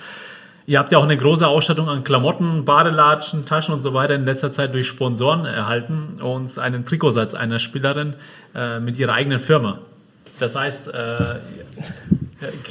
Ihr 0.66 0.78
habt 0.78 0.92
ja 0.92 0.98
auch 0.98 1.04
eine 1.04 1.16
große 1.16 1.46
Ausstattung 1.46 1.88
an 1.88 2.04
Klamotten, 2.04 2.64
Badelatschen, 2.64 3.44
Taschen 3.44 3.74
und 3.74 3.82
so 3.82 3.94
weiter 3.94 4.14
in 4.14 4.24
letzter 4.24 4.52
Zeit 4.52 4.74
durch 4.74 4.86
Sponsoren 4.86 5.44
erhalten 5.44 6.20
und 6.22 6.56
einen 6.58 6.84
Trikotsatz 6.84 7.34
einer 7.34 7.58
Spielerin 7.58 8.14
äh, 8.54 8.78
mit 8.78 8.98
ihrer 8.98 9.14
eigenen 9.14 9.40
Firma. 9.40 9.78
Das 10.38 10.54
heißt, 10.54 10.94
äh, 10.94 11.40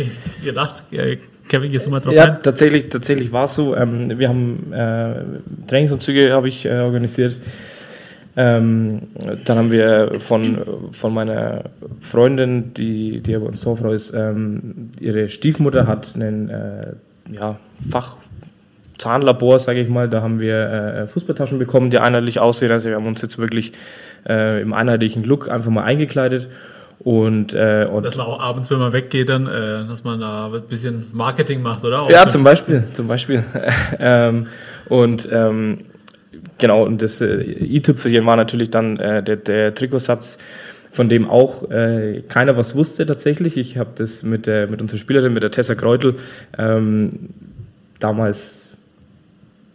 ihr 0.44 0.54
dacht, 0.54 0.84
Kevin, 1.48 1.72
gehst 1.72 1.86
du 1.86 1.89
mal 1.89 2.00
drauf 2.00 2.14
ja, 2.14 2.26
ein? 2.26 2.44
Tatsächlich, 2.44 2.88
tatsächlich 2.89 3.32
war 3.34 3.46
es 3.46 3.56
so. 3.56 3.76
Ähm, 3.76 4.18
wir 4.18 4.30
haben 4.30 4.72
äh, 4.72 5.68
Trainingsanzüge 5.68 6.32
habe 6.32 6.48
ich 6.48 6.66
äh, 6.66 6.80
organisiert. 6.80 7.36
Ähm, 8.38 9.02
dann 9.44 9.58
haben 9.58 9.72
wir 9.74 10.14
von, 10.20 10.60
von 10.94 11.14
meiner 11.14 11.66
Freundin, 12.00 12.74
die, 12.74 13.20
die 13.20 13.36
aber 13.36 13.48
uns 13.48 13.60
Torfrau 13.60 13.92
ist, 13.92 14.14
ähm, 14.14 14.92
ihre 15.02 15.28
Stiefmutter 15.28 15.88
hat 15.88 16.16
einen 16.16 16.50
ja, 17.30 17.58
Fachzahnlabor, 17.90 19.60
sage 19.60 19.82
ich 19.82 19.90
mal. 19.90 20.10
Da 20.10 20.22
haben 20.22 20.40
wir 20.40 20.56
äh, 20.56 21.08
Fußballtaschen 21.08 21.60
bekommen, 21.60 21.90
die 21.90 22.00
einheitlich 22.00 22.40
aussehen. 22.40 22.72
Also 22.72 22.90
wir 22.90 22.96
haben 22.96 23.08
uns 23.08 23.22
jetzt 23.22 23.38
wirklich 23.38 23.74
äh, 24.28 24.62
im 24.62 24.74
einheitlichen 24.74 25.24
Look 25.24 25.50
einfach 25.50 25.72
mal 25.72 25.84
eingekleidet. 25.84 26.50
Und, 27.04 27.54
äh, 27.54 27.88
und 27.92 28.06
dass 28.06 28.16
man 28.16 28.28
auch 28.28 28.40
abends, 28.40 28.70
wenn 28.70 28.78
man 28.78 28.94
weggeht, 28.94 29.28
dann, 29.30 29.48
äh, 29.48 29.88
dass 29.88 30.04
man 30.04 30.20
da 30.20 30.52
ein 30.54 30.62
bisschen 30.68 31.08
Marketing 31.14 31.64
macht, 31.64 31.84
oder? 31.84 32.04
Auch 32.04 32.12
ja, 32.12 32.28
zum 32.28 32.44
Beispiel, 32.44 32.84
zum 32.94 33.08
Beispiel. 33.08 33.44
ähm, 34.00 34.46
und 34.88 35.28
ähm, 35.32 35.80
genau, 36.60 36.84
und 36.84 37.02
das 37.02 37.20
äh, 37.22 37.42
i-Tüpfelchen 37.42 38.26
war 38.28 38.36
natürlich 38.36 38.70
dann 38.70 39.00
äh, 39.00 39.24
der, 39.24 39.38
der 39.38 39.74
Trikotsatz, 39.74 40.38
von 40.92 41.10
dem 41.10 41.30
auch 41.30 41.70
äh, 41.72 42.22
keiner 42.28 42.58
was 42.58 42.76
wusste 42.76 43.06
tatsächlich. 43.06 43.58
Ich 43.58 43.78
habe 43.78 43.92
das 43.96 44.24
mit, 44.24 44.46
der, 44.46 44.68
mit 44.68 44.82
unserer 44.82 45.00
Spielerin, 45.00 45.34
mit 45.34 45.44
der 45.44 45.52
Tessa 45.52 45.76
Kreutel, 45.76 46.16
ähm, 46.58 47.10
damals 48.00 48.70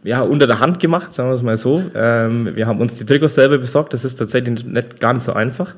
ja, 0.04 0.20
unter 0.20 0.46
der 0.46 0.60
Hand 0.60 0.78
gemacht, 0.78 1.12
sagen 1.12 1.30
wir 1.30 1.34
es 1.34 1.42
mal 1.42 1.56
so. 1.56 1.82
Ähm, 1.94 2.54
wir 2.54 2.66
haben 2.66 2.80
uns 2.80 2.96
die 2.96 3.04
Trikots 3.04 3.34
selber 3.34 3.58
besorgt, 3.58 3.92
das 3.92 4.04
ist 4.04 4.16
tatsächlich 4.16 4.64
nicht 4.64 5.00
ganz 5.00 5.24
so 5.24 5.32
einfach. 5.32 5.74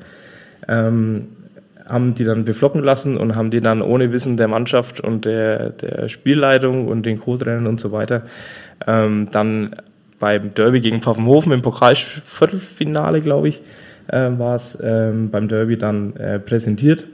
Ähm, 0.67 1.29
haben 1.89 2.13
die 2.13 2.23
dann 2.23 2.45
beflocken 2.45 2.83
lassen 2.83 3.17
und 3.17 3.35
haben 3.35 3.49
die 3.49 3.61
dann 3.61 3.81
ohne 3.81 4.11
Wissen 4.11 4.37
der 4.37 4.47
Mannschaft 4.47 5.01
und 5.01 5.25
der, 5.25 5.71
der 5.71 6.07
Spielleitung 6.07 6.87
und 6.87 7.03
den 7.03 7.19
Co-Trainern 7.19 7.65
und 7.65 7.79
so 7.79 7.91
weiter 7.91 8.21
ähm, 8.87 9.29
dann 9.31 9.75
beim 10.19 10.53
Derby 10.53 10.81
gegen 10.81 11.01
Pfaffenhofen 11.01 11.51
im 11.51 11.61
Pokalviertelfinale, 11.61 13.21
glaube 13.21 13.49
ich, 13.49 13.61
äh, 14.09 14.29
war 14.37 14.55
es 14.55 14.77
ähm, 14.81 15.29
beim 15.29 15.47
Derby 15.47 15.77
dann 15.77 16.15
äh, 16.15 16.39
präsentiert. 16.39 17.05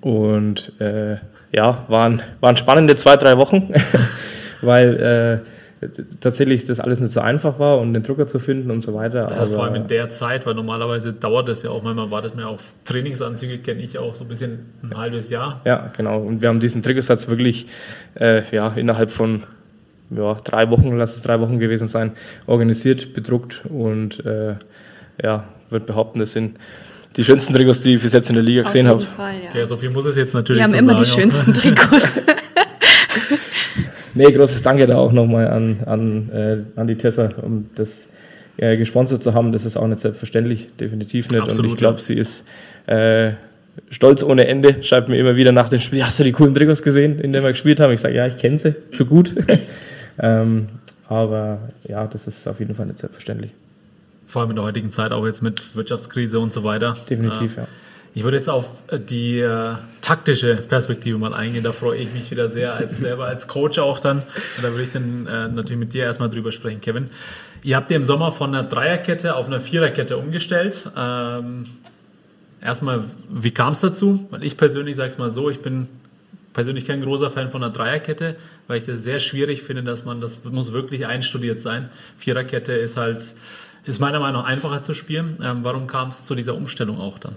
Und 0.00 0.72
äh, 0.80 1.16
ja, 1.52 1.84
waren, 1.88 2.22
waren 2.40 2.56
spannende 2.56 2.94
zwei, 2.94 3.16
drei 3.16 3.36
Wochen, 3.36 3.72
weil 4.62 5.42
äh, 5.82 5.88
tatsächlich 6.20 6.64
das 6.64 6.80
alles 6.80 7.00
nicht 7.00 7.12
so 7.12 7.20
einfach 7.20 7.58
war 7.58 7.78
und 7.78 7.92
den 7.92 8.02
Drucker 8.02 8.26
zu 8.26 8.38
finden 8.38 8.70
und 8.70 8.80
so 8.80 8.94
weiter. 8.94 9.26
Das 9.26 9.40
heißt 9.40 9.54
vor 9.54 9.64
allem 9.64 9.74
in 9.74 9.86
der 9.88 10.08
Zeit, 10.10 10.46
weil 10.46 10.54
normalerweise 10.54 11.12
dauert 11.12 11.48
das 11.48 11.62
ja 11.62 11.70
auch, 11.70 11.82
manchmal 11.82 12.10
wartet 12.10 12.36
man 12.36 12.44
auf 12.44 12.74
Trainingsanzüge, 12.84 13.58
kenne 13.58 13.82
ich 13.82 13.98
auch 13.98 14.14
so 14.14 14.24
ein 14.24 14.28
bisschen 14.28 14.60
ein 14.82 14.96
halbes 14.96 15.30
Jahr. 15.30 15.60
Ja, 15.64 15.90
genau. 15.96 16.20
Und 16.20 16.40
wir 16.40 16.48
haben 16.48 16.60
diesen 16.60 16.82
Triggersatz 16.82 17.28
wirklich 17.28 17.66
äh, 18.14 18.42
ja, 18.52 18.68
innerhalb 18.68 19.10
von 19.10 19.42
ja, 20.10 20.34
drei 20.44 20.70
Wochen, 20.70 20.96
lass 20.96 21.16
es 21.16 21.22
drei 21.22 21.40
Wochen 21.40 21.58
gewesen 21.58 21.88
sein, 21.88 22.12
organisiert, 22.46 23.14
bedruckt 23.14 23.62
und 23.68 24.24
äh, 24.24 24.54
ja, 25.22 25.44
würde 25.72 25.86
behaupten, 25.86 26.18
das 26.18 26.32
sind 26.32 26.56
die 27.16 27.24
schönsten 27.24 27.52
Trikots, 27.52 27.80
die 27.80 27.96
ich 27.96 28.02
bis 28.02 28.12
jetzt 28.12 28.28
in 28.28 28.34
der 28.34 28.42
Liga 28.42 28.62
gesehen 28.62 28.88
habe. 28.88 29.02
Ja. 29.18 29.58
ja, 29.58 29.66
so 29.66 29.76
viel 29.76 29.90
muss 29.90 30.06
es 30.06 30.16
jetzt 30.16 30.34
natürlich 30.34 30.60
Wir 30.60 30.64
haben 30.64 30.72
so 30.72 30.78
immer 30.78 31.04
sagen, 31.04 31.04
die 31.04 31.10
schönsten 31.10 31.52
Trikots. 31.76 32.22
nee, 34.14 34.32
großes 34.32 34.62
Danke 34.62 34.86
da 34.86 34.96
auch 34.96 35.12
nochmal 35.12 35.48
an, 35.48 35.80
an, 35.86 36.30
äh, 36.30 36.78
an 36.78 36.86
die 36.86 36.96
Tessa, 36.96 37.28
um 37.42 37.68
das 37.74 38.08
äh, 38.56 38.76
gesponsert 38.76 39.22
zu 39.22 39.34
haben. 39.34 39.52
Das 39.52 39.64
ist 39.64 39.76
auch 39.76 39.86
nicht 39.86 40.00
selbstverständlich, 40.00 40.68
definitiv 40.78 41.28
nicht. 41.30 41.42
Absolut, 41.42 41.64
Und 41.64 41.72
ich 41.72 41.78
glaube, 41.78 41.98
ja. 41.98 42.04
sie 42.04 42.14
ist 42.14 42.46
äh, 42.86 43.32
stolz 43.90 44.22
ohne 44.22 44.46
Ende. 44.46 44.82
Schreibt 44.82 45.08
mir 45.08 45.18
immer 45.18 45.36
wieder 45.36 45.52
nach 45.52 45.68
dem 45.68 45.80
Spiel, 45.80 46.04
hast 46.04 46.18
du 46.18 46.24
die 46.24 46.32
coolen 46.32 46.54
Trikots 46.54 46.82
gesehen, 46.82 47.18
in 47.18 47.32
denen 47.32 47.44
wir 47.44 47.50
gespielt 47.52 47.80
haben? 47.80 47.92
Ich 47.92 48.00
sage, 48.00 48.14
ja, 48.14 48.26
ich 48.26 48.38
kenne 48.38 48.58
sie 48.58 48.74
zu 48.92 49.04
gut. 49.04 49.34
ähm, 50.18 50.68
aber 51.08 51.58
ja, 51.86 52.06
das 52.06 52.26
ist 52.26 52.46
auf 52.48 52.58
jeden 52.58 52.74
Fall 52.74 52.86
nicht 52.86 52.98
selbstverständlich. 52.98 53.50
Vor 54.32 54.40
allem 54.40 54.50
in 54.52 54.56
der 54.56 54.64
heutigen 54.64 54.90
Zeit 54.90 55.12
auch 55.12 55.26
jetzt 55.26 55.42
mit 55.42 55.76
Wirtschaftskrise 55.76 56.40
und 56.40 56.54
so 56.54 56.64
weiter. 56.64 56.96
Definitiv, 57.10 57.58
äh, 57.58 57.60
ja. 57.60 57.66
Ich 58.14 58.24
würde 58.24 58.38
jetzt 58.38 58.48
auf 58.48 58.80
die 58.90 59.40
äh, 59.40 59.74
taktische 60.00 60.56
Perspektive 60.56 61.18
mal 61.18 61.34
eingehen. 61.34 61.62
Da 61.62 61.72
freue 61.72 61.98
ich 61.98 62.10
mich 62.14 62.30
wieder 62.30 62.48
sehr, 62.48 62.72
als 62.72 62.98
selber 62.98 63.26
als 63.26 63.46
Coach 63.46 63.78
auch 63.78 64.00
dann. 64.00 64.20
Und 64.56 64.62
da 64.62 64.70
würde 64.70 64.84
ich 64.84 64.90
dann 64.90 65.26
äh, 65.26 65.48
natürlich 65.48 65.78
mit 65.78 65.92
dir 65.92 66.04
erstmal 66.04 66.30
drüber 66.30 66.50
sprechen, 66.50 66.80
Kevin. 66.80 67.10
Ihr 67.62 67.76
habt 67.76 67.90
ihr 67.90 67.96
im 67.98 68.04
Sommer 68.04 68.32
von 68.32 68.54
einer 68.54 68.66
Dreierkette 68.66 69.36
auf 69.36 69.48
eine 69.48 69.60
Viererkette 69.60 70.16
umgestellt. 70.16 70.90
Ähm, 70.96 71.64
erstmal, 72.62 73.04
wie 73.28 73.50
kam 73.50 73.74
es 73.74 73.80
dazu? 73.80 74.26
Weil 74.30 74.44
ich 74.44 74.56
persönlich 74.56 74.96
sage 74.96 75.10
es 75.10 75.18
mal 75.18 75.28
so, 75.28 75.50
ich 75.50 75.60
bin 75.60 75.88
persönlich 76.54 76.86
kein 76.86 77.02
großer 77.02 77.28
Fan 77.28 77.50
von 77.50 77.62
einer 77.62 77.72
Dreierkette, 77.72 78.36
weil 78.66 78.78
ich 78.78 78.86
das 78.86 79.04
sehr 79.04 79.18
schwierig 79.18 79.62
finde, 79.62 79.82
dass 79.82 80.06
man, 80.06 80.22
das 80.22 80.38
muss 80.42 80.72
wirklich 80.72 81.06
einstudiert 81.06 81.60
sein. 81.60 81.90
Viererkette 82.16 82.72
ist 82.72 82.96
halt 82.96 83.34
ist 83.84 83.98
meiner 83.98 84.20
Meinung 84.20 84.42
nach 84.42 84.48
einfacher 84.48 84.82
zu 84.82 84.94
spielen. 84.94 85.38
Ähm, 85.42 85.58
warum 85.62 85.86
kam 85.86 86.08
es 86.08 86.24
zu 86.24 86.34
dieser 86.34 86.54
Umstellung 86.54 87.00
auch 87.00 87.18
dann? 87.18 87.34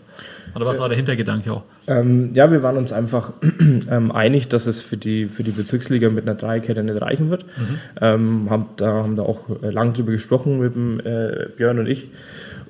Oder 0.55 0.65
was 0.65 0.79
war 0.79 0.87
der 0.89 0.95
Hintergedanke 0.95 1.51
auch? 1.51 1.63
Ähm, 1.87 2.29
ja, 2.33 2.51
wir 2.51 2.61
waren 2.61 2.77
uns 2.77 2.93
einfach 2.93 3.33
ähm, 3.89 4.11
einig, 4.11 4.47
dass 4.47 4.67
es 4.67 4.81
für 4.81 4.97
die, 4.97 5.25
für 5.25 5.43
die 5.43 5.51
Bezirksliga 5.51 6.09
mit 6.09 6.27
einer 6.27 6.35
Dreikette 6.35 6.83
nicht 6.83 7.01
reichen 7.01 7.31
wird. 7.31 7.45
Mhm. 7.45 7.79
Ähm, 7.99 8.47
haben, 8.49 8.65
da 8.77 8.93
haben 8.93 9.15
da 9.15 9.23
auch 9.23 9.63
äh, 9.63 9.71
lange 9.71 9.93
drüber 9.93 10.11
gesprochen 10.11 10.59
mit 10.59 10.75
dem, 10.75 10.99
äh, 10.99 11.47
Björn 11.57 11.79
und 11.79 11.87
ich 11.87 12.09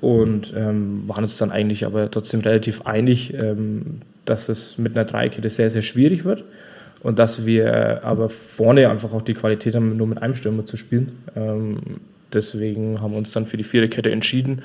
und 0.00 0.52
ähm, 0.56 1.04
waren 1.06 1.24
uns 1.24 1.36
dann 1.38 1.50
eigentlich 1.50 1.86
aber 1.86 2.10
trotzdem 2.10 2.40
relativ 2.40 2.82
einig, 2.82 3.34
ähm, 3.34 4.00
dass 4.24 4.48
es 4.48 4.78
mit 4.78 4.96
einer 4.96 5.04
Dreikette 5.04 5.48
sehr, 5.50 5.70
sehr 5.70 5.82
schwierig 5.82 6.24
wird 6.24 6.44
und 7.02 7.18
dass 7.18 7.46
wir 7.46 8.04
aber 8.04 8.28
vorne 8.28 8.88
einfach 8.88 9.12
auch 9.12 9.22
die 9.22 9.34
Qualität 9.34 9.74
haben, 9.74 9.96
nur 9.96 10.06
mit 10.06 10.20
einem 10.22 10.34
Stürmer 10.34 10.66
zu 10.66 10.76
spielen 10.76 11.12
deswegen 12.36 13.00
haben 13.00 13.12
wir 13.12 13.18
uns 13.18 13.32
dann 13.32 13.46
für 13.46 13.56
die 13.56 13.64
Viererkette 13.64 14.10
entschieden 14.10 14.62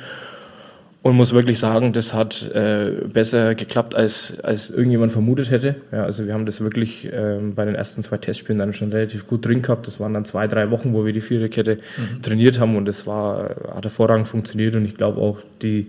und 1.04 1.16
muss 1.16 1.34
wirklich 1.34 1.58
sagen, 1.58 1.94
das 1.94 2.14
hat 2.14 2.52
äh, 2.54 2.92
besser 3.12 3.56
geklappt, 3.56 3.96
als, 3.96 4.40
als 4.44 4.70
irgendjemand 4.70 5.12
vermutet 5.12 5.50
hätte. 5.50 5.76
Ja, 5.92 6.04
also 6.04 6.28
wir 6.28 6.34
haben 6.34 6.46
das 6.46 6.62
wirklich 6.62 7.12
äh, 7.12 7.40
bei 7.56 7.66
den 7.66 7.74
ersten 7.74 8.04
zwei 8.04 8.18
Testspielen 8.18 8.60
dann 8.60 8.74
schon 8.74 8.92
relativ 8.92 9.26
gut 9.26 9.46
drin 9.46 9.64
gehabt. 9.64 9.88
Das 9.88 10.00
waren 10.00 10.14
dann 10.14 10.26
zwei, 10.26 10.48
drei 10.48 10.70
Wochen, 10.70 10.94
wo 10.94 11.04
wir 11.04 11.14
die 11.14 11.22
Viererkette 11.22 11.78
mhm. 11.98 12.22
trainiert 12.22 12.60
haben 12.60 12.76
und 12.76 12.86
das 12.86 13.08
war, 13.08 13.56
hat 13.74 13.84
hervorragend 13.84 14.28
funktioniert 14.28 14.76
und 14.76 14.86
ich 14.86 14.96
glaube 14.96 15.20
auch 15.20 15.40
die, 15.64 15.88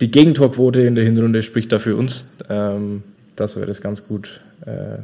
die 0.00 0.10
Gegentorquote 0.10 0.80
in 0.80 0.94
der 0.94 1.04
Hinrunde 1.04 1.42
spricht 1.42 1.70
da 1.70 1.78
für 1.78 1.94
uns, 1.94 2.32
ähm, 2.48 3.02
dass 3.36 3.58
wir 3.58 3.66
das 3.66 3.82
ganz 3.82 4.08
gut 4.08 4.40
äh, 4.64 5.02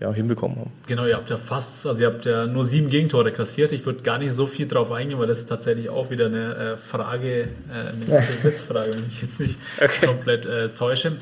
ja, 0.00 0.12
hinbekommen 0.12 0.58
haben. 0.58 0.70
Genau, 0.86 1.04
ihr 1.04 1.14
habt 1.14 1.28
ja 1.28 1.36
fast, 1.36 1.86
also 1.86 2.00
ihr 2.00 2.06
habt 2.06 2.24
ja 2.24 2.46
nur 2.46 2.64
sieben 2.64 2.88
Gegentore 2.88 3.32
kassiert. 3.32 3.72
Ich 3.72 3.84
würde 3.84 4.02
gar 4.02 4.18
nicht 4.18 4.32
so 4.32 4.46
viel 4.46 4.66
drauf 4.66 4.90
eingehen, 4.92 5.18
weil 5.18 5.26
das 5.26 5.38
ist 5.38 5.48
tatsächlich 5.48 5.90
auch 5.90 6.10
wieder 6.10 6.26
eine 6.26 6.54
äh, 6.54 6.76
Frage, 6.78 7.42
äh, 7.42 8.12
eine 8.12 8.26
Quizfrage, 8.40 8.92
wenn 8.94 9.06
ich 9.06 9.20
jetzt 9.20 9.40
nicht 9.40 9.58
okay. 9.78 10.06
komplett 10.06 10.46
äh, 10.46 10.70
täusche. 10.70 11.12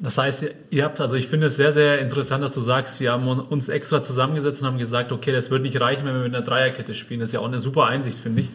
Das 0.00 0.16
heißt, 0.16 0.46
ihr 0.70 0.84
habt, 0.84 1.00
also 1.00 1.16
ich 1.16 1.26
finde 1.26 1.48
es 1.48 1.56
sehr, 1.56 1.72
sehr 1.72 1.98
interessant, 1.98 2.44
dass 2.44 2.52
du 2.52 2.60
sagst, 2.60 3.00
wir 3.00 3.10
haben 3.10 3.26
uns 3.26 3.68
extra 3.68 4.00
zusammengesetzt 4.00 4.62
und 4.62 4.68
haben 4.68 4.78
gesagt, 4.78 5.10
okay, 5.10 5.32
das 5.32 5.50
wird 5.50 5.62
nicht 5.62 5.80
reichen, 5.80 6.06
wenn 6.06 6.14
wir 6.14 6.22
mit 6.22 6.36
einer 6.36 6.44
Dreierkette 6.44 6.94
spielen. 6.94 7.18
Das 7.18 7.30
ist 7.30 7.34
ja 7.34 7.40
auch 7.40 7.48
eine 7.48 7.58
super 7.58 7.86
Einsicht, 7.86 8.20
finde 8.20 8.42
ich. 8.42 8.50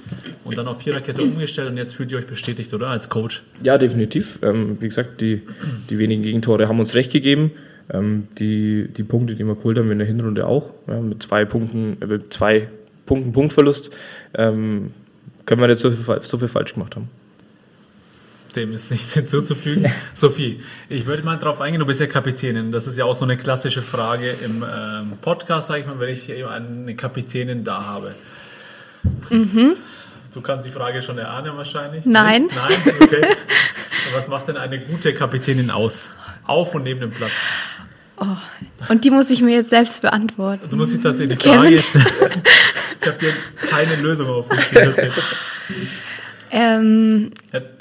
Und 0.45 0.57
dann 0.57 0.69
auf 0.69 0.79
Viererkette 0.79 1.21
umgestellt 1.21 1.67
und 1.67 1.75
jetzt 1.75 1.95
fühlt 1.95 2.13
ihr 2.13 2.17
euch 2.17 2.27
bestätigt, 2.27 2.73
oder? 2.73 2.87
Als 2.87 3.09
Coach. 3.09 3.43
Ja, 3.61 3.77
definitiv. 3.77 4.39
Ähm, 4.41 4.77
wie 4.79 4.87
gesagt, 4.87 5.19
die, 5.19 5.41
die 5.89 5.97
wenigen 5.97 6.23
Gegentore 6.23 6.69
haben 6.69 6.79
uns 6.79 6.93
recht 6.93 7.11
gegeben. 7.11 7.51
Ähm, 7.91 8.27
die, 8.37 8.87
die 8.87 9.03
Punkte, 9.03 9.35
die 9.35 9.43
wir 9.45 9.55
geholt 9.55 9.77
haben 9.77 9.91
in 9.91 9.99
der 9.99 10.07
Hinrunde 10.07 10.47
auch, 10.47 10.73
ja, 10.87 10.99
mit 10.99 11.23
zwei 11.23 11.45
Punkten, 11.45 11.97
äh, 12.01 12.05
mit 12.05 12.33
zwei 12.33 12.69
Punkten 13.05 13.33
Punktverlust, 13.33 13.91
ähm, 14.35 14.93
können 15.45 15.61
wir 15.61 15.67
nicht 15.67 15.79
so 15.79 15.91
viel, 15.91 16.21
so 16.21 16.37
viel 16.37 16.47
falsch 16.47 16.73
gemacht 16.73 16.95
haben. 16.95 17.09
Dem 18.55 18.73
ist 18.73 18.91
nichts 18.91 19.13
hinzuzufügen. 19.15 19.91
Sophie, 20.13 20.61
ich 20.89 21.05
würde 21.05 21.23
mal 21.23 21.37
darauf 21.37 21.59
eingehen, 21.59 21.79
du 21.79 21.85
bist 21.85 21.99
ja 21.99 22.07
Kapitänin. 22.07 22.71
Das 22.71 22.87
ist 22.87 22.97
ja 22.97 23.05
auch 23.05 23.15
so 23.15 23.25
eine 23.25 23.37
klassische 23.37 23.81
Frage 23.81 24.35
im 24.43 24.63
ähm, 24.63 25.17
Podcast, 25.21 25.67
sage 25.67 25.81
ich 25.81 25.87
mal, 25.87 25.99
wenn 25.99 26.09
ich 26.09 26.31
eine 26.31 26.95
Kapitänin 26.95 27.63
da 27.63 27.85
habe. 27.85 28.15
Mhm. 29.29 29.75
Du 30.33 30.41
kannst 30.41 30.65
die 30.65 30.71
Frage 30.71 31.01
schon 31.01 31.17
erahnen 31.17 31.55
wahrscheinlich. 31.57 32.05
Nein. 32.05 32.43
Nicht? 32.43 32.55
Nein, 32.55 32.95
okay. 33.01 33.27
Was 34.13 34.27
macht 34.27 34.47
denn 34.47 34.57
eine 34.57 34.79
gute 34.79 35.13
Kapitänin 35.13 35.69
aus? 35.69 36.13
Auf 36.45 36.75
und 36.75 36.83
neben 36.83 36.99
dem 36.99 37.11
Platz. 37.11 37.31
Oh, 38.23 38.37
und 38.89 39.03
die 39.03 39.09
muss 39.09 39.29
ich 39.29 39.41
mir 39.41 39.55
jetzt 39.57 39.69
selbst 39.69 40.01
beantworten. 40.01 40.61
Du 40.69 40.77
musst 40.77 40.93
dich 40.93 41.01
tatsächlich, 41.01 41.39
die 41.39 41.49
Frage 41.49 41.75
ist, 41.75 41.95
ich 43.01 43.07
habe 43.07 43.17
dir 43.19 43.33
keine 43.69 43.95
Lösung 43.97 44.29
aufgeschrieben. 44.29 44.93
Ähm, 46.55 47.31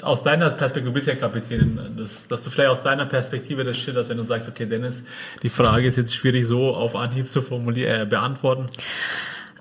aus 0.01 0.23
deiner 0.23 0.49
Perspektive, 0.49 0.89
du 0.89 0.93
bist 0.93 1.07
ja 1.07 1.15
Kapitänin, 1.15 1.79
dass, 1.95 2.27
dass 2.27 2.43
du 2.43 2.49
vielleicht 2.49 2.71
aus 2.71 2.81
deiner 2.81 3.05
Perspektive 3.05 3.63
das 3.63 3.77
schilderst, 3.77 4.09
wenn 4.09 4.17
du 4.17 4.23
sagst, 4.23 4.49
okay, 4.49 4.65
Dennis, 4.65 5.03
die 5.43 5.49
Frage 5.49 5.87
ist 5.87 5.95
jetzt 5.95 6.15
schwierig 6.15 6.45
so 6.47 6.73
auf 6.73 6.95
Anhieb 6.95 7.27
zu 7.27 7.41
formulieren, 7.41 8.01
äh, 8.01 8.05
beantworten. 8.05 8.65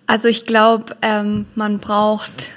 Also 0.07 0.29
ich 0.29 0.47
glaube, 0.47 0.97
ähm, 1.03 1.45
man 1.55 1.79
braucht 1.79 2.53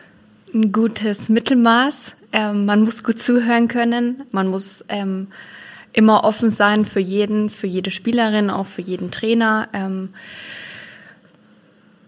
ein 0.53 0.71
gutes 0.71 1.29
Mittelmaß. 1.29 2.13
Ähm, 2.31 2.65
man 2.65 2.83
muss 2.83 3.03
gut 3.03 3.21
zuhören 3.21 3.67
können. 3.67 4.23
Man 4.31 4.47
muss 4.47 4.83
ähm, 4.87 5.27
immer 5.95 6.25
offen 6.25 6.49
sein 6.49 6.85
für 6.85 6.99
jeden, 6.99 7.49
für 7.49 7.67
jede 7.67 7.89
Spielerin, 7.89 8.49
auch 8.49 8.67
für 8.67 8.81
jeden 8.81 9.11
Trainer. 9.11 9.69
Ähm, 9.71 10.09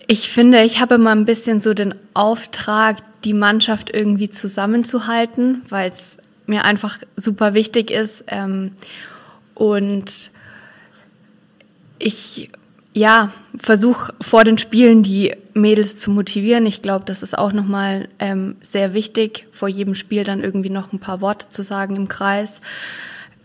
ich 0.08 0.30
finde, 0.30 0.62
ich 0.64 0.82
habe 0.82 0.96
immer 0.96 1.12
ein 1.12 1.26
bisschen 1.26 1.62
so 1.62 1.74
den 1.74 1.96
Auftrag, 2.14 2.98
die 3.24 3.34
Mannschaft 3.34 3.90
irgendwie 3.94 4.30
zusammenzuhalten, 4.30 5.64
weil 5.70 5.90
es 5.90 6.18
mir 6.46 6.66
einfach 6.66 7.00
super 7.16 7.54
wichtig 7.54 7.90
ist. 7.90 8.26
Ähm, 8.28 8.74
und 9.56 10.32
ich 11.98 12.50
ja, 12.94 13.32
versuche 13.56 14.14
vor 14.20 14.44
den 14.44 14.58
Spielen 14.58 15.02
die 15.02 15.34
Mädels 15.54 15.98
zu 15.98 16.12
motivieren. 16.12 16.66
Ich 16.66 16.82
glaube, 16.82 17.06
das 17.06 17.24
ist 17.24 17.38
auch 17.38 17.54
nochmal 17.54 18.10
ähm, 18.20 18.58
sehr 18.62 18.94
wichtig, 18.94 19.48
vor 19.52 19.70
jedem 19.70 19.96
Spiel 19.96 20.24
dann 20.24 20.44
irgendwie 20.44 20.70
noch 20.70 20.92
ein 20.92 21.00
paar 21.00 21.22
Worte 21.22 21.48
zu 21.48 21.64
sagen 21.64 21.96
im 21.96 22.08
Kreis. 22.08 22.60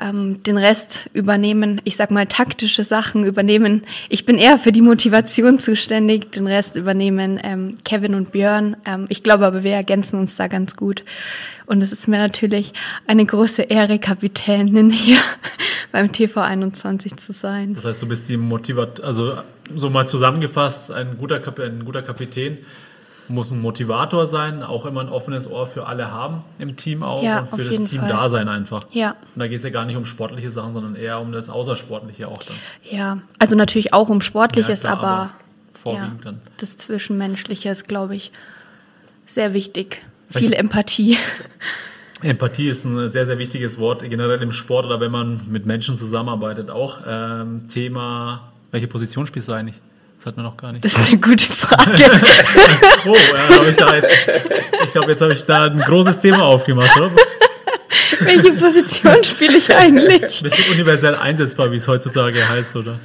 Ähm, 0.02 0.42
den 0.42 0.58
Rest 0.58 1.08
übernehmen, 1.12 1.80
ich 1.84 1.96
sag 1.96 2.10
mal 2.10 2.26
taktische 2.26 2.82
Sachen 2.82 3.24
übernehmen. 3.24 3.84
Ich 4.08 4.26
bin 4.26 4.36
eher 4.36 4.58
für 4.58 4.72
die 4.72 4.80
Motivation 4.80 5.60
zuständig, 5.60 6.32
den 6.32 6.48
Rest 6.48 6.76
übernehmen 6.76 7.38
ähm, 7.42 7.78
Kevin 7.84 8.14
und 8.14 8.32
Björn. 8.32 8.76
Ähm, 8.84 9.06
ich 9.10 9.22
glaube 9.22 9.46
aber, 9.46 9.62
wir 9.62 9.74
ergänzen 9.74 10.18
uns 10.18 10.36
da 10.36 10.48
ganz 10.48 10.76
gut. 10.76 11.04
Und 11.66 11.82
es 11.82 11.92
ist 11.92 12.08
mir 12.08 12.18
natürlich 12.18 12.72
eine 13.06 13.24
große 13.24 13.62
Ehre, 13.62 13.98
Kapitänin 14.00 14.90
hier 14.90 15.18
beim 15.92 16.06
TV21 16.06 17.18
zu 17.18 17.32
sein. 17.32 17.74
Das 17.74 17.84
heißt, 17.84 18.02
du 18.02 18.08
bist 18.08 18.28
die 18.28 18.36
Motivat, 18.36 19.00
also 19.00 19.38
so 19.74 19.88
mal 19.88 20.08
zusammengefasst, 20.08 20.90
ein 20.90 21.16
guter, 21.16 21.38
Kap 21.38 21.60
ein 21.60 21.84
guter 21.84 22.02
Kapitän 22.02 22.58
muss 23.32 23.50
ein 23.50 23.60
Motivator 23.60 24.26
sein, 24.26 24.62
auch 24.62 24.86
immer 24.86 25.00
ein 25.00 25.08
offenes 25.08 25.50
Ohr 25.50 25.66
für 25.66 25.86
alle 25.86 26.10
haben 26.10 26.44
im 26.58 26.76
Team 26.76 27.02
auch 27.02 27.22
ja, 27.22 27.40
und 27.40 27.48
für 27.48 27.64
das 27.64 27.88
Team 27.88 28.00
Fall. 28.00 28.08
da 28.08 28.28
sein 28.28 28.48
einfach. 28.48 28.84
Ja. 28.92 29.16
Und 29.34 29.40
da 29.40 29.48
geht 29.48 29.58
es 29.58 29.64
ja 29.64 29.70
gar 29.70 29.84
nicht 29.84 29.96
um 29.96 30.04
sportliche 30.04 30.50
Sachen, 30.50 30.72
sondern 30.72 30.94
eher 30.94 31.20
um 31.20 31.32
das 31.32 31.48
Außersportliche 31.48 32.28
auch 32.28 32.38
dann. 32.38 32.56
Ja, 32.90 33.18
also 33.38 33.56
natürlich 33.56 33.92
auch 33.92 34.08
um 34.08 34.20
Sportliches, 34.20 34.82
ja, 34.82 34.90
klar, 34.90 34.98
aber, 34.98 35.08
aber 35.08 35.30
vorwiegend 35.72 36.24
ja, 36.24 36.30
dann. 36.30 36.40
Das 36.58 36.76
Zwischenmenschliche 36.76 37.70
ist, 37.70 37.88
glaube 37.88 38.14
ich, 38.14 38.32
sehr 39.26 39.54
wichtig. 39.54 40.02
Viel 40.30 40.52
Empathie. 40.52 41.16
Empathie 42.22 42.68
ist 42.68 42.84
ein 42.84 43.10
sehr, 43.10 43.26
sehr 43.26 43.38
wichtiges 43.38 43.78
Wort, 43.78 44.08
generell 44.08 44.40
im 44.42 44.52
Sport 44.52 44.86
oder 44.86 45.00
wenn 45.00 45.10
man 45.10 45.42
mit 45.48 45.66
Menschen 45.66 45.98
zusammenarbeitet 45.98 46.70
auch. 46.70 47.00
Ähm, 47.06 47.68
Thema, 47.68 48.52
welche 48.70 48.86
Position 48.86 49.26
spielst 49.26 49.48
du 49.48 49.52
eigentlich? 49.52 49.80
Das 50.22 50.28
hat 50.28 50.36
man 50.36 50.46
noch 50.46 50.56
gar 50.56 50.70
nicht. 50.70 50.84
Das 50.84 50.96
ist 50.96 51.10
eine 51.10 51.20
gute 51.20 51.50
Frage. 51.50 52.04
oh, 53.06 53.12
ja, 53.12 53.56
hab 53.56 53.68
ich 53.68 53.76
da 53.76 53.96
jetzt, 53.96 54.12
ich 54.84 54.90
glaube, 54.92 55.10
jetzt 55.10 55.20
habe 55.20 55.32
ich 55.32 55.44
da 55.44 55.64
ein 55.64 55.80
großes 55.80 56.20
Thema 56.20 56.44
aufgemacht, 56.44 56.96
oder? 56.96 57.10
Welche 58.20 58.52
Position 58.52 59.24
spiele 59.24 59.56
ich 59.56 59.74
eigentlich? 59.74 60.20
Bist 60.20 60.44
du 60.44 60.70
universell 60.70 61.16
einsetzbar, 61.16 61.72
wie 61.72 61.76
es 61.76 61.88
heutzutage 61.88 62.48
heißt, 62.48 62.76
oder? 62.76 63.00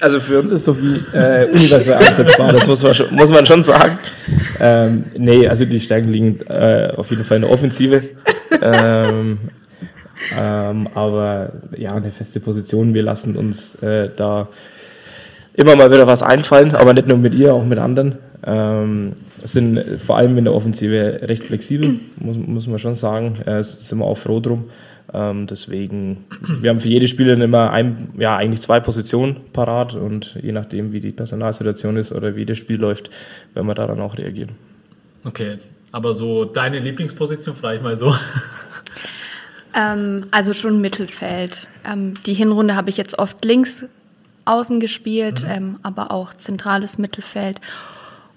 Also 0.00 0.18
für 0.20 0.38
uns 0.38 0.50
ist 0.52 0.64
Sophie 0.64 1.04
äh, 1.12 1.50
universell 1.52 1.98
einsetzbar, 1.98 2.54
das 2.54 2.66
muss 2.66 2.82
man 2.82 2.94
schon, 2.94 3.14
muss 3.14 3.30
man 3.30 3.44
schon 3.44 3.62
sagen. 3.62 3.98
Ähm, 4.60 5.04
nee, 5.18 5.46
also 5.46 5.66
die 5.66 5.80
Stärken 5.80 6.10
liegen 6.10 6.40
äh, 6.48 6.90
auf 6.96 7.10
jeden 7.10 7.26
Fall 7.26 7.36
in 7.36 7.42
der 7.42 7.50
Offensive. 7.50 8.02
Ähm, 8.62 9.38
ähm, 10.38 10.88
aber 10.94 11.52
ja, 11.76 11.90
eine 11.90 12.10
feste 12.10 12.40
Position. 12.40 12.94
Wir 12.94 13.02
lassen 13.02 13.36
uns 13.36 13.74
äh, 13.82 14.08
da 14.16 14.48
immer 15.54 15.76
mal 15.76 15.90
wieder 15.90 16.06
was 16.06 16.22
einfallen, 16.22 16.74
aber 16.74 16.94
nicht 16.94 17.08
nur 17.08 17.18
mit 17.18 17.34
ihr, 17.34 17.54
auch 17.54 17.64
mit 17.64 17.78
anderen. 17.78 18.18
Ähm, 18.44 19.12
sind 19.44 20.00
vor 20.00 20.16
allem 20.16 20.38
in 20.38 20.44
der 20.44 20.54
Offensive 20.54 21.20
recht 21.22 21.44
flexibel, 21.44 21.96
muss, 22.16 22.36
muss 22.36 22.66
man 22.66 22.78
schon 22.78 22.96
sagen. 22.96 23.40
Äh, 23.44 23.62
sind 23.62 23.98
wir 23.98 24.04
auch 24.04 24.18
froh 24.18 24.40
drum. 24.40 24.70
Ähm, 25.12 25.46
deswegen, 25.46 26.24
wir 26.60 26.70
haben 26.70 26.80
für 26.80 26.88
jede 26.88 27.08
Spielerin 27.08 27.42
immer 27.42 27.70
ein, 27.70 28.10
ja, 28.18 28.36
eigentlich 28.36 28.60
zwei 28.60 28.80
Positionen 28.80 29.36
parat 29.52 29.94
und 29.94 30.38
je 30.42 30.52
nachdem, 30.52 30.92
wie 30.92 31.00
die 31.00 31.10
Personalsituation 31.10 31.96
ist 31.96 32.12
oder 32.12 32.34
wie 32.34 32.46
das 32.46 32.58
Spiel 32.58 32.80
läuft, 32.80 33.10
werden 33.54 33.66
wir 33.66 33.74
da 33.74 33.86
dann 33.86 34.00
auch 34.00 34.16
reagieren. 34.16 34.50
Okay, 35.24 35.58
aber 35.90 36.14
so 36.14 36.44
deine 36.44 36.78
Lieblingsposition, 36.78 37.54
vielleicht 37.54 37.82
mal 37.82 37.96
so. 37.96 38.14
Ähm, 39.74 40.26
also 40.30 40.52
schon 40.52 40.80
Mittelfeld. 40.80 41.68
Ähm, 41.90 42.14
die 42.26 42.34
Hinrunde 42.34 42.76
habe 42.76 42.90
ich 42.90 42.96
jetzt 42.96 43.18
oft 43.18 43.42
links 43.44 43.86
außen 44.44 44.80
gespielt, 44.80 45.42
mhm. 45.42 45.50
ähm, 45.50 45.78
aber 45.82 46.10
auch 46.10 46.34
zentrales 46.34 46.98
Mittelfeld. 46.98 47.60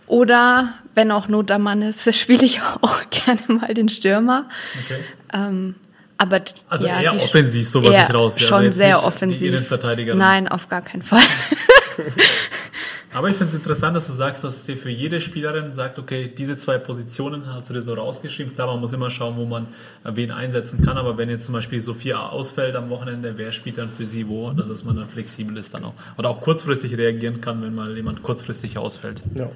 Oder 0.07 0.73
wenn 0.93 1.11
auch 1.11 1.27
Not 1.27 1.51
am 1.51 1.63
Mann 1.63 1.81
ist, 1.81 2.13
spiele 2.19 2.45
ich 2.45 2.61
auch 2.81 3.01
gerne 3.09 3.41
mal 3.47 3.73
den 3.73 3.89
Stürmer. 3.89 4.45
Okay. 4.85 4.99
Ähm, 5.33 5.75
aber 6.17 6.41
also 6.69 6.87
ja, 6.87 7.01
eher 7.01 7.15
offensiv, 7.15 7.67
so 7.67 7.83
was 7.83 7.89
ich 7.89 8.13
raus. 8.13 8.39
Schon 8.39 8.65
also 8.65 8.77
sehr 8.77 9.03
offensiv. 9.03 9.69
Nein, 10.15 10.47
auf 10.47 10.69
gar 10.69 10.81
keinen 10.81 11.03
Fall. 11.03 11.19
Aber 13.15 13.29
ich 13.29 13.37
finde 13.37 13.51
es 13.51 13.55
interessant, 13.55 13.95
dass 13.95 14.07
du 14.07 14.13
sagst, 14.13 14.43
dass 14.43 14.65
dir 14.65 14.75
für 14.75 14.89
jede 14.89 15.21
Spielerin 15.21 15.73
sagt, 15.73 15.99
okay, 15.99 16.29
diese 16.37 16.57
zwei 16.57 16.77
Positionen 16.77 17.53
hast 17.53 17.69
du 17.69 17.73
dir 17.73 17.81
so 17.81 17.93
rausgeschrieben. 17.93 18.53
Klar, 18.55 18.67
man 18.67 18.81
muss 18.81 18.91
immer 18.91 19.09
schauen, 19.09 19.37
wo 19.37 19.45
man 19.45 19.67
wen 20.03 20.31
einsetzen 20.31 20.83
kann. 20.83 20.97
Aber 20.97 21.17
wenn 21.17 21.29
jetzt 21.29 21.45
zum 21.45 21.53
Beispiel 21.53 21.79
Sophia 21.79 22.27
ausfällt 22.27 22.75
am 22.75 22.89
Wochenende, 22.89 23.37
wer 23.37 23.53
spielt 23.53 23.77
dann 23.77 23.89
für 23.89 24.05
sie 24.05 24.27
wo? 24.27 24.49
Also, 24.49 24.63
dass 24.63 24.83
man 24.83 24.97
dann 24.97 25.07
flexibel 25.07 25.55
ist 25.55 25.73
dann 25.73 25.85
auch. 25.85 25.93
Oder 26.17 26.29
auch 26.29 26.41
kurzfristig 26.41 26.97
reagieren 26.97 27.39
kann, 27.39 27.63
wenn 27.63 27.73
mal 27.73 27.95
jemand 27.95 28.21
kurzfristig 28.21 28.77
ausfällt. 28.77 29.23
Ja. 29.33 29.49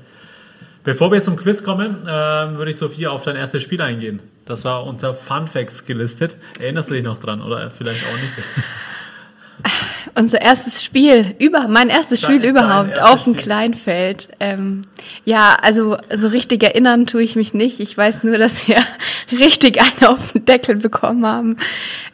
Bevor 0.85 1.11
wir 1.11 1.19
zum 1.19 1.35
Quiz 1.35 1.61
kommen, 1.61 2.07
äh, 2.07 2.07
würde 2.07 2.71
ich 2.71 2.77
Sophia 2.77 3.09
auf 3.09 3.25
dein 3.25 3.35
erstes 3.35 3.61
Spiel 3.61 3.81
eingehen. 3.81 4.21
Das 4.45 4.63
war 4.63 4.85
unter 4.85 5.13
Fun 5.13 5.47
Facts 5.47 5.85
gelistet. 5.85 6.37
Erinnerst 6.59 6.89
du 6.89 6.93
dich 6.93 7.03
noch 7.03 7.17
dran 7.17 7.41
oder 7.41 7.69
vielleicht 7.69 8.05
auch 8.05 8.15
nicht? 8.15 8.37
Unser 10.15 10.41
erstes 10.41 10.83
Spiel, 10.83 11.35
über, 11.39 11.67
mein 11.67 11.89
erstes 11.89 12.21
Spiel 12.21 12.39
dein, 12.39 12.49
überhaupt 12.49 12.97
dein 12.97 13.03
auf 13.03 13.23
dem 13.23 13.35
Kleinfeld. 13.35 14.29
Ähm, 14.39 14.81
ja, 15.25 15.57
also 15.61 15.97
so 16.13 16.29
richtig 16.29 16.63
erinnern 16.63 17.05
tue 17.05 17.23
ich 17.23 17.35
mich 17.35 17.53
nicht. 17.53 17.79
Ich 17.79 17.97
weiß 17.97 18.23
nur, 18.23 18.37
dass 18.37 18.67
wir 18.67 18.77
richtig 19.31 19.81
einen 19.81 20.13
auf 20.13 20.31
den 20.31 20.45
Deckel 20.45 20.77
bekommen 20.77 21.25
haben. 21.25 21.57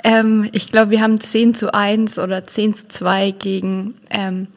Ähm, 0.03 0.49
ich 0.51 0.71
glaube, 0.71 0.91
wir 0.91 1.01
haben 1.01 1.19
10 1.19 1.55
zu 1.55 1.73
1 1.73 2.19
oder 2.19 2.43
10 2.43 2.73
zu 2.73 2.87
2 2.89 3.31
gegen 3.31 3.95
ähm, 4.09 4.47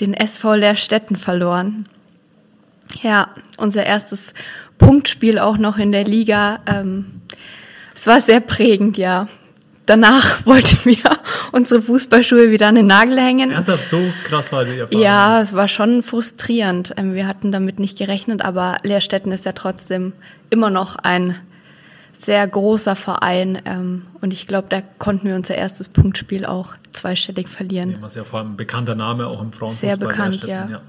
den 0.00 0.14
SV 0.14 0.54
Leerstetten 0.54 1.16
verloren. 1.16 1.86
Ja, 3.02 3.28
unser 3.58 3.84
erstes 3.84 4.34
Punktspiel 4.78 5.38
auch 5.38 5.58
noch 5.58 5.78
in 5.78 5.90
der 5.90 6.04
Liga. 6.04 6.60
Ähm, 6.66 7.06
es 7.94 8.06
war 8.06 8.20
sehr 8.20 8.40
prägend, 8.40 8.98
ja. 8.98 9.28
Danach 9.86 10.44
wollten 10.46 10.78
wir 10.84 11.02
unsere 11.52 11.82
Fußballschuhe 11.82 12.50
wieder 12.50 12.68
an 12.68 12.76
den 12.76 12.86
Nagel 12.86 13.18
hängen. 13.18 13.50
Ernsthaft, 13.50 13.88
so 13.88 14.00
krass 14.24 14.52
war 14.52 14.64
die 14.64 14.78
Erfahrung? 14.78 15.02
Ja, 15.02 15.40
es 15.40 15.52
war 15.52 15.68
schon 15.68 16.02
frustrierend. 16.02 16.94
Ähm, 16.96 17.14
wir 17.14 17.26
hatten 17.26 17.52
damit 17.52 17.78
nicht 17.78 17.98
gerechnet, 17.98 18.42
aber 18.42 18.76
Leerstetten 18.82 19.32
ist 19.32 19.44
ja 19.44 19.52
trotzdem 19.52 20.12
immer 20.50 20.70
noch 20.70 20.96
ein 20.96 21.36
sehr 22.12 22.46
großer 22.46 22.96
Verein. 22.96 23.60
Ähm, 23.64 24.06
und 24.20 24.32
ich 24.32 24.46
glaube, 24.46 24.68
da 24.68 24.80
konnten 24.98 25.28
wir 25.28 25.34
unser 25.34 25.56
erstes 25.56 25.88
Punktspiel 25.88 26.46
auch 26.46 26.74
zweistellig 26.90 27.48
verlieren. 27.48 27.92
Ja, 27.92 27.96
was 28.00 28.14
ja 28.14 28.24
vor 28.24 28.40
allem 28.40 28.52
ein 28.52 28.56
bekannter 28.56 28.94
Name 28.94 29.26
auch 29.26 29.42
im 29.42 29.52
Frauenfußball. 29.52 29.90
Sehr 29.90 29.96
bekannt, 29.96 30.44
ja. 30.44 30.68
ja. 30.68 30.80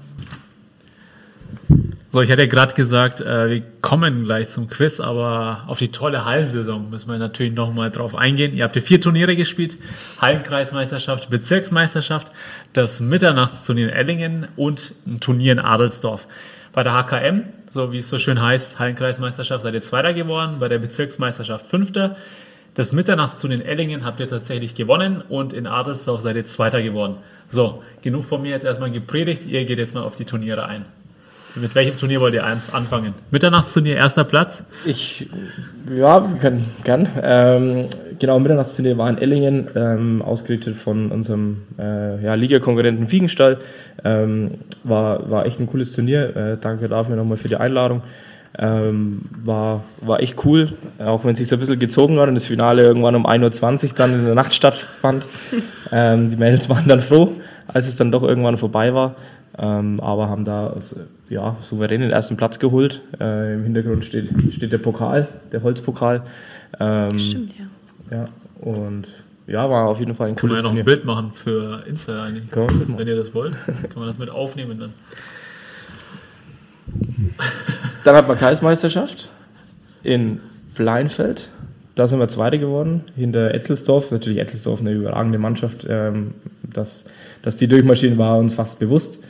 So, 2.16 2.22
ich 2.22 2.30
hatte 2.30 2.40
ja 2.40 2.48
gerade 2.48 2.72
gesagt, 2.72 3.20
äh, 3.20 3.50
wir 3.50 3.62
kommen 3.82 4.24
gleich 4.24 4.48
zum 4.48 4.70
Quiz, 4.70 5.00
aber 5.00 5.64
auf 5.66 5.80
die 5.80 5.92
tolle 5.92 6.24
Hallensaison 6.24 6.88
müssen 6.88 7.10
wir 7.10 7.18
natürlich 7.18 7.52
nochmal 7.52 7.90
drauf 7.90 8.14
eingehen. 8.14 8.54
Ihr 8.54 8.64
habt 8.64 8.74
ja 8.74 8.80
vier 8.80 9.02
Turniere 9.02 9.36
gespielt: 9.36 9.76
Hallenkreismeisterschaft, 10.22 11.28
Bezirksmeisterschaft, 11.28 12.32
das 12.72 13.00
Mitternachtsturnier 13.00 13.88
in 13.88 13.94
Ellingen 13.94 14.48
und 14.56 14.94
ein 15.06 15.20
Turnier 15.20 15.52
in 15.52 15.58
Adelsdorf. 15.58 16.26
Bei 16.72 16.82
der 16.82 16.94
HKM, 16.94 17.42
so 17.70 17.92
wie 17.92 17.98
es 17.98 18.08
so 18.08 18.18
schön 18.18 18.40
heißt, 18.40 18.78
Hallenkreismeisterschaft, 18.78 19.62
seid 19.62 19.74
ihr 19.74 19.82
Zweiter 19.82 20.14
geworden, 20.14 20.56
bei 20.58 20.68
der 20.68 20.78
Bezirksmeisterschaft 20.78 21.66
Fünfter. 21.66 22.16
Das 22.72 22.94
Mitternachtsturnier 22.94 23.58
in 23.58 23.66
Ellingen 23.66 24.06
habt 24.06 24.20
ihr 24.20 24.26
tatsächlich 24.26 24.74
gewonnen 24.74 25.22
und 25.28 25.52
in 25.52 25.66
Adelsdorf 25.66 26.22
seid 26.22 26.36
ihr 26.36 26.46
Zweiter 26.46 26.82
geworden. 26.82 27.18
So, 27.50 27.82
genug 28.00 28.24
von 28.24 28.40
mir 28.40 28.52
jetzt 28.52 28.64
erstmal 28.64 28.90
gepredigt. 28.90 29.44
Ihr 29.44 29.66
geht 29.66 29.76
jetzt 29.76 29.94
mal 29.94 30.02
auf 30.02 30.16
die 30.16 30.24
Turniere 30.24 30.64
ein. 30.64 30.86
Mit 31.58 31.74
welchem 31.74 31.96
Turnier 31.96 32.20
wollt 32.20 32.34
ihr 32.34 32.44
anfangen? 32.44 33.14
Mitternachtsturnier, 33.30 33.96
erster 33.96 34.24
Platz? 34.24 34.62
Ich, 34.84 35.26
ja, 35.90 36.28
wir 36.28 36.38
können 36.38 36.66
gern. 36.84 37.08
Ähm, 37.22 37.86
genau, 38.18 38.38
Mitternachtsturnier 38.38 38.98
war 38.98 39.08
in 39.08 39.16
Ellingen, 39.16 39.68
ähm, 39.74 40.20
ausgerichtet 40.20 40.76
von 40.76 41.10
unserem 41.10 41.62
äh, 41.78 42.22
ja, 42.22 42.34
Ligakonkurrenten 42.34 43.08
Fiegenstall. 43.08 43.58
Ähm, 44.04 44.50
war, 44.84 45.30
war 45.30 45.46
echt 45.46 45.58
ein 45.58 45.66
cooles 45.66 45.92
Turnier. 45.92 46.36
Äh, 46.36 46.56
danke 46.60 46.88
dafür 46.88 47.16
nochmal 47.16 47.38
für 47.38 47.48
die 47.48 47.56
Einladung. 47.56 48.02
Ähm, 48.58 49.22
war, 49.42 49.84
war 50.02 50.20
echt 50.20 50.44
cool, 50.44 50.72
auch 50.98 51.24
wenn 51.24 51.32
es 51.32 51.38
sich 51.38 51.48
so 51.48 51.56
ein 51.56 51.60
bisschen 51.60 51.78
gezogen 51.78 52.18
hat 52.18 52.28
und 52.28 52.34
das 52.34 52.46
Finale 52.46 52.82
irgendwann 52.82 53.14
um 53.14 53.26
1.20 53.26 53.84
Uhr 53.84 53.90
dann 53.96 54.12
in 54.12 54.24
der 54.26 54.34
Nacht 54.34 54.54
stattfand. 54.54 55.26
Ähm, 55.92 56.30
die 56.30 56.36
Mädels 56.36 56.68
waren 56.68 56.88
dann 56.88 57.00
froh, 57.00 57.30
als 57.68 57.86
es 57.86 57.94
dann 57.94 58.10
doch 58.10 58.24
irgendwann 58.24 58.58
vorbei 58.58 58.92
war. 58.92 59.14
Ähm, 59.56 60.00
aber 60.00 60.28
haben 60.28 60.44
da 60.44 60.74
ja, 61.28 61.56
souverän 61.60 62.00
den 62.00 62.10
ersten 62.10 62.36
Platz 62.36 62.58
geholt. 62.58 63.02
Äh, 63.20 63.54
Im 63.54 63.64
Hintergrund 63.64 64.04
steht, 64.04 64.30
steht 64.52 64.72
der 64.72 64.78
Pokal, 64.78 65.28
der 65.52 65.62
Holzpokal. 65.62 66.22
Ähm, 66.78 67.18
Stimmt, 67.18 67.52
ja. 67.58 68.16
Ja, 68.18 68.24
und 68.60 69.06
ja, 69.46 69.68
war 69.70 69.88
auf 69.88 69.98
jeden 69.98 70.14
Fall 70.14 70.28
ein 70.28 70.36
cooles 70.36 70.56
Kann 70.56 70.64
man 70.64 70.76
ja 70.76 70.82
noch 70.82 70.82
ein 70.82 70.84
Bild 70.84 71.04
machen 71.04 71.32
für 71.32 71.84
Insta 71.86 72.24
eigentlich, 72.24 72.44
wenn 72.54 73.06
ihr 73.06 73.16
das 73.16 73.34
wollt. 73.34 73.56
Kann 73.66 73.98
man 74.00 74.08
das 74.08 74.18
mit 74.18 74.30
aufnehmen 74.30 74.78
dann. 74.78 74.92
Dann 78.04 78.16
hat 78.16 78.28
man 78.28 78.36
Kreismeisterschaft 78.36 79.28
in 80.02 80.40
Bleinfeld. 80.74 81.50
Da 81.96 82.06
sind 82.06 82.18
wir 82.18 82.28
Zweite 82.28 82.58
geworden, 82.58 83.04
hinter 83.16 83.54
Etzelsdorf. 83.54 84.10
Natürlich 84.10 84.38
Etzelsdorf 84.38 84.80
eine 84.80 84.92
überragende 84.92 85.38
Mannschaft. 85.38 85.86
Ähm, 85.88 86.34
dass, 86.62 87.06
dass 87.42 87.56
die 87.56 87.68
durchmarschieren, 87.68 88.18
war 88.18 88.38
uns 88.38 88.54
fast 88.54 88.78
bewusst. 88.78 89.20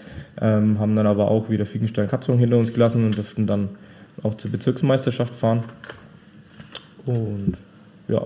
Ähm, 0.41 0.79
haben 0.79 0.97
dann 0.97 1.07
aber 1.07 1.31
auch 1.31 1.49
wieder 1.49 1.65
Fiegenstein-Katzung 1.65 2.39
hinter 2.39 2.59
uns 2.59 2.73
gelassen 2.73 3.05
und 3.07 3.17
durften 3.17 3.47
dann 3.47 3.71
auch 4.23 4.35
zur 4.35 4.51
Bezirksmeisterschaft 4.51 5.35
fahren. 5.35 5.65
Und 7.07 7.55
ja, 8.09 8.23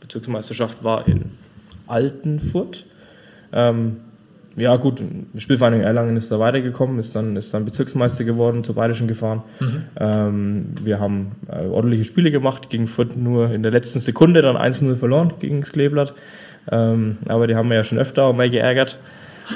Bezirksmeisterschaft 0.00 0.82
war 0.82 1.06
in 1.06 1.26
Altenfurt. 1.86 2.86
Ähm, 3.52 3.96
ja, 4.56 4.76
gut, 4.76 5.02
Spielvereinigung 5.36 5.84
Erlangen 5.84 6.16
ist 6.16 6.32
da 6.32 6.38
weitergekommen, 6.38 6.98
ist 6.98 7.14
dann, 7.14 7.36
ist 7.36 7.54
dann 7.54 7.64
Bezirksmeister 7.64 8.24
geworden, 8.24 8.64
zur 8.64 8.74
Bayerischen 8.74 9.06
gefahren. 9.06 9.42
Mhm. 9.60 9.82
Ähm, 9.98 10.66
wir 10.82 10.98
haben 10.98 11.32
äh, 11.48 11.66
ordentliche 11.66 12.04
Spiele 12.04 12.30
gemacht, 12.30 12.68
gegen 12.68 12.88
Furt 12.88 13.16
nur 13.16 13.52
in 13.52 13.62
der 13.62 13.72
letzten 13.72 14.00
Sekunde, 14.00 14.42
dann 14.42 14.56
1-0 14.56 14.96
verloren 14.96 15.34
gegen 15.38 15.60
das 15.60 15.72
Kleeblatt. 15.72 16.14
Ähm, 16.70 17.18
aber 17.26 17.46
die 17.46 17.54
haben 17.54 17.68
wir 17.68 17.76
ja 17.76 17.84
schon 17.84 17.98
öfter 17.98 18.24
auch 18.24 18.34
mal 18.34 18.50
geärgert. 18.50 18.98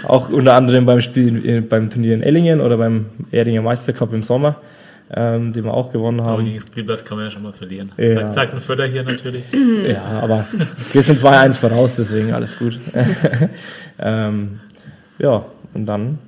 Auch 0.07 0.28
unter 0.28 0.55
anderem 0.55 0.86
beim 0.86 1.01
Spiel 1.01 1.62
beim 1.62 1.90
Turnier 1.90 2.14
in 2.14 2.22
Ellingen 2.22 2.61
oder 2.61 2.76
beim 2.76 3.07
Erdinger 3.30 3.62
Meistercup 3.62 4.12
im 4.12 4.22
Sommer, 4.22 4.57
ähm, 5.14 5.53
den 5.53 5.64
wir 5.64 5.74
auch 5.74 5.92
gewonnen 5.92 6.20
haben. 6.20 6.34
Aber 6.34 6.42
gegen 6.42 6.57
das 6.57 6.66
Spielblatt 6.66 7.05
kann 7.05 7.16
man 7.16 7.26
ja 7.26 7.30
schon 7.30 7.42
mal 7.42 7.53
verlieren. 7.53 7.92
Ja. 7.97 8.14
Sagt, 8.14 8.32
sagt 8.32 8.55
ein 8.55 8.61
Förder 8.61 8.86
hier 8.86 9.03
natürlich. 9.03 9.45
Ja, 9.88 10.20
aber 10.22 10.47
wir 10.92 11.03
sind 11.03 11.20
2-1 11.20 11.55
voraus, 11.55 11.97
deswegen 11.97 12.32
alles 12.32 12.59
gut. 12.59 12.78
ähm, 13.99 14.61
ja, 15.18 15.45
und 15.74 15.86
dann 15.86 16.18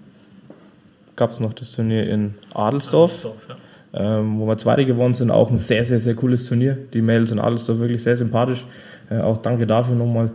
gab 1.17 1.31
es 1.31 1.41
noch 1.41 1.55
das 1.55 1.73
Turnier 1.73 2.09
in 2.09 2.35
Adelsdorf. 2.55 3.13
Adelsdorf 3.13 3.47
ja. 3.49 3.57
Ähm, 3.99 4.39
wo 4.39 4.47
wir 4.47 4.59
Zweite 4.59 4.85
gewonnen 4.85 5.15
sind, 5.15 5.31
auch 5.31 5.51
ein 5.51 5.57
sehr, 5.57 5.83
sehr, 5.85 6.01
sehr 6.01 6.15
cooles 6.15 6.47
Turnier. 6.47 6.77
Die 6.93 7.01
Mädels 7.01 7.31
in 7.31 7.39
Adelsdorf 7.39 7.79
wirklich 7.79 8.03
sehr 8.03 8.17
sympathisch. 8.17 8.65
Äh, 9.11 9.21
auch 9.21 9.39
danke 9.39 9.67
dafür 9.67 9.95
nochmal. 9.95 10.31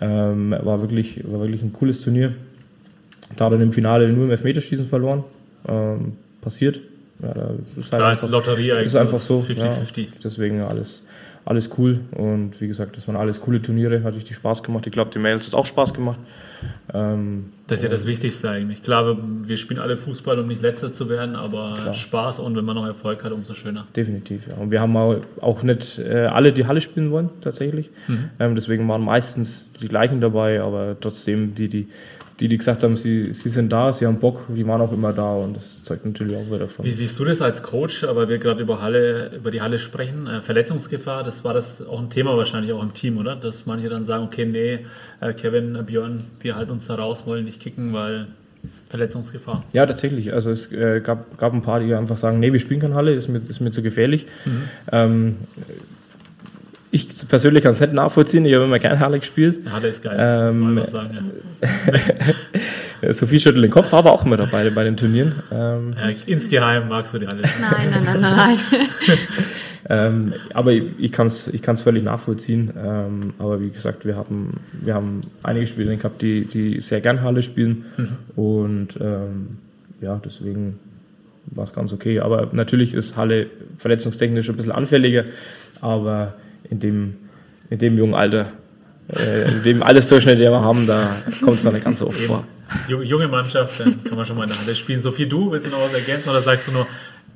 Ähm, 0.00 0.54
war, 0.62 0.80
wirklich, 0.80 1.22
war 1.24 1.40
wirklich 1.40 1.62
ein 1.62 1.72
cooles 1.72 2.00
Turnier. 2.00 2.32
Da 3.36 3.50
dann 3.50 3.60
im 3.60 3.72
Finale 3.72 4.08
nur 4.08 4.24
im 4.24 4.30
Elfmeterschießen 4.30 4.86
verloren. 4.86 5.24
Ähm, 5.68 6.12
passiert. 6.40 6.80
Ja, 7.20 7.32
da 7.32 7.50
ist, 7.76 7.92
halt 7.92 8.02
da 8.02 8.08
einfach, 8.08 8.24
ist 8.24 8.30
Lotterie 8.30 8.72
eigentlich. 8.72 8.86
Ist 8.86 8.96
einfach 8.96 9.20
so. 9.20 9.40
50-50. 9.40 10.00
Ja, 10.00 10.06
deswegen 10.22 10.60
alles, 10.60 11.06
alles 11.44 11.70
cool. 11.78 12.00
Und 12.12 12.60
wie 12.60 12.68
gesagt, 12.68 12.96
das 12.96 13.08
waren 13.08 13.16
alles 13.16 13.40
coole 13.40 13.62
Turniere. 13.62 14.02
Hat 14.02 14.14
richtig 14.14 14.36
Spaß 14.36 14.62
gemacht. 14.62 14.86
Ich 14.86 14.92
glaube, 14.92 15.10
die 15.12 15.18
Mails 15.18 15.46
hat 15.46 15.54
auch 15.54 15.66
Spaß 15.66 15.94
gemacht. 15.94 16.18
Ähm, 16.92 17.46
das 17.66 17.78
ist 17.78 17.84
ja 17.84 17.88
das 17.88 18.06
Wichtigste 18.06 18.50
eigentlich. 18.50 18.82
Klar, 18.82 19.16
wir 19.46 19.56
spielen 19.56 19.80
alle 19.80 19.96
Fußball, 19.96 20.38
um 20.38 20.46
nicht 20.46 20.62
letzter 20.62 20.92
zu 20.92 21.08
werden, 21.08 21.34
aber 21.34 21.78
klar. 21.80 21.94
Spaß 21.94 22.38
und 22.38 22.56
wenn 22.56 22.64
man 22.64 22.76
noch 22.76 22.86
Erfolg 22.86 23.24
hat, 23.24 23.32
umso 23.32 23.54
schöner. 23.54 23.86
Definitiv, 23.96 24.46
ja. 24.48 24.54
Und 24.54 24.70
wir 24.70 24.80
haben 24.80 24.96
auch 24.96 25.62
nicht 25.62 25.98
äh, 25.98 26.26
alle 26.26 26.52
die 26.52 26.66
Halle 26.66 26.80
spielen 26.80 27.10
wollen, 27.10 27.30
tatsächlich. 27.40 27.90
Mhm. 28.06 28.30
Ähm, 28.38 28.54
deswegen 28.54 28.86
waren 28.88 29.02
meistens 29.02 29.70
die 29.80 29.88
gleichen 29.88 30.20
dabei, 30.20 30.60
aber 30.60 30.96
trotzdem 31.00 31.54
die, 31.54 31.68
die 31.68 31.88
die, 32.40 32.48
die 32.48 32.58
gesagt 32.58 32.82
haben, 32.82 32.96
sie, 32.96 33.32
sie 33.32 33.48
sind 33.48 33.70
da, 33.72 33.92
sie 33.92 34.06
haben 34.06 34.18
Bock, 34.18 34.46
die 34.48 34.66
waren 34.66 34.80
auch 34.80 34.92
immer 34.92 35.12
da 35.12 35.34
und 35.34 35.56
das 35.56 35.84
zeugt 35.84 36.04
natürlich 36.04 36.36
auch 36.36 36.46
wieder 36.52 36.68
von. 36.68 36.84
Wie 36.84 36.90
siehst 36.90 37.18
du 37.18 37.24
das 37.24 37.40
als 37.40 37.62
Coach, 37.62 38.04
weil 38.08 38.28
wir 38.28 38.38
gerade 38.38 38.62
über, 38.62 38.82
Halle, 38.82 39.30
über 39.36 39.50
die 39.50 39.62
Halle 39.62 39.78
sprechen? 39.78 40.26
Äh, 40.26 40.40
Verletzungsgefahr, 40.40 41.22
das 41.22 41.44
war 41.44 41.54
das 41.54 41.86
auch 41.86 42.00
ein 42.00 42.10
Thema 42.10 42.36
wahrscheinlich 42.36 42.72
auch 42.72 42.82
im 42.82 42.92
Team, 42.92 43.18
oder? 43.18 43.36
Dass 43.36 43.66
manche 43.66 43.88
dann 43.88 44.04
sagen, 44.04 44.24
okay, 44.24 44.46
nee, 44.46 44.80
äh, 45.20 45.32
Kevin, 45.32 45.78
Björn, 45.86 46.24
wir 46.40 46.56
halten 46.56 46.72
uns 46.72 46.86
da 46.86 46.96
raus, 46.96 47.24
wollen 47.26 47.44
nicht 47.44 47.60
kicken, 47.60 47.92
weil 47.92 48.26
Verletzungsgefahr. 48.88 49.62
Ja, 49.72 49.86
tatsächlich. 49.86 50.32
Also 50.32 50.50
es 50.50 50.72
äh, 50.72 51.00
gab, 51.00 51.38
gab 51.38 51.52
ein 51.52 51.62
paar, 51.62 51.80
die 51.80 51.94
einfach 51.94 52.16
sagen, 52.16 52.40
nee, 52.40 52.52
wir 52.52 52.60
spielen 52.60 52.80
keine 52.80 52.94
Halle, 52.94 53.12
ist 53.12 53.28
mir, 53.28 53.40
ist 53.48 53.60
mir 53.60 53.70
zu 53.70 53.82
gefährlich. 53.82 54.26
Mhm. 54.44 54.62
Ähm, 54.90 55.36
persönlich 57.34 57.64
kann 57.64 57.72
es 57.72 57.80
nicht 57.80 57.92
nachvollziehen, 57.92 58.46
ich 58.46 58.54
habe 58.54 58.64
immer 58.64 58.78
gerne 58.78 59.00
Halle 59.00 59.18
gespielt. 59.18 59.58
Halle 59.68 59.88
ist 59.88 60.04
geil, 60.04 60.16
ähm, 60.20 60.60
muss 60.60 60.74
man 60.74 60.86
sagen. 60.86 61.32
Ja. 63.02 63.12
Sophie 63.12 63.40
schüttelt 63.40 63.64
den 63.64 63.72
Kopf, 63.72 63.92
aber 63.92 64.12
auch 64.12 64.24
immer 64.24 64.36
dabei 64.36 64.70
bei 64.70 64.84
den 64.84 64.96
Turnieren. 64.96 65.42
Ähm, 65.50 65.96
ja, 65.98 66.14
insgeheim 66.26 66.88
magst 66.88 67.12
du 67.12 67.18
die 67.18 67.26
Halle. 67.26 67.42
Nein, 67.42 67.90
nein, 67.90 68.20
nein, 68.20 68.20
nein. 68.20 68.58
ähm, 69.90 70.32
aber 70.52 70.70
ich, 70.70 70.84
ich 70.96 71.10
kann 71.10 71.26
es 71.26 71.48
ich 71.48 71.60
kann's 71.60 71.80
völlig 71.80 72.04
nachvollziehen. 72.04 72.70
Ähm, 72.78 73.34
aber 73.40 73.60
wie 73.60 73.70
gesagt, 73.70 74.06
wir 74.06 74.14
haben, 74.14 74.50
wir 74.80 74.94
haben 74.94 75.22
einige 75.42 75.66
Spieler 75.66 75.96
gehabt, 75.96 76.22
die, 76.22 76.44
die 76.44 76.80
sehr 76.80 77.00
gern 77.00 77.22
Halle 77.22 77.42
spielen. 77.42 77.84
Mhm. 77.96 78.40
Und 78.40 78.88
ähm, 79.00 79.58
ja, 80.00 80.20
deswegen 80.24 80.78
war 81.46 81.64
es 81.64 81.72
ganz 81.72 81.92
okay. 81.92 82.20
Aber 82.20 82.50
natürlich 82.52 82.94
ist 82.94 83.16
Halle 83.16 83.48
verletzungstechnisch 83.76 84.48
ein 84.48 84.56
bisschen 84.56 84.70
anfälliger. 84.70 85.24
Aber 85.80 86.34
in 86.70 86.80
dem, 86.80 87.14
in 87.74 87.78
dem 87.80 87.98
jungen 87.98 88.14
Alter, 88.14 88.46
äh, 89.12 89.48
in 89.48 89.62
dem 89.64 89.82
Altersdurchschnitt, 89.82 90.38
den 90.38 90.52
wir 90.52 90.60
haben, 90.60 90.86
da 90.86 91.16
kommt 91.42 91.58
es 91.58 91.64
noch 91.64 91.72
nicht 91.72 91.84
ganz 91.84 91.98
so 91.98 92.06
oft 92.06 92.20
vor. 92.20 92.44
Junge 92.88 93.28
Mannschaft, 93.28 93.80
dann 93.80 94.02
kann 94.04 94.16
man 94.16 94.24
schon 94.24 94.36
mal 94.36 94.44
in 94.44 94.50
der 94.50 94.60
Halle 94.60 94.74
spielen. 94.74 95.00
Sophie, 95.00 95.26
du 95.26 95.50
willst 95.50 95.66
du 95.66 95.70
noch 95.70 95.80
was 95.80 95.92
ergänzen 95.92 96.30
oder 96.30 96.40
sagst 96.40 96.68
du 96.68 96.72
nur, 96.72 96.86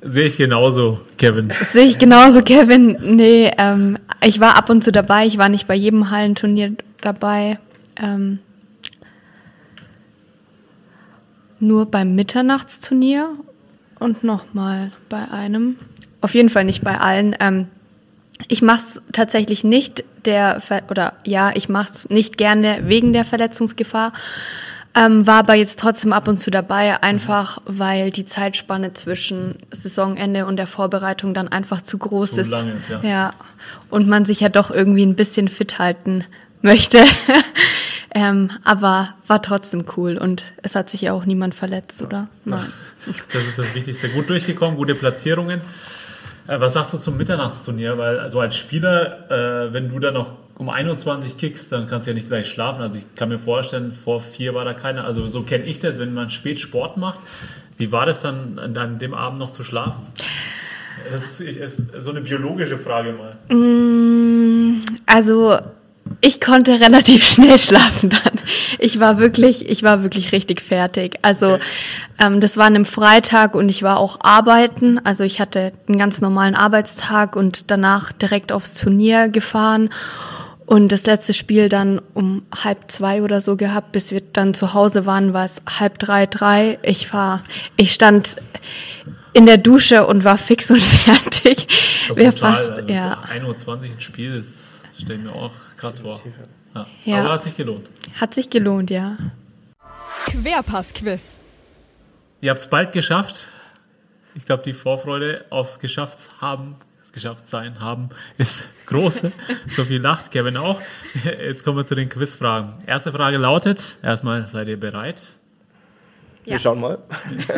sehe 0.01 0.25
ich 0.25 0.37
genauso, 0.37 1.01
Kevin? 1.17 1.53
Sehe 1.61 1.85
ich 1.85 1.99
genauso, 1.99 2.41
Kevin. 2.41 2.97
Nee, 3.01 3.51
ähm, 3.57 3.97
ich 4.23 4.39
war 4.39 4.57
ab 4.57 4.69
und 4.69 4.83
zu 4.83 4.91
dabei, 4.91 5.25
ich 5.25 5.37
war 5.37 5.49
nicht 5.49 5.67
bei 5.67 5.75
jedem 5.75 6.09
Hallenturnier 6.09 6.71
dabei. 7.01 7.59
Ähm, 8.01 8.39
nur 11.59 11.85
beim 11.85 12.15
Mitternachtsturnier 12.15 13.29
und 13.99 14.23
nochmal 14.23 14.91
bei 15.09 15.29
einem. 15.29 15.75
Auf 16.21 16.33
jeden 16.33 16.49
Fall 16.49 16.63
nicht 16.63 16.81
bei 16.81 16.97
allen. 16.97 17.35
Ähm, 17.39 17.67
ich 18.47 18.61
mache 18.61 18.79
es 18.79 19.01
tatsächlich 19.11 19.63
nicht 19.63 20.03
der 20.25 20.61
oder 20.89 21.13
ja, 21.25 21.51
ich 21.53 21.69
mache 21.69 21.91
es 21.93 22.09
nicht 22.09 22.37
gerne 22.37 22.79
wegen 22.83 23.13
der 23.13 23.25
Verletzungsgefahr. 23.25 24.13
Ähm, 24.95 25.27
war 25.27 25.35
aber 25.35 25.53
jetzt 25.53 25.79
trotzdem 25.79 26.13
ab 26.13 26.27
und 26.27 26.37
zu 26.37 26.49
dabei, 26.49 27.01
einfach 27.03 27.61
weil 27.65 28.09
die 28.09 28.25
Zeitspanne 28.25 28.93
zwischen 28.93 29.59
Saisonende 29.69 30.47
und 30.47 30.57
der 30.57 30.65
Vorbereitung 30.65 31.35
dann 31.35 31.47
einfach 31.47 31.83
zu 31.83 31.99
groß 31.99 32.31
zu 32.31 32.41
ist. 32.41 32.49
Lang 32.49 32.75
ist 32.75 32.89
ja. 32.89 32.99
ja. 33.03 33.33
Und 33.91 34.07
man 34.07 34.25
sich 34.25 34.39
ja 34.39 34.49
doch 34.49 34.71
irgendwie 34.71 35.05
ein 35.05 35.15
bisschen 35.15 35.47
fit 35.47 35.77
halten 35.77 36.25
möchte. 36.61 37.05
ähm, 38.15 38.49
aber 38.63 39.13
war 39.27 39.41
trotzdem 39.43 39.85
cool 39.95 40.17
und 40.17 40.43
es 40.63 40.75
hat 40.75 40.89
sich 40.89 41.01
ja 41.01 41.13
auch 41.13 41.25
niemand 41.25 41.53
verletzt, 41.53 42.01
oder? 42.01 42.27
Nein. 42.45 42.65
Das 43.31 43.43
ist 43.43 43.59
das 43.59 43.75
Wichtigste. 43.75 44.09
Gut 44.09 44.29
durchgekommen, 44.29 44.75
gute 44.75 44.95
Platzierungen. 44.95 45.61
Äh, 46.49 46.59
was 46.59 46.73
sagst 46.73 46.93
du 46.93 46.97
zum 46.97 47.17
Mitternachtsturnier? 47.17 47.97
Weil 47.97 48.19
also 48.19 48.39
als 48.39 48.55
Spieler, 48.55 49.29
äh, 49.29 49.71
wenn 49.71 49.89
du 49.89 49.99
da 49.99 50.11
noch 50.11 50.33
um 50.57 50.69
21 50.69 51.37
kickst, 51.37 51.71
dann 51.71 51.87
kannst 51.87 52.07
du 52.07 52.11
ja 52.11 52.15
nicht 52.15 52.27
gleich 52.27 52.49
schlafen. 52.49 52.81
Also 52.81 52.97
ich 52.97 53.15
kann 53.15 53.29
mir 53.29 53.39
vorstellen, 53.39 53.91
vor 53.91 54.19
vier 54.19 54.53
war 54.55 54.65
da 54.65 54.73
keiner. 54.73 55.05
Also 55.05 55.25
so 55.27 55.43
kenne 55.43 55.65
ich 55.65 55.79
das, 55.79 55.99
wenn 55.99 56.13
man 56.13 56.29
spät 56.29 56.59
Sport 56.59 56.97
macht, 56.97 57.19
Wie 57.77 57.93
war 57.93 58.05
das 58.05 58.19
dann 58.19 58.59
an 58.59 58.99
dem 58.99 59.13
Abend 59.13 59.39
noch 59.39 59.51
zu 59.51 59.63
schlafen? 59.63 60.07
Das 61.09 61.39
ist, 61.39 61.39
ist 61.39 61.83
so 61.99 62.11
eine 62.11 62.19
biologische 62.19 62.77
Frage 62.77 63.13
mal. 63.13 63.37
Mm, 63.55 64.81
also 65.05 65.57
ich 66.21 66.41
konnte 66.41 66.79
relativ 66.79 67.25
schnell 67.25 67.57
schlafen 67.57 68.09
dann. 68.09 68.39
Ich 68.77 68.99
war 68.99 69.19
wirklich, 69.19 69.69
ich 69.69 69.83
war 69.83 70.03
wirklich 70.03 70.31
richtig 70.31 70.61
fertig. 70.61 71.17
Also 71.21 71.53
okay. 71.53 71.63
ähm, 72.21 72.39
das 72.41 72.57
war 72.57 72.65
an 72.65 72.75
einem 72.75 72.85
Freitag 72.85 73.55
und 73.55 73.69
ich 73.69 73.83
war 73.83 73.97
auch 73.97 74.19
arbeiten. 74.21 74.99
Also 75.05 75.23
ich 75.23 75.39
hatte 75.39 75.71
einen 75.87 75.97
ganz 75.97 76.21
normalen 76.21 76.55
Arbeitstag 76.55 77.35
und 77.35 77.71
danach 77.71 78.11
direkt 78.11 78.51
aufs 78.51 78.73
Turnier 78.73 79.29
gefahren 79.29 79.89
und 80.69 80.91
das 80.91 81.03
letzte 81.07 81.33
Spiel 81.33 81.67
dann 81.67 81.99
um 82.13 82.43
halb 82.63 82.91
zwei 82.91 83.23
oder 83.23 83.41
so 83.41 83.55
gehabt, 83.55 83.91
bis 83.91 84.11
wir 84.11 84.21
dann 84.21 84.53
zu 84.53 84.75
Hause 84.75 85.07
waren, 85.07 85.33
war 85.33 85.43
es 85.43 85.63
halb 85.79 85.97
drei, 85.97 86.27
drei. 86.27 86.77
Ich 86.83 87.11
war, 87.11 87.43
ich 87.75 87.91
stand 87.91 88.35
in 89.33 89.47
der 89.47 89.57
Dusche 89.57 90.05
und 90.05 90.23
war 90.25 90.37
fix 90.37 90.69
und 90.69 90.81
fertig. 90.81 91.67
Wäre 92.13 92.31
fast, 92.31 92.71
also 92.73 92.87
ja. 92.87 93.19
1.20 93.23 93.67
Uhr 93.67 93.81
ein 93.81 93.95
Spiel, 93.97 94.35
das 94.35 94.45
stelle 95.01 95.15
ich 95.15 95.25
mir 95.25 95.33
auch 95.33 95.53
krass 95.79 95.99
vor. 95.99 96.21
Ja. 96.75 96.85
ja. 97.05 97.19
Aber 97.19 97.33
hat 97.33 97.43
sich 97.43 97.57
gelohnt. 97.57 97.87
Hat 98.19 98.33
sich 98.33 98.49
gelohnt, 98.49 98.89
ja. 98.89 99.17
Querpass-Quiz. 100.25 101.39
Ihr 102.41 102.51
habt 102.51 102.59
es 102.59 102.69
bald 102.69 102.91
geschafft. 102.91 103.47
Ich 104.35 104.45
glaube, 104.45 104.63
die 104.63 104.73
Vorfreude 104.73 105.45
aufs 105.49 105.79
Geschafft 105.79 106.29
haben 106.39 106.75
geschafft 107.11 107.47
sein 107.47 107.79
haben, 107.79 108.09
ist 108.37 108.65
groß. 108.85 109.27
so 109.69 109.85
viel 109.85 110.01
lacht 110.01 110.31
Kevin 110.31 110.57
auch. 110.57 110.81
Jetzt 111.23 111.63
kommen 111.63 111.77
wir 111.77 111.85
zu 111.85 111.95
den 111.95 112.09
Quizfragen. 112.09 112.73
Erste 112.85 113.11
Frage 113.11 113.37
lautet: 113.37 113.97
Erstmal, 114.01 114.47
seid 114.47 114.67
ihr 114.67 114.79
bereit? 114.79 115.29
Ja. 116.49 116.55
Wir 116.55 116.59
schauen 116.59 116.79
mal. 116.79 116.97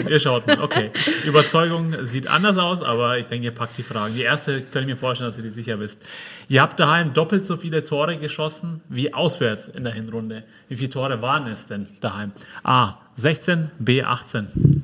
Ihr 0.09 0.19
schaut 0.19 0.45
mal, 0.47 0.61
okay. 0.61 0.91
Überzeugung 1.25 2.05
sieht 2.05 2.27
anders 2.27 2.57
aus, 2.57 2.81
aber 2.81 3.17
ich 3.17 3.27
denke, 3.27 3.45
ihr 3.45 3.53
packt 3.53 3.77
die 3.77 3.83
Fragen. 3.83 4.13
Die 4.13 4.21
erste 4.21 4.61
kann 4.61 4.83
ich 4.83 4.87
mir 4.87 4.97
vorstellen, 4.97 5.29
dass 5.29 5.37
ihr 5.37 5.43
die 5.43 5.49
sicher 5.49 5.79
wisst. 5.79 6.03
Ihr 6.49 6.61
habt 6.61 6.79
daheim 6.79 7.13
doppelt 7.13 7.45
so 7.45 7.55
viele 7.55 7.83
Tore 7.83 8.17
geschossen 8.17 8.81
wie 8.89 9.13
auswärts 9.13 9.67
in 9.69 9.83
der 9.83 9.93
Hinrunde. 9.93 10.43
Wie 10.67 10.75
viele 10.75 10.89
Tore 10.89 11.21
waren 11.21 11.47
es 11.47 11.67
denn 11.67 11.87
daheim? 12.01 12.33
A. 12.63 12.95
16, 13.15 13.71
B. 13.79 14.03
18. 14.03 14.83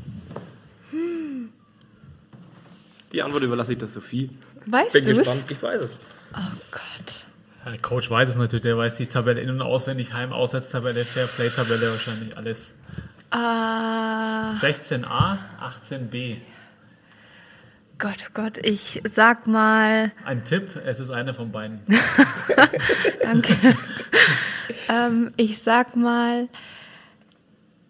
Die 3.12 3.24
Antwort 3.24 3.44
überlasse 3.44 3.74
ich 3.74 3.78
der 3.78 3.88
Sophie. 3.88 4.30
Weißt 4.66 4.96
du 4.96 5.00
es? 5.00 5.44
Ich 5.50 5.62
weiß 5.62 5.82
es. 5.82 5.98
Oh 6.34 6.40
Gott. 6.72 7.26
Der 7.66 7.80
Coach 7.80 8.10
weiß 8.10 8.30
es 8.30 8.36
natürlich, 8.38 8.62
der 8.62 8.78
weiß 8.78 8.96
die 8.96 9.08
Tabelle 9.08 9.42
in- 9.42 9.50
und 9.50 9.62
auswendig, 9.62 10.14
Heim-, 10.14 10.32
Auswärtstabelle, 10.32 11.04
Fairplay-Tabelle, 11.04 11.92
wahrscheinlich 11.92 12.38
alles. 12.38 12.76
Uh, 13.34 14.54
16a, 14.54 15.40
18b. 15.60 16.38
Gott, 18.00 18.18
oh 18.28 18.32
Gott, 18.34 18.58
ich 18.60 19.02
sag 19.06 19.48
mal. 19.48 20.12
Ein 20.24 20.46
Tipp, 20.46 20.76
es 20.86 21.00
ist 21.00 21.10
einer 21.10 21.34
von 21.34 21.52
beiden. 21.52 21.82
Danke. 23.22 23.56
ähm, 24.90 25.34
ich 25.36 25.62
sag 25.62 25.96
mal, 25.96 26.48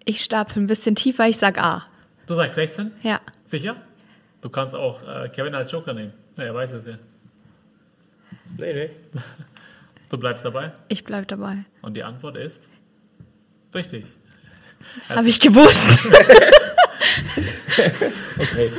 ich 0.06 0.24
stapel 0.24 0.64
ein 0.64 0.68
bisschen 0.68 0.96
tiefer, 0.96 1.28
ich 1.28 1.38
sag 1.38 1.62
A. 1.62 1.86
Du 2.26 2.34
sagst 2.34 2.56
16? 2.56 2.94
Ja. 3.04 3.22
Sicher? 3.46 3.76
Du 4.42 4.50
kannst 4.50 4.76
auch 4.76 5.02
äh, 5.08 5.30
Kevin 5.30 5.54
als 5.54 5.72
Joker 5.72 5.94
nehmen. 5.94 6.14
Ja, 6.38 6.46
er 6.46 6.56
weiß 6.56 6.72
es 6.74 6.86
ja. 6.86 6.98
Nee, 8.58 8.74
nee. 8.74 8.90
Du 10.10 10.18
bleibst 10.18 10.46
dabei? 10.46 10.72
Ich 10.88 11.04
bleib 11.04 11.28
dabei. 11.28 11.66
Und 11.82 11.96
die 11.96 12.04
Antwort 12.04 12.38
ist 12.38 12.70
richtig. 13.76 14.06
Habe 15.10 15.28
ich 15.28 15.40
gewusst. 15.40 16.02
okay. 18.38 18.72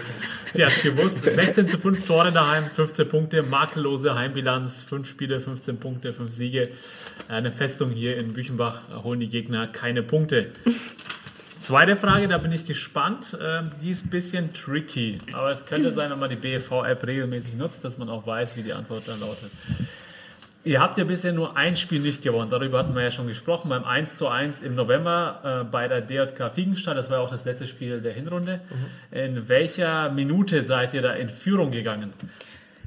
Sie 0.51 0.65
hat 0.65 0.73
es 0.73 0.83
gewusst. 0.83 1.21
16 1.21 1.69
zu 1.69 1.79
5 1.79 2.07
Tore 2.07 2.33
daheim, 2.33 2.71
15 2.75 3.09
Punkte, 3.09 3.43
makellose 3.43 4.15
Heimbilanz, 4.15 4.83
5 4.83 5.09
Spiele, 5.09 5.41
15 5.41 5.79
Punkte, 5.79 6.13
5 6.13 6.31
Siege. 6.31 6.69
Eine 7.29 7.51
Festung 7.51 7.91
hier 7.91 8.17
in 8.17 8.33
Büchenbach 8.33 8.83
holen 9.03 9.21
die 9.21 9.29
Gegner 9.29 9.67
keine 9.67 10.03
Punkte. 10.03 10.51
Zweite 11.61 11.97
Frage, 11.97 12.29
da 12.29 12.39
bin 12.39 12.53
ich 12.53 12.65
gespannt. 12.65 13.37
Ähm, 13.41 13.73
die 13.83 13.91
ist 13.91 14.07
ein 14.07 14.11
bisschen 14.11 14.55
tricky, 14.55 15.19
aber 15.33 15.51
es 15.51 15.67
könnte 15.67 15.93
sein, 15.93 16.11
wenn 16.11 16.19
man 16.19 16.31
die 16.31 16.37
BFV-App 16.37 17.07
regelmäßig 17.07 17.55
nutzt, 17.55 17.85
dass 17.85 17.99
man 17.99 18.09
auch 18.09 18.27
weiß, 18.27 18.57
wie 18.57 18.63
die 18.63 18.73
Antwort 18.73 19.07
dann 19.07 19.21
lautet. 19.21 19.51
Ihr 20.69 20.83
habt 20.83 20.99
ja 20.99 21.05
bisher 21.05 21.33
nur 21.33 21.57
ein 21.57 21.79
Spiel 21.79 22.03
nicht 22.03 22.21
gewonnen. 22.21 22.51
Darüber 22.51 22.81
hatten 22.81 22.95
wir 22.95 23.01
ja 23.01 23.11
schon 23.11 23.27
gesprochen. 23.27 23.71
Beim 23.71 23.85
1 23.85 24.19
zu 24.19 24.29
1 24.29 24.61
im 24.61 24.75
November 24.75 25.63
äh, 25.63 25.65
bei 25.65 25.89
der 25.89 26.03
DJK 26.03 26.53
Fiegenstadt. 26.53 26.99
Das 26.99 27.09
war 27.09 27.17
ja 27.17 27.25
auch 27.25 27.31
das 27.31 27.47
letzte 27.47 27.67
Spiel 27.67 28.03
der 28.03 28.13
Hinrunde. 28.13 28.61
Mhm. 28.69 29.19
In 29.19 29.49
welcher 29.49 30.11
Minute 30.11 30.63
seid 30.63 30.93
ihr 30.93 31.01
da 31.01 31.15
in 31.15 31.31
Führung 31.31 31.71
gegangen? 31.71 32.13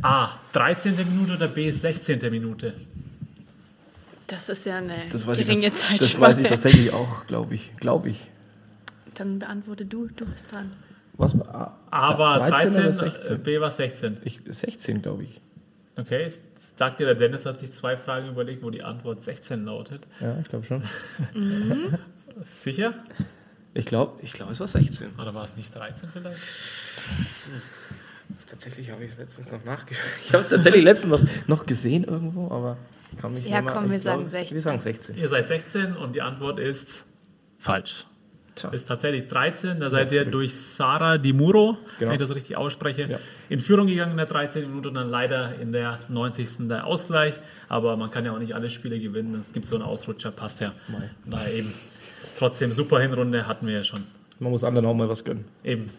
A. 0.03 0.29
13. 0.53 0.95
Minute 0.95 1.33
oder 1.33 1.47
B. 1.47 1.71
16. 1.71 2.19
Minute? 2.29 2.75
Das 4.27 4.47
ist 4.47 4.63
ja 4.67 4.75
eine 4.75 4.93
das 5.11 5.25
geringe 5.25 5.73
Zeit. 5.73 6.01
Das 6.01 6.19
weiß 6.19 6.37
ich 6.37 6.49
tatsächlich 6.49 6.93
auch, 6.93 7.25
glaube 7.25 7.55
ich. 7.55 7.75
Glaube 7.77 8.09
ich. 8.09 8.27
Dann 9.15 9.39
beantworte 9.39 9.85
du, 9.85 10.07
du 10.15 10.27
bist 10.27 10.51
dran. 10.51 10.71
Was? 11.13 11.33
A 11.41 11.73
war 11.89 12.47
13, 12.47 12.73
13 12.73 12.91
16? 12.91 13.39
B 13.39 13.59
war 13.59 13.71
16. 13.71 14.17
Ich, 14.23 14.39
16, 14.47 15.01
glaube 15.01 15.23
ich. 15.23 15.41
Okay, 15.97 16.31
sagt 16.81 16.99
dir, 16.99 17.05
der 17.05 17.13
Dennis 17.13 17.45
hat 17.45 17.59
sich 17.59 17.71
zwei 17.71 17.95
Fragen 17.95 18.27
überlegt, 18.29 18.63
wo 18.63 18.71
die 18.71 18.81
Antwort 18.81 19.21
16 19.21 19.65
lautet. 19.65 20.07
Ja, 20.19 20.39
ich 20.39 20.49
glaube 20.49 20.65
schon. 20.65 20.81
Mhm. 21.35 21.95
Sicher? 22.51 22.95
Ich 23.75 23.85
glaube, 23.85 24.19
ich 24.23 24.33
glaub, 24.33 24.49
es 24.49 24.59
war 24.59 24.65
16. 24.65 25.11
Oder 25.19 25.35
war 25.35 25.43
es 25.43 25.55
nicht 25.55 25.75
13 25.75 26.09
vielleicht? 26.11 26.41
Tatsächlich 28.47 28.89
habe 28.89 29.03
ich 29.03 29.11
es 29.11 29.17
letztens 29.19 29.51
noch 29.51 29.63
nachgeschaut. 29.63 30.03
Ich 30.25 30.33
habe 30.33 30.41
es 30.41 30.49
tatsächlich 30.49 30.83
letztens 30.83 31.21
noch, 31.21 31.29
noch 31.45 31.67
gesehen 31.67 32.03
irgendwo, 32.03 32.49
aber 32.49 32.77
ich 33.11 33.19
kann 33.19 33.35
mich 33.35 33.47
Ja, 33.47 33.61
komm, 33.61 33.91
wir 33.91 33.99
sagen 33.99 34.27
16. 34.27 34.55
Wir 34.55 34.61
sagen 34.63 34.79
16. 34.79 35.17
Ihr 35.19 35.27
seid 35.27 35.47
16 35.47 35.95
und 35.95 36.15
die 36.15 36.23
Antwort 36.23 36.57
ist 36.57 37.05
falsch. 37.59 38.07
Tja. 38.61 38.69
Ist 38.69 38.87
tatsächlich 38.87 39.27
13. 39.27 39.79
Da 39.79 39.89
seid 39.89 40.11
ihr 40.11 40.23
durch 40.23 40.53
Sara 40.53 41.17
Di 41.17 41.33
Muro, 41.33 41.77
genau. 41.97 42.11
wenn 42.11 42.11
ich 42.11 42.19
das 42.19 42.35
richtig 42.35 42.57
ausspreche, 42.57 43.07
ja. 43.09 43.17
in 43.49 43.59
Führung 43.59 43.87
gegangen 43.87 44.11
in 44.11 44.17
der 44.17 44.27
13. 44.27 44.67
Minute 44.69 44.89
und 44.89 44.93
dann 44.95 45.09
leider 45.09 45.59
in 45.59 45.71
der 45.71 45.99
90. 46.09 46.67
der 46.69 46.85
Ausgleich. 46.85 47.39
Aber 47.69 47.97
man 47.97 48.11
kann 48.11 48.23
ja 48.23 48.33
auch 48.33 48.39
nicht 48.39 48.53
alle 48.53 48.69
Spiele 48.69 48.99
gewinnen. 48.99 49.35
Es 49.41 49.51
gibt 49.51 49.67
so 49.67 49.75
einen 49.75 49.83
Ausrutscher, 49.83 50.29
passt 50.29 50.61
ja. 50.61 50.73
Daher 51.25 51.53
eben. 51.53 51.73
Trotzdem 52.37 52.71
super 52.71 52.99
Hinrunde 52.99 53.47
hatten 53.47 53.65
wir 53.65 53.73
ja 53.73 53.83
schon. 53.83 54.03
Man 54.39 54.51
muss 54.51 54.63
anderen 54.63 54.85
auch 54.85 54.93
mal 54.93 55.09
was 55.09 55.23
gönnen. 55.23 55.45
Eben. 55.63 55.89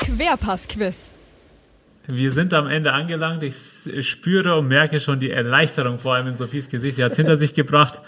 Querpass-Quiz. 0.00 1.15
Wir 2.08 2.30
sind 2.30 2.54
am 2.54 2.68
Ende 2.68 2.92
angelangt. 2.92 3.42
Ich 3.42 3.56
spüre 4.08 4.56
und 4.56 4.68
merke 4.68 5.00
schon 5.00 5.18
die 5.18 5.32
Erleichterung, 5.32 5.98
vor 5.98 6.14
allem 6.14 6.28
in 6.28 6.36
Sophies 6.36 6.68
Gesicht. 6.68 6.96
Sie 6.96 7.04
hat 7.04 7.12
es 7.12 7.16
hinter 7.16 7.36
sich 7.36 7.52
gebracht. 7.52 8.00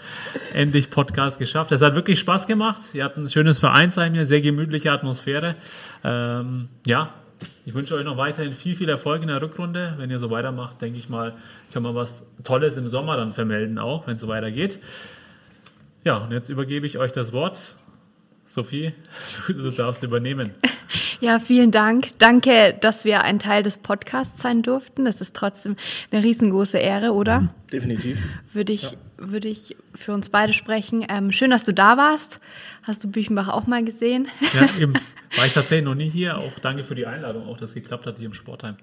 Endlich 0.53 0.89
Podcast 0.89 1.37
geschafft. 1.37 1.73
Es 1.73 1.81
hat 1.81 1.95
wirklich 1.95 2.17
Spaß 2.19 2.47
gemacht. 2.47 2.79
Ihr 2.93 3.03
habt 3.03 3.17
ein 3.17 3.27
schönes 3.27 3.59
Vereinsheim 3.59 4.13
hier, 4.13 4.25
sehr 4.25 4.39
gemütliche 4.39 4.93
Atmosphäre. 4.93 5.55
Ähm, 6.05 6.69
ja, 6.87 7.13
ich 7.65 7.73
wünsche 7.73 7.93
euch 7.95 8.05
noch 8.05 8.15
weiterhin 8.15 8.53
viel, 8.53 8.73
viel 8.73 8.87
Erfolg 8.87 9.21
in 9.21 9.27
der 9.27 9.41
Rückrunde. 9.41 9.95
Wenn 9.97 10.09
ihr 10.09 10.19
so 10.19 10.31
weitermacht, 10.31 10.81
denke 10.81 10.97
ich 10.97 11.09
mal, 11.09 11.33
können 11.73 11.83
wir 11.83 11.93
was 11.93 12.25
Tolles 12.45 12.77
im 12.77 12.87
Sommer 12.87 13.17
dann 13.17 13.33
vermelden, 13.33 13.79
auch 13.79 14.07
wenn 14.07 14.15
es 14.15 14.21
so 14.21 14.29
weitergeht. 14.29 14.79
Ja, 16.05 16.17
und 16.19 16.31
jetzt 16.31 16.47
übergebe 16.47 16.85
ich 16.85 16.97
euch 16.97 17.11
das 17.11 17.33
Wort. 17.33 17.75
Sophie, 18.47 18.93
du 19.49 19.71
darfst 19.71 20.03
übernehmen. 20.03 20.51
Ja, 21.21 21.39
vielen 21.39 21.71
Dank. 21.71 22.17
Danke, 22.19 22.73
dass 22.79 23.03
wir 23.03 23.23
ein 23.23 23.39
Teil 23.39 23.61
des 23.61 23.77
Podcasts 23.77 24.41
sein 24.41 24.61
durften. 24.61 25.03
Das 25.03 25.19
ist 25.19 25.35
trotzdem 25.35 25.75
eine 26.11 26.23
riesengroße 26.23 26.77
Ehre, 26.77 27.11
oder? 27.11 27.41
Mhm, 27.41 27.49
definitiv. 27.71 28.17
Würde 28.53 28.71
ich, 28.71 28.91
ja. 28.93 28.97
würde 29.17 29.49
ich 29.49 29.75
für 29.95 30.13
uns 30.13 30.29
beide 30.29 30.53
sprechen. 30.53 31.05
Ähm, 31.09 31.33
schön, 31.33 31.51
dass 31.51 31.65
du 31.65 31.73
da 31.73 31.97
warst. 31.97 32.39
Hast 32.83 33.03
du 33.03 33.11
Büchenbach 33.11 33.49
auch 33.49 33.67
mal 33.67 33.83
gesehen? 33.83 34.29
Ja, 34.53 34.67
eben. 34.81 34.93
War 35.35 35.45
ich 35.45 35.53
tatsächlich 35.53 35.85
noch 35.85 35.95
nie 35.95 36.09
hier. 36.09 36.37
Auch 36.37 36.57
danke 36.61 36.83
für 36.83 36.95
die 36.95 37.05
Einladung, 37.05 37.47
auch 37.47 37.57
dass 37.57 37.69
es 37.69 37.75
geklappt 37.75 38.05
hat 38.05 38.17
hier 38.17 38.27
im 38.27 38.33
Sportheim. 38.33 38.75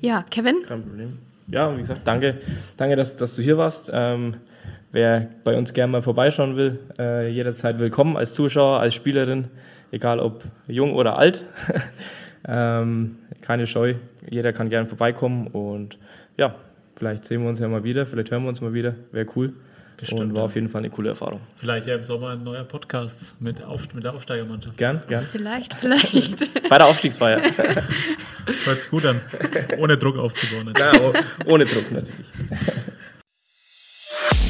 Ja, 0.00 0.24
Kevin? 0.30 0.62
Kein 0.66 0.82
Problem. 0.82 1.18
Ja, 1.48 1.74
wie 1.74 1.80
gesagt, 1.80 2.02
danke, 2.04 2.38
danke 2.76 2.96
dass, 2.96 3.16
dass 3.16 3.34
du 3.34 3.42
hier 3.42 3.56
warst. 3.56 3.90
Ähm, 3.92 4.34
wer 4.92 5.28
bei 5.42 5.56
uns 5.56 5.72
gerne 5.72 5.90
mal 5.90 6.02
vorbeischauen 6.02 6.56
will, 6.56 6.78
äh, 6.98 7.30
jederzeit 7.30 7.78
willkommen 7.78 8.16
als 8.18 8.34
Zuschauer, 8.34 8.78
als 8.80 8.94
Spielerin 8.94 9.48
egal 9.90 10.20
ob 10.20 10.44
jung 10.66 10.94
oder 10.94 11.18
alt. 11.18 11.44
ähm, 12.48 13.16
keine 13.42 13.66
Scheu, 13.66 13.94
jeder 14.28 14.52
kann 14.52 14.68
gerne 14.68 14.86
vorbeikommen 14.88 15.48
und 15.48 15.98
ja, 16.36 16.54
vielleicht 16.96 17.24
sehen 17.24 17.42
wir 17.42 17.48
uns 17.48 17.60
ja 17.60 17.68
mal 17.68 17.84
wieder, 17.84 18.06
vielleicht 18.06 18.30
hören 18.30 18.42
wir 18.42 18.48
uns 18.48 18.60
mal 18.60 18.74
wieder, 18.74 18.94
wäre 19.12 19.26
cool. 19.36 19.52
Bestimmt, 19.96 20.20
und 20.20 20.36
war 20.36 20.44
auf 20.44 20.54
jeden 20.54 20.68
Fall 20.68 20.82
eine 20.82 20.90
coole 20.90 21.08
Erfahrung. 21.08 21.40
Vielleicht 21.56 21.88
ja 21.88 21.96
im 21.96 22.04
Sommer 22.04 22.28
ein 22.30 22.44
neuer 22.44 22.62
Podcast 22.62 23.34
mit, 23.40 23.64
Auf, 23.64 23.92
mit 23.94 24.04
der 24.04 24.14
Aufsteigermannschaft. 24.14 24.76
Gern, 24.76 25.02
gern. 25.08 25.24
Vielleicht, 25.24 25.74
vielleicht. 25.74 26.68
Bei 26.68 26.78
der 26.78 26.86
Aufstiegsfeier. 26.86 27.42
Hört 28.64 28.80
sich 28.80 28.90
gut 28.90 29.04
an. 29.04 29.20
Ohne 29.78 29.98
Druck 29.98 30.16
aufzubauen. 30.16 30.72
Ja, 30.78 30.92
ohne 31.46 31.66
Druck 31.66 31.90
natürlich. 31.90 32.26